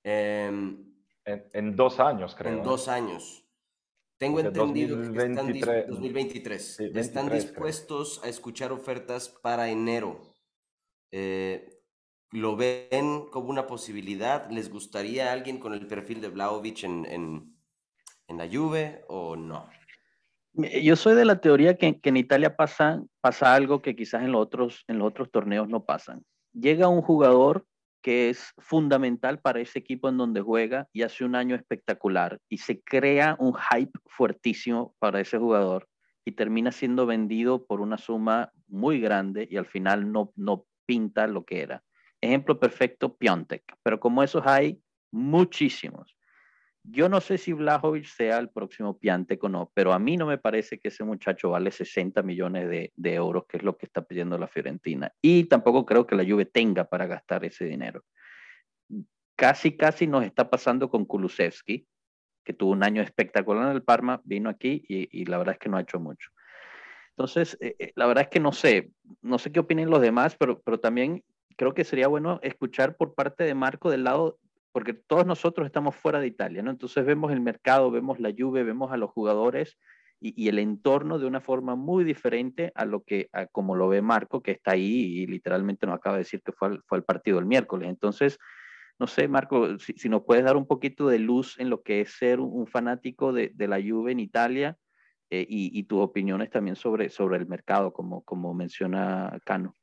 Eh, 0.04 0.89
en, 1.24 1.76
dos 1.76 2.00
años, 2.00 2.34
creo. 2.34 2.52
En 2.52 2.62
dos 2.62 2.88
años. 2.88 3.44
Tengo 4.18 4.40
entendido 4.40 5.00
que 5.00 5.18
están 5.18 5.46
2023. 5.88 6.80
están 6.80 7.30
dispuestos 7.30 8.20
a 8.22 8.28
escuchar 8.28 8.70
ofertas 8.70 9.28
para 9.28 9.70
enero. 9.70 10.20
Eh, 11.10 11.80
¿Lo 12.32 12.54
ven 12.54 13.26
como 13.32 13.48
una 13.48 13.66
posibilidad? 13.66 14.50
¿Les 14.50 14.70
gustaría 14.70 15.32
alguien 15.32 15.58
con 15.58 15.72
el 15.72 15.86
perfil 15.86 16.20
de 16.20 16.28
Vlaovic 16.28 16.84
en, 16.84 17.06
en, 17.06 18.36
la 18.36 18.46
Juve 18.46 19.04
o 19.08 19.36
no? 19.36 19.68
Yo 20.52 20.96
soy 20.96 21.14
de 21.16 21.24
la 21.24 21.40
teoría 21.40 21.76
que, 21.76 21.98
que, 21.98 22.10
en 22.10 22.18
Italia 22.18 22.54
pasa, 22.56 23.02
pasa 23.20 23.54
algo 23.54 23.82
que 23.82 23.96
quizás 23.96 24.22
en 24.22 24.32
los, 24.32 24.42
otros, 24.42 24.84
en 24.86 24.98
los 24.98 25.08
otros 25.08 25.30
torneos 25.30 25.68
no 25.68 25.84
pasan. 25.84 26.24
Llega 26.52 26.88
un 26.88 27.02
jugador 27.02 27.66
que 28.02 28.30
es 28.30 28.52
fundamental 28.58 29.40
para 29.40 29.60
ese 29.60 29.78
equipo 29.78 30.08
en 30.08 30.16
donde 30.16 30.40
juega 30.40 30.88
y 30.92 31.02
hace 31.02 31.24
un 31.24 31.34
año 31.34 31.54
espectacular 31.54 32.40
y 32.48 32.58
se 32.58 32.82
crea 32.82 33.36
un 33.38 33.54
hype 33.54 33.98
fuertísimo 34.06 34.94
para 34.98 35.20
ese 35.20 35.38
jugador 35.38 35.88
y 36.24 36.32
termina 36.32 36.72
siendo 36.72 37.06
vendido 37.06 37.66
por 37.66 37.80
una 37.80 37.98
suma 37.98 38.52
muy 38.68 39.00
grande 39.00 39.48
y 39.50 39.56
al 39.56 39.66
final 39.66 40.10
no, 40.12 40.32
no 40.36 40.66
pinta 40.86 41.26
lo 41.26 41.44
que 41.44 41.60
era. 41.62 41.82
Ejemplo 42.20 42.58
perfecto, 42.58 43.16
Piontek, 43.16 43.62
pero 43.82 43.98
como 44.00 44.22
esos 44.22 44.46
hay 44.46 44.82
muchísimos. 45.10 46.16
Yo 46.82 47.08
no 47.08 47.20
sé 47.20 47.36
si 47.36 47.52
Vlahovic 47.52 48.06
sea 48.06 48.38
el 48.38 48.48
próximo 48.48 48.98
Piantek 48.98 49.44
o 49.44 49.48
no, 49.48 49.70
pero 49.74 49.92
a 49.92 49.98
mí 49.98 50.16
no 50.16 50.26
me 50.26 50.38
parece 50.38 50.78
que 50.78 50.88
ese 50.88 51.04
muchacho 51.04 51.50
vale 51.50 51.70
60 51.70 52.22
millones 52.22 52.68
de, 52.68 53.14
euros, 53.14 53.44
que 53.46 53.58
es 53.58 53.62
lo 53.62 53.76
que 53.76 53.86
está 53.86 54.02
pidiendo 54.02 54.38
la 54.38 54.48
Fiorentina. 54.48 55.12
Y 55.20 55.44
tampoco 55.44 55.84
creo 55.84 56.06
que 56.06 56.16
la 56.16 56.24
Juve 56.24 56.46
tenga 56.46 56.84
para 56.84 57.06
gastar 57.06 57.44
ese 57.44 57.66
dinero. 57.66 58.02
Casi, 59.36 59.76
casi 59.76 60.06
nos 60.06 60.24
está 60.24 60.48
pasando 60.48 60.88
con 60.88 61.04
Kulusevski, 61.04 61.86
que 62.44 62.52
tuvo 62.54 62.72
un 62.72 62.82
año 62.82 63.02
espectacular 63.02 63.66
en 63.66 63.76
el 63.76 63.82
Parma, 63.82 64.22
vino 64.24 64.48
aquí 64.48 64.82
y, 64.88 65.24
la 65.26 65.38
verdad 65.38 65.54
es 65.54 65.58
que 65.58 65.68
no 65.68 65.76
ha 65.76 65.82
hecho 65.82 66.00
mucho. 66.00 66.30
Entonces, 67.10 67.58
eh, 67.60 67.76
eh, 67.78 67.92
la 67.94 68.06
verdad 68.06 68.24
es 68.24 68.30
que 68.30 68.40
no 68.40 68.52
sé, 68.52 68.90
no 69.20 69.38
sé 69.38 69.52
qué 69.52 69.60
opinen 69.60 69.90
los 69.90 70.00
demás, 70.00 70.34
pero, 70.38 70.60
pero 70.62 70.80
también 70.80 71.22
creo 71.56 71.74
que 71.74 71.84
sería 71.84 72.08
bueno 72.08 72.40
escuchar 72.42 72.96
por 72.96 73.14
parte 73.14 73.44
de 73.44 73.54
Marco 73.54 73.90
del 73.90 74.04
lado 74.04 74.38
porque 74.72 74.94
todos 74.94 75.26
nosotros 75.26 75.66
estamos 75.66 75.96
fuera 75.96 76.20
de 76.20 76.28
Italia, 76.28 76.62
¿no? 76.62 76.70
Entonces 76.70 77.04
vemos 77.04 77.32
el 77.32 77.40
mercado, 77.40 77.90
vemos 77.90 78.20
la 78.20 78.30
lluvia, 78.30 78.62
vemos 78.62 78.92
a 78.92 78.96
los 78.96 79.10
jugadores 79.10 79.78
y, 80.20 80.48
el 80.48 80.58
entorno 80.58 81.18
de 81.18 81.26
una 81.26 81.40
forma 81.40 81.74
muy 81.74 82.04
diferente 82.04 82.72
a 82.74 82.84
lo 82.84 83.02
que, 83.02 83.30
como 83.52 83.74
lo 83.74 83.88
ve 83.88 84.02
Marco, 84.02 84.42
que 84.42 84.52
está 84.52 84.72
ahí 84.72 85.22
y 85.22 85.26
literalmente 85.26 85.86
nos 85.86 85.96
acaba 85.96 86.16
de 86.16 86.22
decir 86.22 86.42
que 86.42 86.52
fue, 86.52 86.78
fue 86.86 86.98
el 86.98 87.04
partido 87.04 87.38
el 87.38 87.46
miércoles. 87.46 87.88
Entonces, 87.88 88.38
no 88.98 89.06
sé, 89.06 89.28
Marco, 89.28 89.78
si, 89.78 90.08
nos 90.10 90.24
puedes 90.24 90.44
dar 90.44 90.56
un 90.56 90.66
poquito 90.66 91.08
de 91.08 91.18
luz 91.18 91.58
en 91.58 91.70
lo 91.70 91.82
que 91.82 92.02
es 92.02 92.12
ser 92.12 92.38
un, 92.38 92.66
fanático 92.66 93.32
de, 93.32 93.50
de, 93.54 93.66
la 93.66 93.80
Juve 93.80 94.12
en 94.12 94.20
Italia 94.20 94.76
eh, 95.30 95.46
y, 95.48 95.76
y, 95.78 95.84
tus 95.84 96.00
opiniones 96.00 96.50
también 96.50 96.76
sobre, 96.76 97.08
sobre 97.08 97.38
el 97.38 97.46
mercado, 97.46 97.92
como, 97.94 98.22
como 98.22 98.52
menciona 98.52 99.38
Cano. 99.44 99.74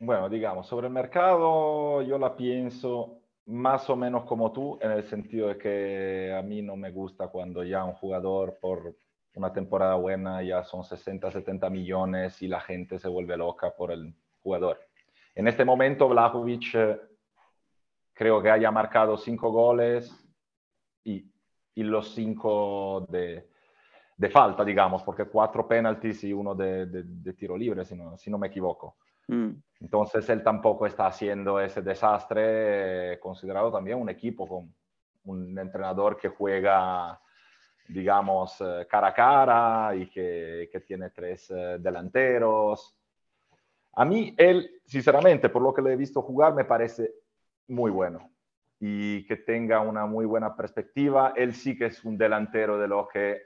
Bueno, 0.00 0.28
digamos, 0.28 0.66
sobre 0.66 0.88
el 0.88 0.92
mercado 0.92 2.02
yo 2.02 2.18
la 2.18 2.34
pienso 2.34 3.21
más 3.46 3.88
o 3.90 3.96
menos 3.96 4.24
como 4.24 4.52
tú, 4.52 4.78
en 4.80 4.92
el 4.92 5.04
sentido 5.04 5.48
de 5.48 5.58
que 5.58 6.34
a 6.36 6.42
mí 6.42 6.62
no 6.62 6.76
me 6.76 6.90
gusta 6.90 7.28
cuando 7.28 7.64
ya 7.64 7.84
un 7.84 7.94
jugador 7.94 8.58
por 8.60 8.96
una 9.34 9.52
temporada 9.52 9.94
buena 9.94 10.42
ya 10.42 10.62
son 10.62 10.84
60, 10.84 11.30
70 11.30 11.70
millones 11.70 12.40
y 12.42 12.48
la 12.48 12.60
gente 12.60 12.98
se 12.98 13.08
vuelve 13.08 13.36
loca 13.36 13.74
por 13.74 13.90
el 13.90 14.14
jugador. 14.42 14.78
En 15.34 15.48
este 15.48 15.64
momento, 15.64 16.08
Vlahovic 16.08 16.74
eh, 16.74 17.00
creo 18.12 18.42
que 18.42 18.50
haya 18.50 18.70
marcado 18.70 19.16
cinco 19.16 19.50
goles 19.50 20.14
y, 21.04 21.24
los 21.74 22.14
cinco 22.14 23.06
de, 23.08 23.48
falta, 24.30 24.64
digamos, 24.64 25.02
porque 25.02 25.24
cuatro 25.24 25.66
penaltis 25.66 26.22
y 26.24 26.32
uno 26.32 26.54
de, 26.54 27.34
tiro 27.36 27.56
libre, 27.56 27.84
si 27.84 28.30
no 28.30 28.38
me 28.38 28.48
equivoco. 28.48 28.96
Mm. 29.28 29.50
Entonces 29.80 30.28
él 30.28 30.42
tampoco 30.42 30.86
está 30.86 31.06
haciendo 31.06 31.60
ese 31.60 31.82
desastre, 31.82 33.14
eh, 33.14 33.20
considerado 33.20 33.72
también 33.72 33.98
un 33.98 34.08
equipo 34.08 34.46
con 34.46 34.74
un 35.24 35.58
entrenador 35.58 36.16
que 36.16 36.28
juega, 36.28 37.20
digamos, 37.88 38.60
eh, 38.60 38.86
cara 38.88 39.08
a 39.08 39.14
cara 39.14 39.94
y 39.96 40.08
que, 40.08 40.68
que 40.70 40.80
tiene 40.80 41.10
tres 41.10 41.50
eh, 41.50 41.78
delanteros. 41.80 42.96
A 43.94 44.04
mí 44.04 44.34
él, 44.38 44.70
sinceramente, 44.86 45.48
por 45.48 45.62
lo 45.62 45.74
que 45.74 45.82
le 45.82 45.92
he 45.92 45.96
visto 45.96 46.22
jugar, 46.22 46.54
me 46.54 46.64
parece 46.64 47.12
muy 47.68 47.90
bueno 47.90 48.30
y 48.84 49.24
que 49.26 49.36
tenga 49.36 49.80
una 49.80 50.06
muy 50.06 50.26
buena 50.26 50.56
perspectiva. 50.56 51.32
Él 51.36 51.54
sí 51.54 51.78
que 51.78 51.86
es 51.86 52.04
un 52.04 52.18
delantero 52.18 52.78
de 52.78 52.88
lo 52.88 53.06
que, 53.06 53.40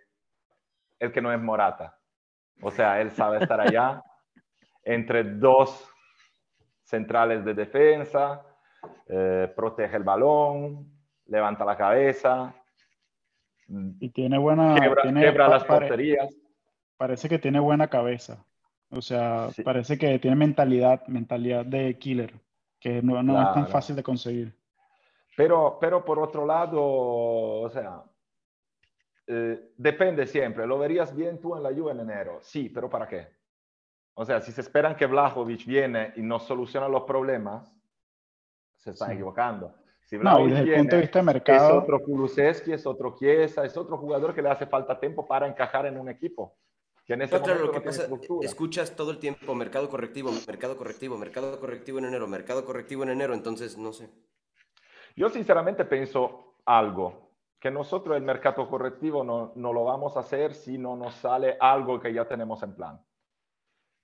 el 0.98 1.12
que 1.12 1.20
no 1.20 1.30
es 1.30 1.40
Morata. 1.40 1.98
O 2.62 2.70
sea, 2.70 3.00
él 3.02 3.10
sabe 3.10 3.42
estar 3.42 3.60
allá 3.60 4.02
entre 4.87 5.24
dos 5.24 5.84
centrales 6.84 7.45
de 7.45 7.55
defensa, 7.55 8.43
eh, 9.09 9.53
protege 9.55 9.97
el 9.97 10.05
balón, 10.05 10.89
levanta 11.26 11.64
la 11.64 11.76
cabeza. 11.76 12.55
Y 13.99 14.09
tiene 14.11 14.39
buena... 14.39 14.76
Quebra, 14.76 15.49
las 15.49 15.64
porterías. 15.64 16.32
Parece 16.97 17.28
que 17.28 17.41
tiene 17.41 17.59
buena 17.59 17.89
cabeza. 17.89 18.45
O 18.91 19.03
sea, 19.03 19.49
parece 19.64 19.99
que 19.99 20.20
tiene 20.20 20.37
mentalidad, 20.37 21.05
mentalidad 21.09 21.66
de 21.66 21.99
killer, 21.99 22.34
que 22.78 23.03
no, 23.03 23.20
no 23.24 23.43
es 23.43 23.53
tan 23.53 23.66
fácil 23.66 23.97
de 23.97 24.05
conseguir. 24.05 24.57
Pero, 25.37 25.78
pero 25.80 26.05
por 26.05 26.20
otro 26.20 26.47
lado, 26.47 26.80
o 26.80 27.68
sea, 27.68 28.05
eh, 29.26 29.72
depende 29.76 30.28
siempre. 30.28 30.64
¿Lo 30.64 30.78
verías 30.78 31.14
bien 31.14 31.41
tú 31.41 31.57
en 31.57 31.64
la 31.64 31.70
Juve 31.70 31.91
en 31.91 32.01
enero? 32.01 32.39
Sí, 32.41 32.68
pero 32.68 32.89
¿para 32.89 33.09
qué? 33.09 33.26
O 34.18 34.24
sea, 34.24 34.40
si 34.40 34.50
se 34.50 34.62
esperan 34.62 34.96
que 34.96 35.04
Vlahovic 35.04 35.66
viene 35.66 36.14
y 36.16 36.22
no 36.22 36.38
soluciona 36.38 36.88
los 36.88 37.02
problemas, 37.02 37.70
se 38.74 38.92
están 38.92 39.12
equivocando. 39.12 39.74
Si 40.06 40.16
no, 40.16 40.46
desde 40.46 40.60
el 40.60 40.76
punto 40.78 40.96
de 40.96 41.02
vista 41.02 41.18
de 41.18 41.24
mercado... 41.24 41.68
Es 41.68 41.82
otro 41.82 42.00
Kulusevski, 42.02 42.72
es 42.72 42.86
otro 42.86 43.14
Chiesa, 43.18 43.66
es 43.66 43.76
otro 43.76 43.98
jugador 43.98 44.34
que 44.34 44.40
le 44.40 44.48
hace 44.48 44.66
falta 44.66 44.98
tiempo 44.98 45.26
para 45.26 45.46
encajar 45.46 45.84
en 45.84 45.98
un 45.98 46.08
equipo. 46.08 46.56
Que 47.04 47.12
en 47.12 47.22
ese 47.22 47.38
lo 47.38 47.70
que 47.70 47.80
pasa, 47.82 48.08
escuchas 48.40 48.96
todo 48.96 49.10
el 49.10 49.18
tiempo 49.18 49.54
mercado 49.54 49.90
correctivo, 49.90 50.30
mercado 50.46 50.78
correctivo, 50.78 51.18
mercado 51.18 51.60
correctivo 51.60 51.98
en 51.98 52.06
enero, 52.06 52.26
mercado 52.26 52.64
correctivo 52.64 53.02
en 53.02 53.10
enero, 53.10 53.34
entonces 53.34 53.76
no 53.76 53.92
sé. 53.92 54.08
Yo 55.14 55.28
sinceramente 55.28 55.84
pienso 55.84 56.54
algo, 56.64 57.32
que 57.60 57.70
nosotros 57.70 58.16
el 58.16 58.22
mercado 58.22 58.66
correctivo 58.66 59.22
no, 59.22 59.52
no 59.56 59.74
lo 59.74 59.84
vamos 59.84 60.16
a 60.16 60.20
hacer 60.20 60.54
si 60.54 60.78
no 60.78 60.96
nos 60.96 61.14
sale 61.16 61.58
algo 61.60 62.00
que 62.00 62.14
ya 62.14 62.24
tenemos 62.26 62.62
en 62.62 62.74
plan. 62.74 63.00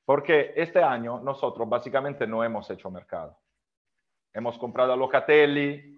Porque 0.04 0.52
este 0.56 0.82
año 0.82 1.20
nosotros 1.20 1.68
básicamente 1.68 2.26
no 2.26 2.42
hemos 2.42 2.68
hecho 2.70 2.90
mercado. 2.90 3.38
Hemos 4.32 4.58
comprado 4.58 4.92
a 4.92 4.96
Locatelli. 4.96 5.96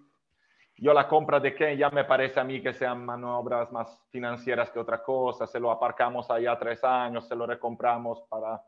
Yo 0.77 0.93
la 0.93 1.07
compra 1.07 1.39
de 1.39 1.55
Ken 1.55 1.77
ya 1.77 1.89
me 1.89 2.03
parece 2.03 2.39
a 2.39 2.43
mí 2.43 2.61
que 2.61 2.73
sean 2.73 3.05
maniobras 3.05 3.71
más 3.71 4.03
financieras 4.09 4.69
que 4.69 4.79
otra 4.79 5.01
cosa. 5.01 5.47
Se 5.47 5.59
lo 5.59 5.71
aparcamos 5.71 6.29
allá 6.29 6.57
tres 6.59 6.83
años, 6.83 7.27
se 7.27 7.35
lo 7.35 7.47
recompramos 7.47 8.21
para 8.29 8.61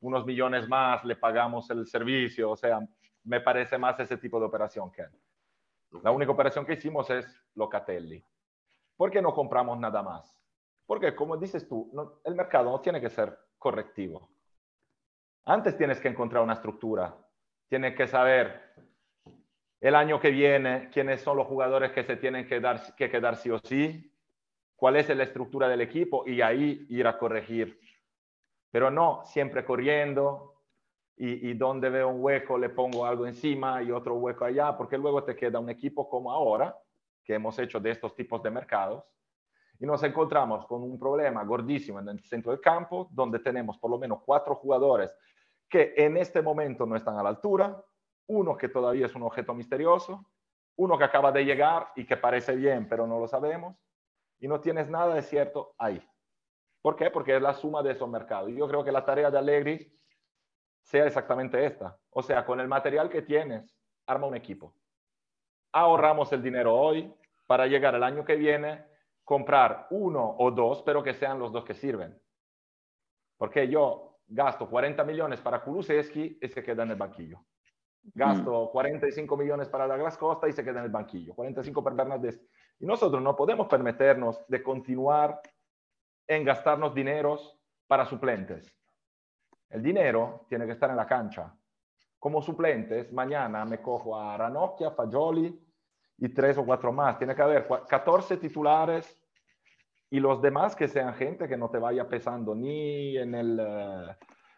unos 0.00 0.24
millones 0.24 0.68
más, 0.68 1.04
le 1.04 1.16
pagamos 1.16 1.68
el 1.70 1.86
servicio. 1.86 2.50
O 2.50 2.56
sea, 2.56 2.80
me 3.24 3.40
parece 3.40 3.78
más 3.78 4.00
ese 4.00 4.16
tipo 4.16 4.40
de 4.40 4.46
operación, 4.46 4.90
Ken. 4.90 5.10
La 6.02 6.10
única 6.10 6.32
operación 6.32 6.64
que 6.64 6.74
hicimos 6.74 7.10
es 7.10 7.26
Locatelli. 7.54 8.24
¿por 9.00 9.10
qué 9.10 9.22
no 9.22 9.32
compramos 9.32 9.78
nada 9.78 10.02
más? 10.02 10.38
Porque 10.84 11.16
como 11.16 11.38
dices 11.38 11.66
tú, 11.66 11.90
el 12.22 12.34
mercado 12.34 12.70
no 12.70 12.82
tiene 12.82 13.00
que 13.00 13.08
ser 13.08 13.34
correctivo. 13.56 14.28
Antes 15.44 15.76
tienes 15.76 16.00
que 16.00 16.08
encontrar 16.08 16.42
una 16.42 16.54
estructura, 16.54 17.16
tienes 17.68 17.96
que 17.96 18.06
saber 18.06 18.70
el 19.80 19.94
año 19.94 20.20
que 20.20 20.30
viene 20.30 20.90
quiénes 20.92 21.22
son 21.22 21.38
los 21.38 21.46
jugadores 21.46 21.92
que 21.92 22.04
se 22.04 22.16
tienen 22.16 22.46
que, 22.46 22.60
dar, 22.60 22.94
que 22.94 23.10
quedar 23.10 23.36
sí 23.36 23.50
o 23.50 23.58
sí, 23.58 24.12
cuál 24.76 24.96
es 24.96 25.08
la 25.08 25.24
estructura 25.24 25.68
del 25.68 25.80
equipo 25.80 26.26
y 26.26 26.42
ahí 26.42 26.86
ir 26.90 27.06
a 27.06 27.18
corregir. 27.18 27.80
Pero 28.70 28.90
no 28.90 29.22
siempre 29.24 29.64
corriendo 29.64 30.62
y, 31.16 31.50
y 31.50 31.54
donde 31.54 31.88
veo 31.88 32.08
un 32.08 32.22
hueco 32.22 32.58
le 32.58 32.68
pongo 32.68 33.06
algo 33.06 33.26
encima 33.26 33.82
y 33.82 33.90
otro 33.90 34.16
hueco 34.16 34.44
allá, 34.44 34.76
porque 34.76 34.98
luego 34.98 35.24
te 35.24 35.34
queda 35.34 35.58
un 35.58 35.70
equipo 35.70 36.08
como 36.08 36.30
ahora, 36.30 36.76
que 37.24 37.34
hemos 37.34 37.58
hecho 37.58 37.80
de 37.80 37.90
estos 37.90 38.14
tipos 38.14 38.42
de 38.42 38.50
mercados, 38.50 39.04
y 39.80 39.86
nos 39.86 40.02
encontramos 40.02 40.66
con 40.66 40.82
un 40.82 40.98
problema 40.98 41.42
gordísimo 41.42 41.98
en 42.00 42.10
el 42.10 42.20
centro 42.20 42.52
del 42.52 42.60
campo, 42.60 43.08
donde 43.10 43.38
tenemos 43.38 43.78
por 43.78 43.90
lo 43.90 43.98
menos 43.98 44.20
cuatro 44.24 44.54
jugadores 44.54 45.12
que 45.68 45.94
en 45.96 46.18
este 46.18 46.42
momento 46.42 46.84
no 46.84 46.96
están 46.96 47.16
a 47.16 47.22
la 47.22 47.30
altura, 47.30 47.82
uno 48.26 48.56
que 48.56 48.68
todavía 48.68 49.06
es 49.06 49.14
un 49.14 49.22
objeto 49.22 49.54
misterioso, 49.54 50.26
uno 50.76 50.98
que 50.98 51.04
acaba 51.04 51.32
de 51.32 51.44
llegar 51.44 51.88
y 51.96 52.04
que 52.04 52.16
parece 52.16 52.54
bien, 52.54 52.88
pero 52.88 53.06
no 53.06 53.18
lo 53.18 53.26
sabemos, 53.26 53.76
y 54.38 54.48
no 54.48 54.60
tienes 54.60 54.88
nada 54.88 55.14
de 55.14 55.22
cierto 55.22 55.74
ahí. 55.78 56.06
¿Por 56.82 56.96
qué? 56.96 57.10
Porque 57.10 57.36
es 57.36 57.42
la 57.42 57.54
suma 57.54 57.82
de 57.82 57.92
esos 57.92 58.08
mercados. 58.08 58.50
Yo 58.52 58.66
creo 58.66 58.84
que 58.84 58.92
la 58.92 59.04
tarea 59.04 59.30
de 59.30 59.38
Allegri 59.38 59.98
sea 60.82 61.06
exactamente 61.06 61.64
esta. 61.64 61.98
O 62.10 62.22
sea, 62.22 62.44
con 62.44 62.58
el 62.58 62.68
material 62.68 63.10
que 63.10 63.22
tienes, 63.22 63.76
arma 64.06 64.26
un 64.26 64.34
equipo. 64.34 64.74
Ahorramos 65.72 66.32
el 66.32 66.42
dinero 66.42 66.74
hoy 66.74 67.12
para 67.46 67.66
llegar 67.66 67.94
el 67.94 68.02
año 68.02 68.24
que 68.24 68.36
viene, 68.36 68.89
comprar 69.30 69.86
uno 69.90 70.34
o 70.38 70.50
dos, 70.50 70.82
pero 70.82 71.04
que 71.04 71.14
sean 71.14 71.38
los 71.38 71.52
dos 71.52 71.64
que 71.64 71.72
sirven. 71.72 72.20
Porque 73.38 73.68
yo 73.68 74.18
gasto 74.26 74.68
40 74.68 75.04
millones 75.04 75.40
para 75.40 75.62
Kulusevski 75.62 76.40
y 76.42 76.48
se 76.48 76.64
queda 76.64 76.82
en 76.82 76.90
el 76.90 76.96
banquillo. 76.96 77.38
Gasto 78.12 78.70
45 78.72 79.36
mm. 79.36 79.38
millones 79.38 79.68
para 79.68 79.86
Douglas 79.86 80.18
Costa 80.18 80.48
y 80.48 80.52
se 80.52 80.64
queda 80.64 80.80
en 80.80 80.86
el 80.86 80.90
banquillo. 80.90 81.32
45 81.36 81.84
para 81.84 81.94
Bernardes. 81.94 82.44
Y 82.80 82.86
nosotros 82.86 83.22
no 83.22 83.36
podemos 83.36 83.68
permitirnos 83.68 84.44
de 84.48 84.64
continuar 84.64 85.40
en 86.26 86.44
gastarnos 86.44 86.92
dineros 86.92 87.56
para 87.86 88.06
suplentes. 88.06 88.76
El 89.68 89.80
dinero 89.80 90.44
tiene 90.48 90.66
que 90.66 90.72
estar 90.72 90.90
en 90.90 90.96
la 90.96 91.06
cancha. 91.06 91.54
Como 92.18 92.42
suplentes, 92.42 93.12
mañana 93.12 93.64
me 93.64 93.80
cojo 93.80 94.18
a 94.18 94.36
Ranocchia, 94.36 94.90
Fagioli 94.90 95.56
y 96.18 96.28
tres 96.30 96.58
o 96.58 96.64
cuatro 96.66 96.92
más. 96.92 97.16
Tiene 97.16 97.36
que 97.36 97.42
haber 97.42 97.68
14 97.88 98.36
titulares 98.38 99.19
y 100.10 100.18
los 100.18 100.42
demás 100.42 100.74
que 100.74 100.88
sean 100.88 101.14
gente 101.14 101.48
que 101.48 101.56
no 101.56 101.70
te 101.70 101.78
vaya 101.78 102.08
pesando 102.08 102.54
ni 102.54 103.16
en 103.16 103.34
el, 103.34 103.60
eh, 103.60 104.16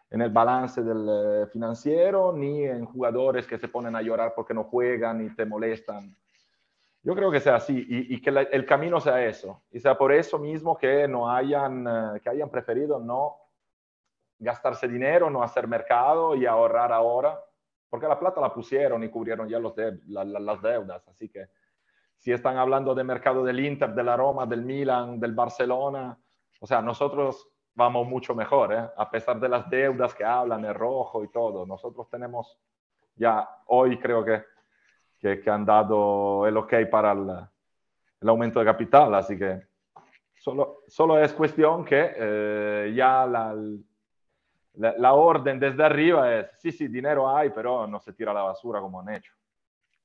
en 0.09 0.21
el 0.21 0.31
balance 0.31 0.81
del 0.81 1.07
eh, 1.09 1.47
financiero, 1.47 2.33
ni 2.33 2.63
en 2.63 2.85
jugadores 2.85 3.45
que 3.45 3.59
se 3.59 3.67
ponen 3.67 3.95
a 3.95 4.01
llorar 4.01 4.33
porque 4.35 4.55
no 4.55 4.63
juegan 4.63 5.23
y 5.23 5.35
te 5.35 5.45
molestan. 5.45 6.17
Yo 7.03 7.13
creo 7.15 7.29
que 7.29 7.39
sea 7.39 7.57
así 7.57 7.85
y, 7.87 8.19
que 8.21 8.29
el 8.29 8.65
camino 8.65 8.99
sea 8.99 9.23
eso. 9.25 9.63
Y 9.71 9.79
sea 9.79 9.95
por 9.97 10.11
eso 10.11 10.39
mismo 10.39 10.77
que, 10.77 11.07
no 11.07 11.29
hayan, 11.29 11.85
eh, 11.85 12.21
que 12.21 12.29
hayan 12.29 12.49
preferido 12.49 12.99
no 12.99 13.35
gastarse 14.39 14.87
dinero, 14.87 15.29
no 15.29 15.43
hacer 15.43 15.67
mercado 15.67 16.35
y 16.35 16.45
ahorrar 16.45 16.91
ahora, 16.91 17.39
porque 17.89 18.07
la 18.07 18.17
plata 18.17 18.41
la 18.41 18.53
pusieron 18.53 19.03
y 19.03 19.09
cubrieron 19.09 19.47
ya 19.47 19.59
los 19.59 19.75
las 20.07 20.61
deudas. 20.61 21.07
Así 21.07 21.29
que 21.29 21.47
si 22.23 22.31
están 22.31 22.55
hablando 22.55 22.95
de 22.95 23.03
mercado 23.03 23.43
del 23.43 23.59
Inter, 23.59 23.93
de 23.93 24.01
la 24.01 24.15
Roma, 24.15 24.45
del 24.45 24.61
Milan, 24.61 25.19
del 25.19 25.33
Barcelona, 25.33 26.17
o 26.61 26.65
sea, 26.65 26.81
nosotros 26.81 27.49
vamos 27.75 28.07
mucho 28.07 28.33
mejor, 28.33 28.71
¿eh? 28.71 28.87
a 28.95 29.11
pesar 29.11 29.41
de 29.41 29.49
las 29.49 29.69
deudas 29.69 30.15
que 30.15 30.23
hablan, 30.23 30.63
el 30.63 30.73
rojo 30.73 31.21
y 31.25 31.27
todo. 31.27 31.65
Nosotros 31.65 32.09
tenemos 32.09 32.57
ya 33.17 33.45
hoy 33.65 33.99
creo 33.99 34.23
que, 34.23 34.41
que, 35.19 35.49
han 35.49 35.65
dado 35.65 36.47
el 36.47 36.55
ok 36.55 36.73
para 36.89 37.11
el, 37.11 38.29
aumento 38.29 38.59
de 38.59 38.65
capital, 38.67 39.13
así 39.15 39.37
que 39.37 39.61
solo, 40.33 40.83
solo 40.87 41.19
es 41.19 41.33
cuestión 41.33 41.83
que 41.83 42.13
eh, 42.15 42.93
ya 42.95 43.25
la, 43.25 43.53
la, 44.75 45.13
orden 45.13 45.59
desde 45.59 45.83
arriba 45.83 46.33
es, 46.33 46.47
sí, 46.53 46.71
sí, 46.71 46.87
dinero 46.87 47.29
hay, 47.29 47.49
pero 47.49 47.85
no 47.85 47.99
se 47.99 48.13
tira 48.13 48.31
a 48.31 48.35
la 48.35 48.43
basura 48.43 48.79
como 48.79 49.01
han 49.01 49.09
hecho. 49.09 49.33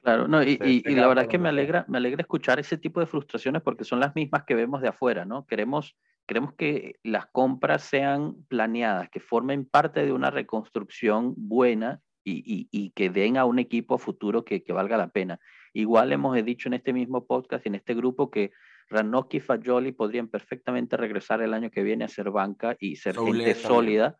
Claro, 0.08 0.28
no, 0.28 0.42
y, 0.42 0.58
y, 0.62 0.94
la 0.94 1.06
verdad 1.06 1.24
es 1.24 1.30
que 1.30 1.38
me 1.38 1.48
alegra, 1.48 1.84
me 1.88 1.98
alegra 1.98 2.22
escuchar 2.22 2.58
ese 2.58 2.78
tipo 2.78 3.00
de 3.00 3.06
frustraciones 3.06 3.62
porque 3.62 3.84
son 3.84 4.00
las 4.00 4.14
mismas 4.14 4.44
que 4.44 4.54
vemos 4.54 4.80
de 4.80 4.88
afuera, 4.88 5.24
¿no? 5.24 5.46
Queremos 5.46 5.96
Queremos 6.28 6.52
que 6.52 6.96
las 7.02 7.24
compras 7.24 7.82
sean 7.84 8.34
planeadas, 8.48 9.08
que 9.08 9.18
formen 9.18 9.64
parte 9.64 10.04
de 10.04 10.12
una 10.12 10.30
reconstrucción 10.30 11.32
buena 11.38 12.02
y, 12.22 12.92
que 12.94 13.08
den 13.08 13.38
a 13.38 13.46
un 13.46 13.58
equipo 13.58 13.96
futuro 13.96 14.44
que, 14.44 14.62
valga 14.68 14.98
la 14.98 15.08
pena. 15.08 15.40
Igual 15.72 16.12
hemos 16.12 16.36
dicho 16.44 16.68
en 16.68 16.74
este 16.74 16.92
mismo 16.92 17.26
podcast 17.26 17.64
y 17.64 17.70
en 17.70 17.76
este 17.76 17.94
grupo 17.94 18.30
que 18.30 18.52
Ranocchi 18.90 19.38
y 19.38 19.40
Fagioli 19.40 19.92
podrían 19.92 20.28
perfectamente 20.28 20.98
regresar 20.98 21.40
el 21.40 21.54
año 21.54 21.70
que 21.70 21.82
viene 21.82 22.04
a 22.04 22.08
ser 22.08 22.30
banca 22.30 22.76
y 22.78 22.96
ser 22.96 23.16
gente 23.16 23.54
sólida. 23.54 24.18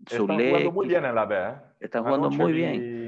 Están 0.00 0.26
jugando 0.26 0.72
muy 0.72 0.88
bien 0.88 1.04
en 1.04 1.14
la 1.14 1.26
B. 1.26 1.36
¿eh? 1.36 1.54
Están 1.80 2.04
jugando 2.04 2.30
muy 2.30 2.52
bien. 2.54 3.03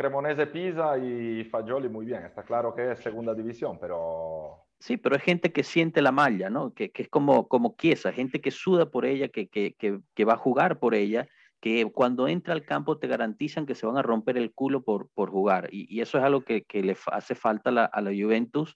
Cremonese 0.00 0.46
Pisa 0.46 0.96
y 0.96 1.44
Fagioli 1.44 1.90
muy 1.90 2.06
bien. 2.06 2.24
Está 2.24 2.42
claro 2.42 2.74
que 2.74 2.92
es 2.92 3.00
segunda 3.00 3.34
división, 3.34 3.76
pero 3.78 4.64
Sí, 4.78 4.96
pero 4.96 5.14
es 5.14 5.22
gente 5.22 5.52
que 5.52 5.62
siente 5.62 6.00
la 6.00 6.10
malla, 6.10 6.48
¿no? 6.48 6.72
Que, 6.72 6.90
es 6.94 7.08
como, 7.10 7.48
como 7.48 7.76
Chiesa, 7.78 8.10
gente 8.10 8.40
que 8.40 8.50
suda 8.50 8.90
por 8.90 9.04
ella, 9.04 9.28
que, 9.28 9.50
que, 9.50 10.24
va 10.24 10.32
a 10.32 10.38
jugar 10.38 10.78
por 10.78 10.94
ella, 10.94 11.28
que 11.60 11.84
cuando 11.92 12.28
entra 12.28 12.54
al 12.54 12.64
campo 12.64 12.96
te 12.96 13.08
garantizan 13.08 13.66
que 13.66 13.74
se 13.74 13.84
van 13.84 13.98
a 13.98 14.02
romper 14.02 14.38
el 14.38 14.54
culo 14.54 14.82
por, 14.82 15.10
por 15.10 15.28
jugar. 15.30 15.68
Y, 15.70 16.00
eso 16.00 16.16
es 16.16 16.24
algo 16.24 16.46
que, 16.46 16.64
le 16.72 16.96
hace 17.12 17.34
falta 17.34 17.68
a 17.68 18.00
la, 18.00 18.10
Juventus, 18.10 18.74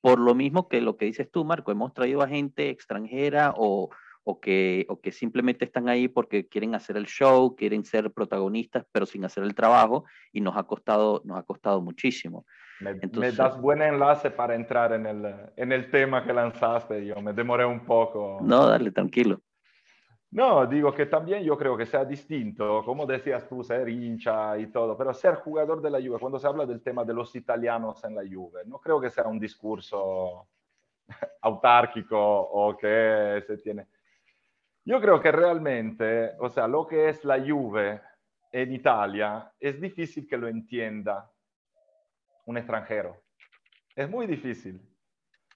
por 0.00 0.18
lo 0.18 0.34
mismo 0.34 0.70
que 0.70 0.80
lo 0.80 0.96
que 0.96 1.04
dices 1.04 1.30
tú, 1.30 1.44
Marco, 1.44 1.70
hemos 1.70 1.92
traído 1.92 2.22
a 2.22 2.28
gente 2.28 2.70
extranjera 2.70 3.52
o, 3.54 3.90
o, 4.24 4.40
que, 4.40 4.86
o 4.88 5.00
que 5.00 5.12
simplemente 5.12 5.64
están 5.64 5.88
ahí 5.88 6.08
porque 6.08 6.48
quieren 6.48 6.74
hacer 6.74 6.96
el 6.96 7.06
show, 7.06 7.56
quieren 7.56 7.84
ser 7.84 8.10
protagonistas, 8.12 8.84
pero 8.92 9.06
sin 9.06 9.24
hacer 9.24 9.44
el 9.44 9.54
trabajo, 9.54 10.04
y 10.32 10.40
nos 10.40 10.56
ha 10.56 10.62
costado, 10.64 11.22
nos 11.24 11.38
ha 11.38 11.42
costado 11.42 11.80
muchísimo. 11.80 12.44
Me, 12.80 13.32
das 13.32 13.60
buen 13.60 13.80
enlace 13.80 14.30
para 14.30 14.54
entrar 14.54 14.92
en 14.92 15.06
el, 15.06 15.34
en 15.56 15.70
el 15.70 15.90
tema 15.90 16.24
que 16.24 16.32
lanzaste. 16.32 17.06
Yo 17.06 17.16
me 17.22 17.32
demoré 17.32 17.64
un 17.64 17.84
poco. 17.84 18.40
No, 18.42 18.66
dale, 18.66 18.90
tranquilo. 18.90 19.40
No, 20.32 20.66
digo 20.66 20.94
que 20.94 21.06
también 21.06 21.44
yo 21.44 21.58
creo 21.58 21.76
que 21.76 21.84
sea 21.84 22.06
distinto, 22.06 22.82
como 22.86 23.04
decías 23.04 23.46
tú, 23.46 23.62
ser 23.62 23.86
hincha 23.90 24.56
y 24.56 24.68
todo, 24.68 24.96
pero 24.96 25.12
ser 25.12 25.34
jugador 25.34 25.82
de 25.82 25.90
la 25.90 26.00
Juve, 26.00 26.18
cuando 26.18 26.38
se 26.38 26.46
habla 26.46 26.64
del 26.64 26.80
tema 26.80 27.04
de 27.04 27.12
los 27.12 27.36
italianos 27.36 28.02
en 28.04 28.14
la 28.14 28.22
Juve, 28.22 28.62
no 28.64 28.78
creo 28.78 28.98
que 28.98 29.10
sea 29.10 29.24
un 29.24 29.38
discurso 29.38 30.48
autárquico 31.42 32.18
o 32.18 32.74
que 32.78 33.44
se 33.46 33.58
tiene. 33.58 33.86
Yo 34.84 35.00
creo 35.00 35.20
que 35.20 35.30
realmente, 35.30 36.32
o 36.38 36.48
sea, 36.48 36.66
lo 36.66 36.86
que 36.86 37.08
es 37.08 37.24
la 37.24 37.38
Juve 37.38 38.00
en 38.50 38.72
Italia 38.72 39.52
es 39.58 39.80
difícil 39.80 40.26
que 40.26 40.36
lo 40.36 40.48
entienda 40.48 41.30
un 42.46 42.56
extranjero. 42.56 43.22
Es 43.94 44.08
muy 44.08 44.26
difícil. 44.26 44.80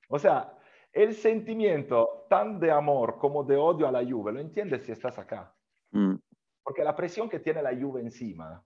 O 0.08 0.18
sea, 0.18 0.52
el 0.92 1.14
sentimiento 1.14 2.26
tan 2.30 2.60
de 2.60 2.70
amor 2.70 3.18
como 3.18 3.42
de 3.42 3.56
odio 3.56 3.88
a 3.88 3.92
la 3.92 4.04
Juve 4.04 4.32
lo 4.32 4.40
entiendes 4.40 4.84
si 4.84 4.92
estás 4.92 5.18
acá. 5.18 5.52
Mm. 5.90 6.14
Porque 6.62 6.84
la 6.84 6.94
presión 6.94 7.28
que 7.28 7.40
tiene 7.40 7.62
la 7.62 7.74
Juve 7.74 8.00
encima 8.00 8.64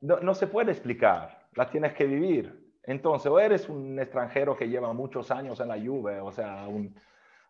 no, 0.00 0.34
se 0.34 0.46
puede 0.46 0.72
explicar, 0.72 1.48
la 1.54 1.68
tienes 1.68 1.92
que 1.92 2.04
vivir. 2.04 2.72
Entonces, 2.82 3.30
o 3.30 3.38
eres 3.38 3.68
un 3.68 3.98
extranjero 3.98 4.56
que 4.56 4.68
lleva 4.68 4.92
muchos 4.92 5.30
años 5.30 5.60
en 5.60 5.68
la 5.68 5.78
Juve, 5.78 6.20
o 6.20 6.32
sea, 6.32 6.66
un, 6.66 6.94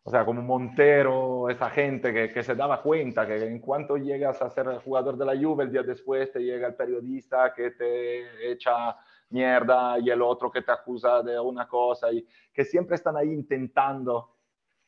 o 0.03 0.11
sea, 0.11 0.25
como 0.25 0.41
Montero, 0.43 1.51
esa 1.51 1.69
gente 1.71 2.13
que, 2.13 2.31
que, 2.31 2.43
se 2.43 2.55
daba 2.55 2.83
cuenta 2.83 3.27
que 3.27 3.45
en 3.45 3.59
cuanto 3.59 3.97
llegas 3.97 4.41
a 4.41 4.51
ser 4.51 4.67
jugador 4.79 5.17
de 5.17 5.27
la 5.27 5.37
Juve, 5.37 5.65
el 5.65 5.73
día 5.73 5.83
después 5.83 6.33
te 6.33 6.41
llega 6.41 6.69
el 6.69 6.75
periodista 6.75 7.53
que 7.53 7.73
te 7.73 8.51
echa 8.51 8.97
mierda 9.31 9.99
y 9.99 10.11
el 10.11 10.23
otro 10.23 10.51
que 10.51 10.63
te 10.63 10.73
acusa 10.73 11.23
de 11.23 11.39
una 11.39 11.69
cosa 11.69 12.11
y 12.13 12.27
que 12.53 12.65
siempre 12.65 12.97
están 12.97 13.17
ahí 13.17 13.33
intentando 13.33 14.37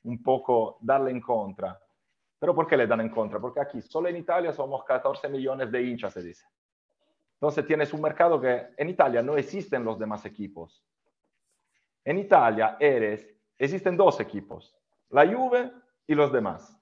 un 0.05 0.23
poco 0.23 0.79
darle 0.81 1.11
en 1.11 1.21
contra. 1.21 1.79
¿Pero 2.39 2.55
por 2.55 2.67
qué 2.67 2.77
le 2.77 2.87
dan 2.87 3.01
en 3.01 3.11
contra? 3.11 3.39
Porque 3.39 3.61
aquí 3.61 3.81
solo 3.83 4.09
en 4.09 4.17
Italia 4.17 4.53
somos 4.53 4.83
14 4.85 5.29
millones 5.29 5.71
de 5.71 5.83
hinchas, 5.83 6.13
se 6.13 6.23
dice. 6.23 6.45
Entonces 7.35 7.67
tienes 7.67 7.93
un 7.93 8.01
mercado 8.01 8.41
que 8.41 8.69
en 8.77 8.89
Italia 8.89 9.23
no 9.23 9.37
existen 9.37 9.85
los 9.85 9.99
demás 9.99 10.25
equipos. 10.25 10.85
En 12.05 12.19
Italia 12.19 12.77
eres, 12.81 13.29
existen 13.59 13.97
dos 13.97 14.19
equipos, 14.19 14.77
la 15.13 15.27
Juve 15.27 15.71
y 16.07 16.15
los 16.15 16.33
demás. 16.33 16.77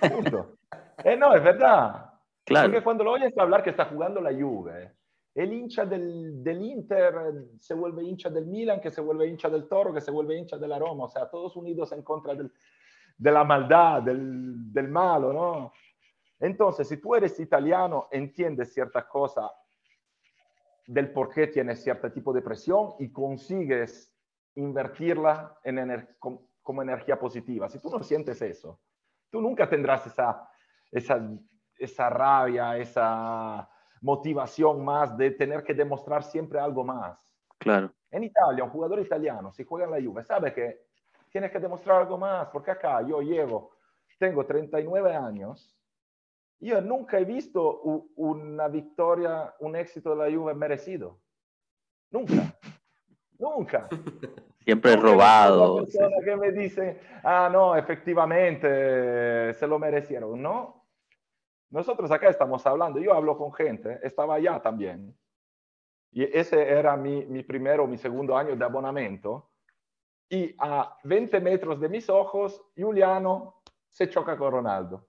Punto. 0.00 0.56
eh, 1.04 1.16
no, 1.16 1.34
es 1.34 1.42
verdad. 1.42 2.12
Claro. 2.44 2.68
Porque 2.68 2.84
cuando 2.84 3.04
lo 3.04 3.12
oyes 3.12 3.36
hablar 3.36 3.62
que 3.62 3.70
está 3.70 3.86
jugando 3.86 4.20
la 4.20 4.32
Juve, 4.32 4.94
el 5.34 5.52
hincha 5.52 5.84
del, 5.84 6.42
del, 6.42 6.62
Inter 6.62 7.14
se 7.58 7.74
vuelve 7.74 8.02
hincha 8.02 8.28
del 8.30 8.46
Milan, 8.46 8.80
que 8.80 8.90
se 8.90 9.00
vuelve 9.00 9.26
hincha 9.26 9.48
del 9.48 9.68
Toro, 9.68 9.92
que 9.92 10.00
se 10.00 10.10
vuelve 10.10 10.36
hincha 10.36 10.58
de 10.58 10.68
la 10.68 10.78
Roma, 10.78 11.04
o 11.04 11.08
sea, 11.08 11.28
todos 11.28 11.56
unidos 11.56 11.92
en 11.92 12.02
contra 12.02 12.34
del, 12.34 12.52
de 13.16 13.30
la 13.30 13.44
maldad, 13.44 14.02
del, 14.02 14.72
del, 14.72 14.88
malo, 14.88 15.32
¿no? 15.32 15.72
Entonces, 16.40 16.88
si 16.88 16.96
tú 16.96 17.14
eres 17.14 17.38
italiano, 17.38 18.08
entiendes 18.10 18.72
cierta 18.72 19.06
cosa 19.06 19.50
del 20.86 21.12
por 21.12 21.30
qué 21.30 21.46
tienes 21.46 21.82
cierto 21.82 22.10
tipo 22.10 22.32
de 22.32 22.42
presión 22.42 22.94
y 22.98 23.12
consigues 23.12 24.12
invertirla 24.56 25.58
en 25.62 26.08
como, 26.70 26.82
energía 26.82 27.18
positiva. 27.18 27.68
Si 27.68 27.78
tú 27.78 27.90
no 27.90 28.02
sientes 28.02 28.40
eso, 28.42 28.80
tú 29.30 29.40
nunca 29.40 29.68
tendrás 29.68 30.06
esa, 30.06 30.48
esa, 30.90 31.20
esa 31.76 32.10
rabia, 32.10 32.76
esa 32.76 33.68
motivación 34.00 34.84
más 34.84 35.16
de 35.16 35.32
tener 35.32 35.62
que 35.62 35.74
demostrar 35.74 36.22
siempre 36.22 36.58
algo 36.58 36.84
más. 36.84 37.34
Claro. 37.58 37.92
En 38.10 38.24
Italia, 38.24 38.64
un 38.64 38.70
jugador 38.70 39.00
italiano, 39.00 39.52
si 39.52 39.64
juega 39.64 39.84
en 39.84 39.90
la 39.92 40.02
Juve, 40.02 40.24
sabe 40.24 40.52
que 40.52 40.86
tiene 41.30 41.50
que 41.50 41.60
demostrar 41.60 42.02
algo 42.02 42.18
más, 42.18 42.48
porque 42.48 42.70
acá 42.70 43.02
yo 43.02 43.20
llevo, 43.20 43.76
tengo 44.18 44.44
39 44.44 45.14
años, 45.14 45.76
yo 46.58 46.80
nunca 46.80 47.18
he 47.18 47.24
visto 47.24 47.80
una 48.16 48.68
victoria, 48.68 49.54
un 49.60 49.76
éxito 49.76 50.14
de 50.14 50.30
la 50.30 50.36
Juve 50.36 50.54
merecido. 50.54 51.20
Nunca. 52.10 52.58
Nunca. 53.38 53.88
Siempre 54.70 54.94
robado. 54.94 55.84
Que 56.24 56.36
me 56.36 56.52
dice, 56.52 57.00
ah, 57.24 57.48
no, 57.50 57.74
efectivamente 57.74 59.52
se 59.54 59.66
lo 59.66 59.80
merecieron. 59.80 60.40
No, 60.40 60.86
nosotros 61.70 62.08
acá 62.12 62.28
estamos 62.28 62.64
hablando, 62.64 63.00
yo 63.00 63.12
hablo 63.12 63.36
con 63.36 63.52
gente, 63.52 63.98
estaba 64.00 64.36
allá 64.36 64.62
también. 64.62 65.12
Y 66.12 66.22
ese 66.22 66.68
era 66.68 66.96
mi, 66.96 67.26
mi 67.26 67.42
primero 67.42 67.82
o 67.82 67.86
mi 67.88 67.98
segundo 67.98 68.36
año 68.36 68.54
de 68.54 68.64
abonamiento. 68.64 69.50
Y 70.28 70.54
a 70.60 70.96
20 71.02 71.40
metros 71.40 71.80
de 71.80 71.88
mis 71.88 72.08
ojos, 72.08 72.62
Juliano 72.76 73.62
se 73.88 74.08
choca 74.08 74.36
con 74.36 74.52
Ronaldo. 74.52 75.08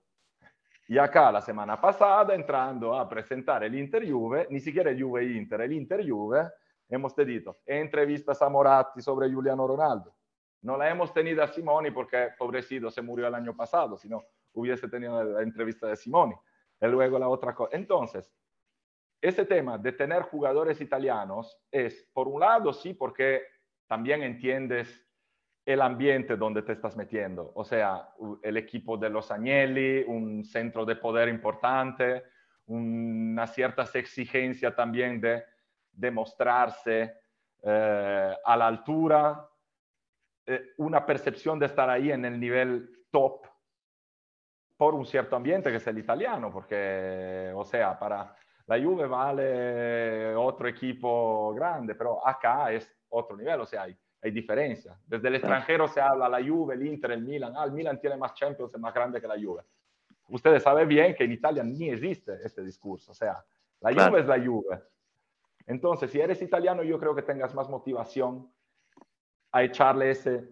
Y 0.88 0.98
acá 0.98 1.30
la 1.30 1.40
semana 1.40 1.80
pasada, 1.80 2.34
entrando 2.34 2.96
a 2.96 3.08
presentar 3.08 3.62
el 3.62 3.76
Inter 3.76 4.10
Juve, 4.10 4.48
ni 4.50 4.58
siquiera 4.58 4.90
el 4.90 5.00
Juve 5.00 5.24
Inter, 5.24 5.60
el 5.60 5.72
Inter 5.72 6.04
Juve, 6.04 6.48
hemos 6.94 7.14
tenido 7.14 7.58
entrevistas 7.64 8.42
a 8.42 8.48
Moratti 8.48 9.00
sobre 9.00 9.32
Juliano 9.32 9.66
Ronaldo. 9.66 10.14
No 10.62 10.76
la 10.76 10.90
hemos 10.90 11.12
tenido 11.12 11.42
a 11.42 11.48
Simoni 11.48 11.90
porque 11.90 12.28
pobrecito 12.38 12.90
se 12.90 13.02
murió 13.02 13.26
el 13.26 13.34
año 13.34 13.56
pasado, 13.56 13.96
si 13.96 14.08
no 14.08 14.22
hubiese 14.52 14.88
tenido 14.88 15.24
la 15.24 15.42
entrevista 15.42 15.86
de 15.86 15.96
Simoni. 15.96 16.34
Y 16.80 16.86
luego 16.86 17.18
la 17.18 17.28
otra 17.28 17.54
cosa. 17.54 17.74
Entonces, 17.74 18.30
ese 19.20 19.46
tema 19.46 19.78
de 19.78 19.92
tener 19.92 20.22
jugadores 20.22 20.80
italianos 20.80 21.58
es, 21.70 22.08
por 22.12 22.28
un 22.28 22.40
lado, 22.40 22.72
sí, 22.72 22.92
porque 22.92 23.42
también 23.86 24.22
entiendes 24.22 25.06
el 25.64 25.80
ambiente 25.80 26.36
donde 26.36 26.62
te 26.62 26.72
estás 26.72 26.96
metiendo. 26.96 27.52
O 27.54 27.64
sea, 27.64 28.08
el 28.42 28.56
equipo 28.56 28.96
de 28.98 29.08
los 29.08 29.30
Agnelli, 29.30 30.04
un 30.06 30.44
centro 30.44 30.84
de 30.84 30.96
poder 30.96 31.28
importante, 31.28 32.24
una 32.66 33.46
cierta 33.46 33.84
exigencia 33.94 34.74
también 34.74 35.20
de 35.20 35.44
demostrarse 35.92 37.20
eh, 37.62 38.36
a 38.44 38.56
la 38.56 38.66
altura, 38.66 39.48
eh, 40.44 40.72
una 40.78 41.06
percepción 41.06 41.58
de 41.58 41.66
estar 41.66 41.88
ahí 41.88 42.10
en 42.10 42.24
el 42.24 42.40
nivel 42.40 43.06
top 43.10 43.46
por 44.76 44.94
un 44.94 45.06
cierto 45.06 45.36
ambiente 45.36 45.70
que 45.70 45.76
es 45.76 45.86
el 45.86 45.98
italiano, 45.98 46.50
porque, 46.50 47.52
o 47.54 47.64
sea, 47.64 47.96
para 47.96 48.34
la 48.66 48.82
Juve 48.82 49.06
vale 49.06 50.34
otro 50.34 50.66
equipo 50.66 51.54
grande, 51.54 51.94
pero 51.94 52.26
acá 52.26 52.72
es 52.72 52.92
otro 53.10 53.36
nivel, 53.36 53.60
o 53.60 53.66
sea, 53.66 53.82
hay, 53.82 53.96
hay 54.20 54.30
diferencia. 54.32 54.98
Desde 55.06 55.28
el 55.28 55.36
extranjero 55.36 55.86
se 55.86 56.00
habla 56.00 56.28
la 56.28 56.42
Juve, 56.42 56.74
el 56.74 56.84
Inter, 56.84 57.12
el 57.12 57.22
Milan, 57.22 57.52
ah, 57.56 57.64
el 57.64 57.72
Milan 57.72 58.00
tiene 58.00 58.16
más 58.16 58.34
Champions, 58.34 58.74
es 58.74 58.80
más 58.80 58.92
grande 58.92 59.20
que 59.20 59.28
la 59.28 59.36
Juve. 59.36 59.62
Ustedes 60.28 60.62
saben 60.62 60.88
bien 60.88 61.14
que 61.14 61.24
en 61.24 61.32
Italia 61.32 61.62
ni 61.62 61.90
existe 61.90 62.38
este 62.42 62.62
discurso, 62.64 63.12
o 63.12 63.14
sea, 63.14 63.44
la 63.80 63.92
Juve 63.92 64.20
es 64.20 64.26
la 64.26 64.44
Juve. 64.44 64.82
Entonces, 65.66 66.10
si 66.10 66.20
eres 66.20 66.42
italiano, 66.42 66.82
yo 66.82 66.98
creo 66.98 67.14
que 67.14 67.22
tengas 67.22 67.54
más 67.54 67.68
motivación 67.68 68.52
a 69.52 69.62
echarle 69.62 70.10
ese 70.10 70.48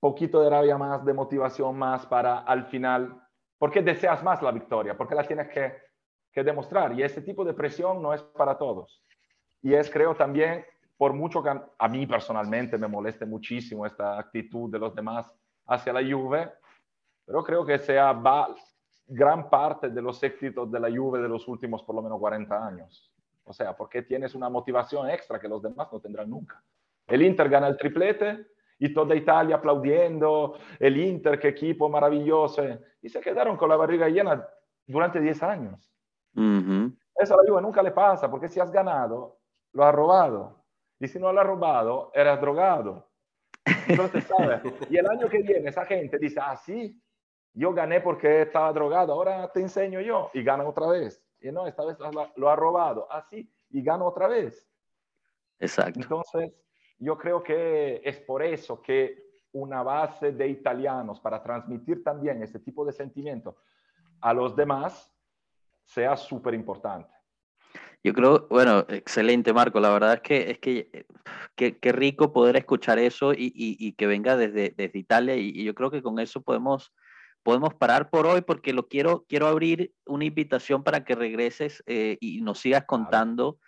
poquito 0.00 0.40
de 0.40 0.50
rabia 0.50 0.78
más, 0.78 1.04
de 1.04 1.12
motivación 1.12 1.76
más 1.76 2.06
para 2.06 2.38
al 2.38 2.66
final 2.66 3.28
porque 3.58 3.82
deseas 3.82 4.22
más 4.22 4.40
la 4.40 4.52
victoria, 4.52 4.96
porque 4.96 5.14
la 5.14 5.26
tienes 5.26 5.48
que, 5.48 5.86
demostrar. 6.44 6.96
Y 6.96 7.02
ese 7.02 7.20
tipo 7.20 7.44
de 7.44 7.52
presión 7.52 8.00
no 8.00 8.14
es 8.14 8.22
para 8.22 8.56
todos. 8.56 9.04
Y 9.60 9.74
es, 9.74 9.90
creo, 9.90 10.14
también, 10.14 10.64
por 10.96 11.12
mucho 11.12 11.42
que 11.42 11.50
a 11.76 11.88
mí 11.88 12.06
personalmente 12.06 12.78
me 12.78 12.86
moleste 12.86 13.26
muchísimo 13.26 13.84
esta 13.84 14.16
actitud 14.16 14.70
de 14.70 14.78
los 14.78 14.94
demás 14.94 15.34
hacia 15.66 15.92
la 15.92 16.00
Juve, 16.00 16.52
pero 17.26 17.42
creo 17.42 17.66
que 17.66 17.76
sea 17.80 18.12
va, 18.12 18.54
gran 19.08 19.50
parte 19.50 19.88
de 19.88 20.00
los 20.00 20.22
éxitos 20.22 20.70
de 20.70 20.78
la 20.78 20.96
Juve 20.96 21.20
de 21.20 21.28
los 21.28 21.48
últimos 21.48 21.82
por 21.82 21.96
lo 21.96 22.02
menos 22.02 22.20
40 22.20 22.66
años. 22.68 23.12
O 23.48 23.52
sea, 23.52 23.74
porque 23.74 24.02
tienes 24.02 24.34
una 24.34 24.48
motivación 24.48 25.08
extra 25.08 25.40
que 25.40 25.48
los 25.48 25.62
demás 25.62 25.88
no 25.90 26.00
tendrán 26.00 26.28
nunca. 26.28 26.62
El 27.06 27.22
Inter 27.22 27.48
gana 27.48 27.68
el 27.68 27.78
triplete, 27.78 28.46
y 28.78 28.92
toda 28.92 29.14
Italia 29.14 29.56
aplaudiendo, 29.56 30.56
el 30.78 30.96
Inter, 30.96 31.38
qué 31.38 31.48
equipo 31.48 31.88
maravilloso. 31.88 32.62
Y 33.02 33.08
se 33.08 33.20
quedaron 33.20 33.56
con 33.56 33.68
la 33.68 33.76
barriga 33.76 34.08
llena 34.08 34.46
durante 34.86 35.20
10 35.20 35.42
años. 35.42 35.92
Eso 36.34 37.34
a 37.34 37.42
la 37.42 37.48
Juve 37.48 37.62
nunca 37.62 37.82
le 37.82 37.90
pasa, 37.90 38.30
porque 38.30 38.48
si 38.48 38.60
has 38.60 38.70
ganado, 38.70 39.38
lo 39.72 39.84
has 39.84 39.94
robado. 39.94 40.64
Y 41.00 41.08
si 41.08 41.18
no 41.18 41.32
lo 41.32 41.40
has 41.40 41.46
robado, 41.46 42.12
eras 42.14 42.40
drogado. 42.40 43.08
Entonces, 43.88 44.24
¿sabes? 44.24 44.60
Y 44.88 44.96
el 44.96 45.08
año 45.08 45.28
que 45.28 45.42
viene 45.42 45.70
esa 45.70 45.84
gente 45.84 46.18
dice, 46.18 46.38
ah, 46.40 46.56
sí, 46.56 47.00
yo 47.54 47.72
gané 47.72 48.00
porque 48.00 48.42
estaba 48.42 48.72
drogado, 48.72 49.12
ahora 49.12 49.50
te 49.50 49.60
enseño 49.60 50.00
yo. 50.00 50.30
Y 50.34 50.44
gana 50.44 50.64
otra 50.64 50.86
vez. 50.88 51.24
Y 51.40 51.52
no, 51.52 51.66
esta 51.66 51.84
vez 51.84 51.96
lo 52.36 52.50
ha 52.50 52.56
robado. 52.56 53.10
Así, 53.10 53.48
ah, 53.50 53.66
y 53.70 53.82
gana 53.82 54.04
otra 54.04 54.28
vez. 54.28 54.68
Exacto. 55.58 56.00
Entonces, 56.00 56.52
yo 56.98 57.16
creo 57.16 57.42
que 57.42 58.00
es 58.04 58.18
por 58.20 58.42
eso 58.42 58.82
que 58.82 59.28
una 59.52 59.82
base 59.82 60.32
de 60.32 60.48
italianos 60.48 61.20
para 61.20 61.42
transmitir 61.42 62.02
también 62.02 62.42
ese 62.42 62.58
tipo 62.58 62.84
de 62.84 62.92
sentimiento 62.92 63.56
a 64.20 64.32
los 64.32 64.54
demás 64.54 65.12
sea 65.84 66.16
súper 66.16 66.54
importante. 66.54 67.10
Yo 68.04 68.12
creo, 68.12 68.46
bueno, 68.48 68.80
excelente 68.88 69.52
Marco, 69.52 69.80
la 69.80 69.90
verdad 69.90 70.14
es 70.14 70.20
que 70.20 70.50
es 70.50 70.58
que 70.58 71.06
qué 71.56 71.92
rico 71.92 72.32
poder 72.32 72.56
escuchar 72.56 72.98
eso 72.98 73.32
y, 73.32 73.52
y, 73.54 73.92
que 73.92 74.06
venga 74.06 74.36
desde, 74.36 74.72
desde 74.76 74.98
Italia 74.98 75.34
y, 75.34 75.64
yo 75.64 75.74
creo 75.74 75.90
que 75.90 76.02
con 76.02 76.18
eso 76.20 76.40
podemos, 76.40 76.92
podemos 77.42 77.74
parar 77.74 78.10
por 78.10 78.26
hoy 78.26 78.42
porque 78.42 78.72
lo 78.72 78.88
quiero, 78.88 79.24
quiero 79.28 79.46
abrir 79.46 79.92
una 80.06 80.24
invitación 80.24 80.82
para 80.82 81.04
que 81.04 81.14
regreses 81.14 81.82
eh, 81.86 82.18
y 82.20 82.40
nos 82.42 82.60
sigas 82.60 82.84
contando. 82.86 83.58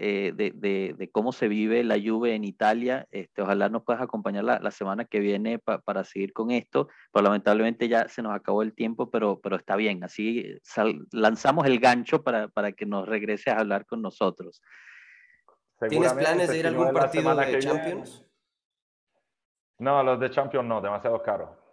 Eh, 0.00 0.32
de, 0.32 1.10
cómo 1.10 1.32
se 1.32 1.48
vive 1.48 1.82
la 1.82 1.96
lluvia 1.96 2.34
en 2.34 2.44
Italia. 2.44 3.08
Este, 3.10 3.42
ojalá 3.42 3.68
nos 3.68 3.82
puedas 3.82 4.00
acompañar 4.00 4.44
la, 4.44 4.70
semana 4.70 5.04
que 5.04 5.18
viene 5.18 5.58
para 5.58 6.04
seguir 6.04 6.32
con 6.32 6.52
esto. 6.52 6.86
Pero 7.12 7.24
lamentablemente 7.24 7.88
ya 7.88 8.08
se 8.08 8.22
nos 8.22 8.32
acabó 8.32 8.62
el 8.62 8.74
tiempo, 8.74 9.10
pero, 9.10 9.40
pero 9.40 9.56
está 9.56 9.74
bien. 9.74 10.04
Así 10.04 10.56
lanzamos 11.10 11.66
el 11.66 11.80
gancho 11.80 12.22
para, 12.22 12.46
para, 12.46 12.70
que 12.70 12.86
nos 12.86 13.08
regreses 13.08 13.52
a 13.52 13.58
hablar 13.58 13.86
con 13.86 14.00
nosotros. 14.00 14.62
¿Tienes 15.88 16.12
planes 16.12 16.48
de 16.48 16.58
ir 16.58 16.66
a 16.66 16.68
algún 16.68 16.92
partido 16.92 17.34
de 17.34 17.58
Champions? 17.58 18.24
No, 19.78 20.02
los 20.04 20.20
de 20.20 20.30
Champions 20.30 20.66
no, 20.66 20.80
demasiado 20.80 21.20
caro. 21.22 21.67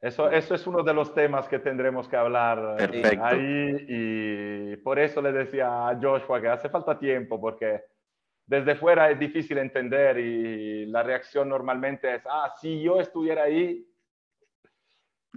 Eso, 0.00 0.30
eso 0.30 0.54
es 0.54 0.66
uno 0.66 0.84
de 0.84 0.94
los 0.94 1.12
temas 1.12 1.48
que 1.48 1.58
tendremos 1.58 2.08
que 2.08 2.16
hablar 2.16 2.76
eh, 2.78 3.18
ahí 3.20 3.86
y 3.88 4.76
por 4.76 4.98
eso 4.98 5.20
le 5.20 5.32
decía 5.32 5.88
a 5.88 5.98
Joshua 6.00 6.40
que 6.40 6.48
hace 6.48 6.68
falta 6.68 6.96
tiempo 6.96 7.40
porque 7.40 7.82
desde 8.46 8.76
fuera 8.76 9.10
es 9.10 9.18
difícil 9.18 9.58
entender 9.58 10.18
y 10.18 10.86
la 10.86 11.02
reacción 11.02 11.48
normalmente 11.48 12.14
es, 12.14 12.22
ah, 12.30 12.54
si 12.60 12.80
yo 12.80 13.00
estuviera 13.00 13.42
ahí, 13.42 13.84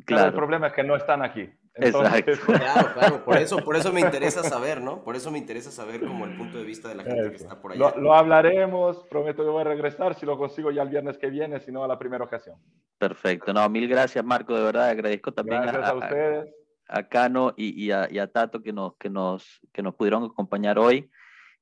claro. 0.05 0.28
el 0.28 0.34
problema 0.34 0.68
es 0.68 0.74
que 0.74 0.84
no 0.84 0.95
están 0.95 1.24
aquí. 1.24 1.51
Exacto. 1.76 2.32
Claro, 2.45 2.93
claro, 2.93 3.26
por 3.26 3.38
eso, 3.38 3.57
por 3.59 3.76
eso 3.76 3.93
me 3.93 4.01
interesa 4.01 4.43
saber, 4.43 4.82
¿no? 4.82 5.03
Por 5.03 5.15
eso 5.15 5.32
me 5.32 5.38
interesa 5.38 5.72
saber 5.72 6.01
como 6.01 6.26
el 6.26 6.36
punto 6.36 6.57
de 6.57 6.63
vista 6.65 6.89
de 6.89 6.95
la 6.95 7.03
gente 7.03 7.30
que 7.30 7.36
está 7.38 7.61
por 7.61 7.72
allá. 7.72 7.80
Lo, 7.80 7.97
lo, 7.97 8.13
hablaremos, 8.13 9.05
prometo 9.09 9.43
que 9.43 9.49
voy 9.49 9.61
a 9.61 9.65
regresar, 9.65 10.15
si 10.15 10.26
lo 10.26 10.38
consigo 10.38 10.72
ya 10.72 10.82
el 10.82 10.89
viernes 10.89 11.17
que 11.17 11.30
viene, 11.30 11.59
si 11.61 11.72
no 11.72 11.84
a 11.84 11.88
la 11.88 11.97
primera 11.97 12.24
ocasión. 12.24 12.57
Perfecto. 12.97 13.53
No, 13.53 13.67
mil 13.69 13.88
gracias, 13.88 14.24
Marco. 14.24 14.53
De 14.55 14.63
verdad, 14.63 14.89
agradezco 14.89 15.32
también 15.32 15.63
a, 15.63 15.93
ustedes. 15.93 16.53
A, 16.88 17.07
Cano 17.07 17.53
y, 17.55 17.89
a, 17.91 18.28
Tato 18.28 18.61
que 18.61 18.74
nos, 18.74 18.95
que, 18.97 19.09
nos, 19.09 19.61
que 19.72 19.82
nos 19.82 19.95
pudieron 19.95 20.26
acompañar 20.26 20.78
hoy. 20.78 21.09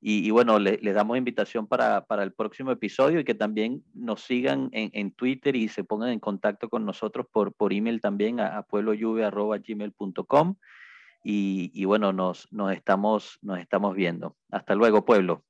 Y, 0.01 0.31
bueno, 0.31 0.59
les 0.59 0.95
damos 0.95 1.17
invitación 1.17 1.67
para, 1.67 2.05
el 2.21 2.31
próximo 2.31 2.71
episodio 2.71 3.19
y 3.19 3.25
que 3.25 3.35
también 3.35 3.83
nos 3.93 4.21
sigan 4.21 4.69
en, 4.71 5.11
Twitter 5.11 5.57
y 5.57 5.67
se 5.67 5.83
pongan 5.83 6.09
en 6.09 6.21
contacto 6.21 6.69
con 6.69 6.85
nosotros 6.85 7.25
por, 7.29 7.53
por 7.53 7.73
email 7.73 7.99
también 7.99 8.39
a, 8.39 8.59
a 8.59 8.63
puebloyuve.gmail.com. 8.63 10.55
y, 11.23 11.83
bueno, 11.83 12.13
nos, 12.13 12.47
nos, 12.53 12.71
estamos, 12.71 13.39
nos 13.41 13.59
estamos 13.59 13.93
viendo. 13.93 14.37
Hasta 14.49 14.73
luego, 14.75 15.03
pueblo. 15.03 15.43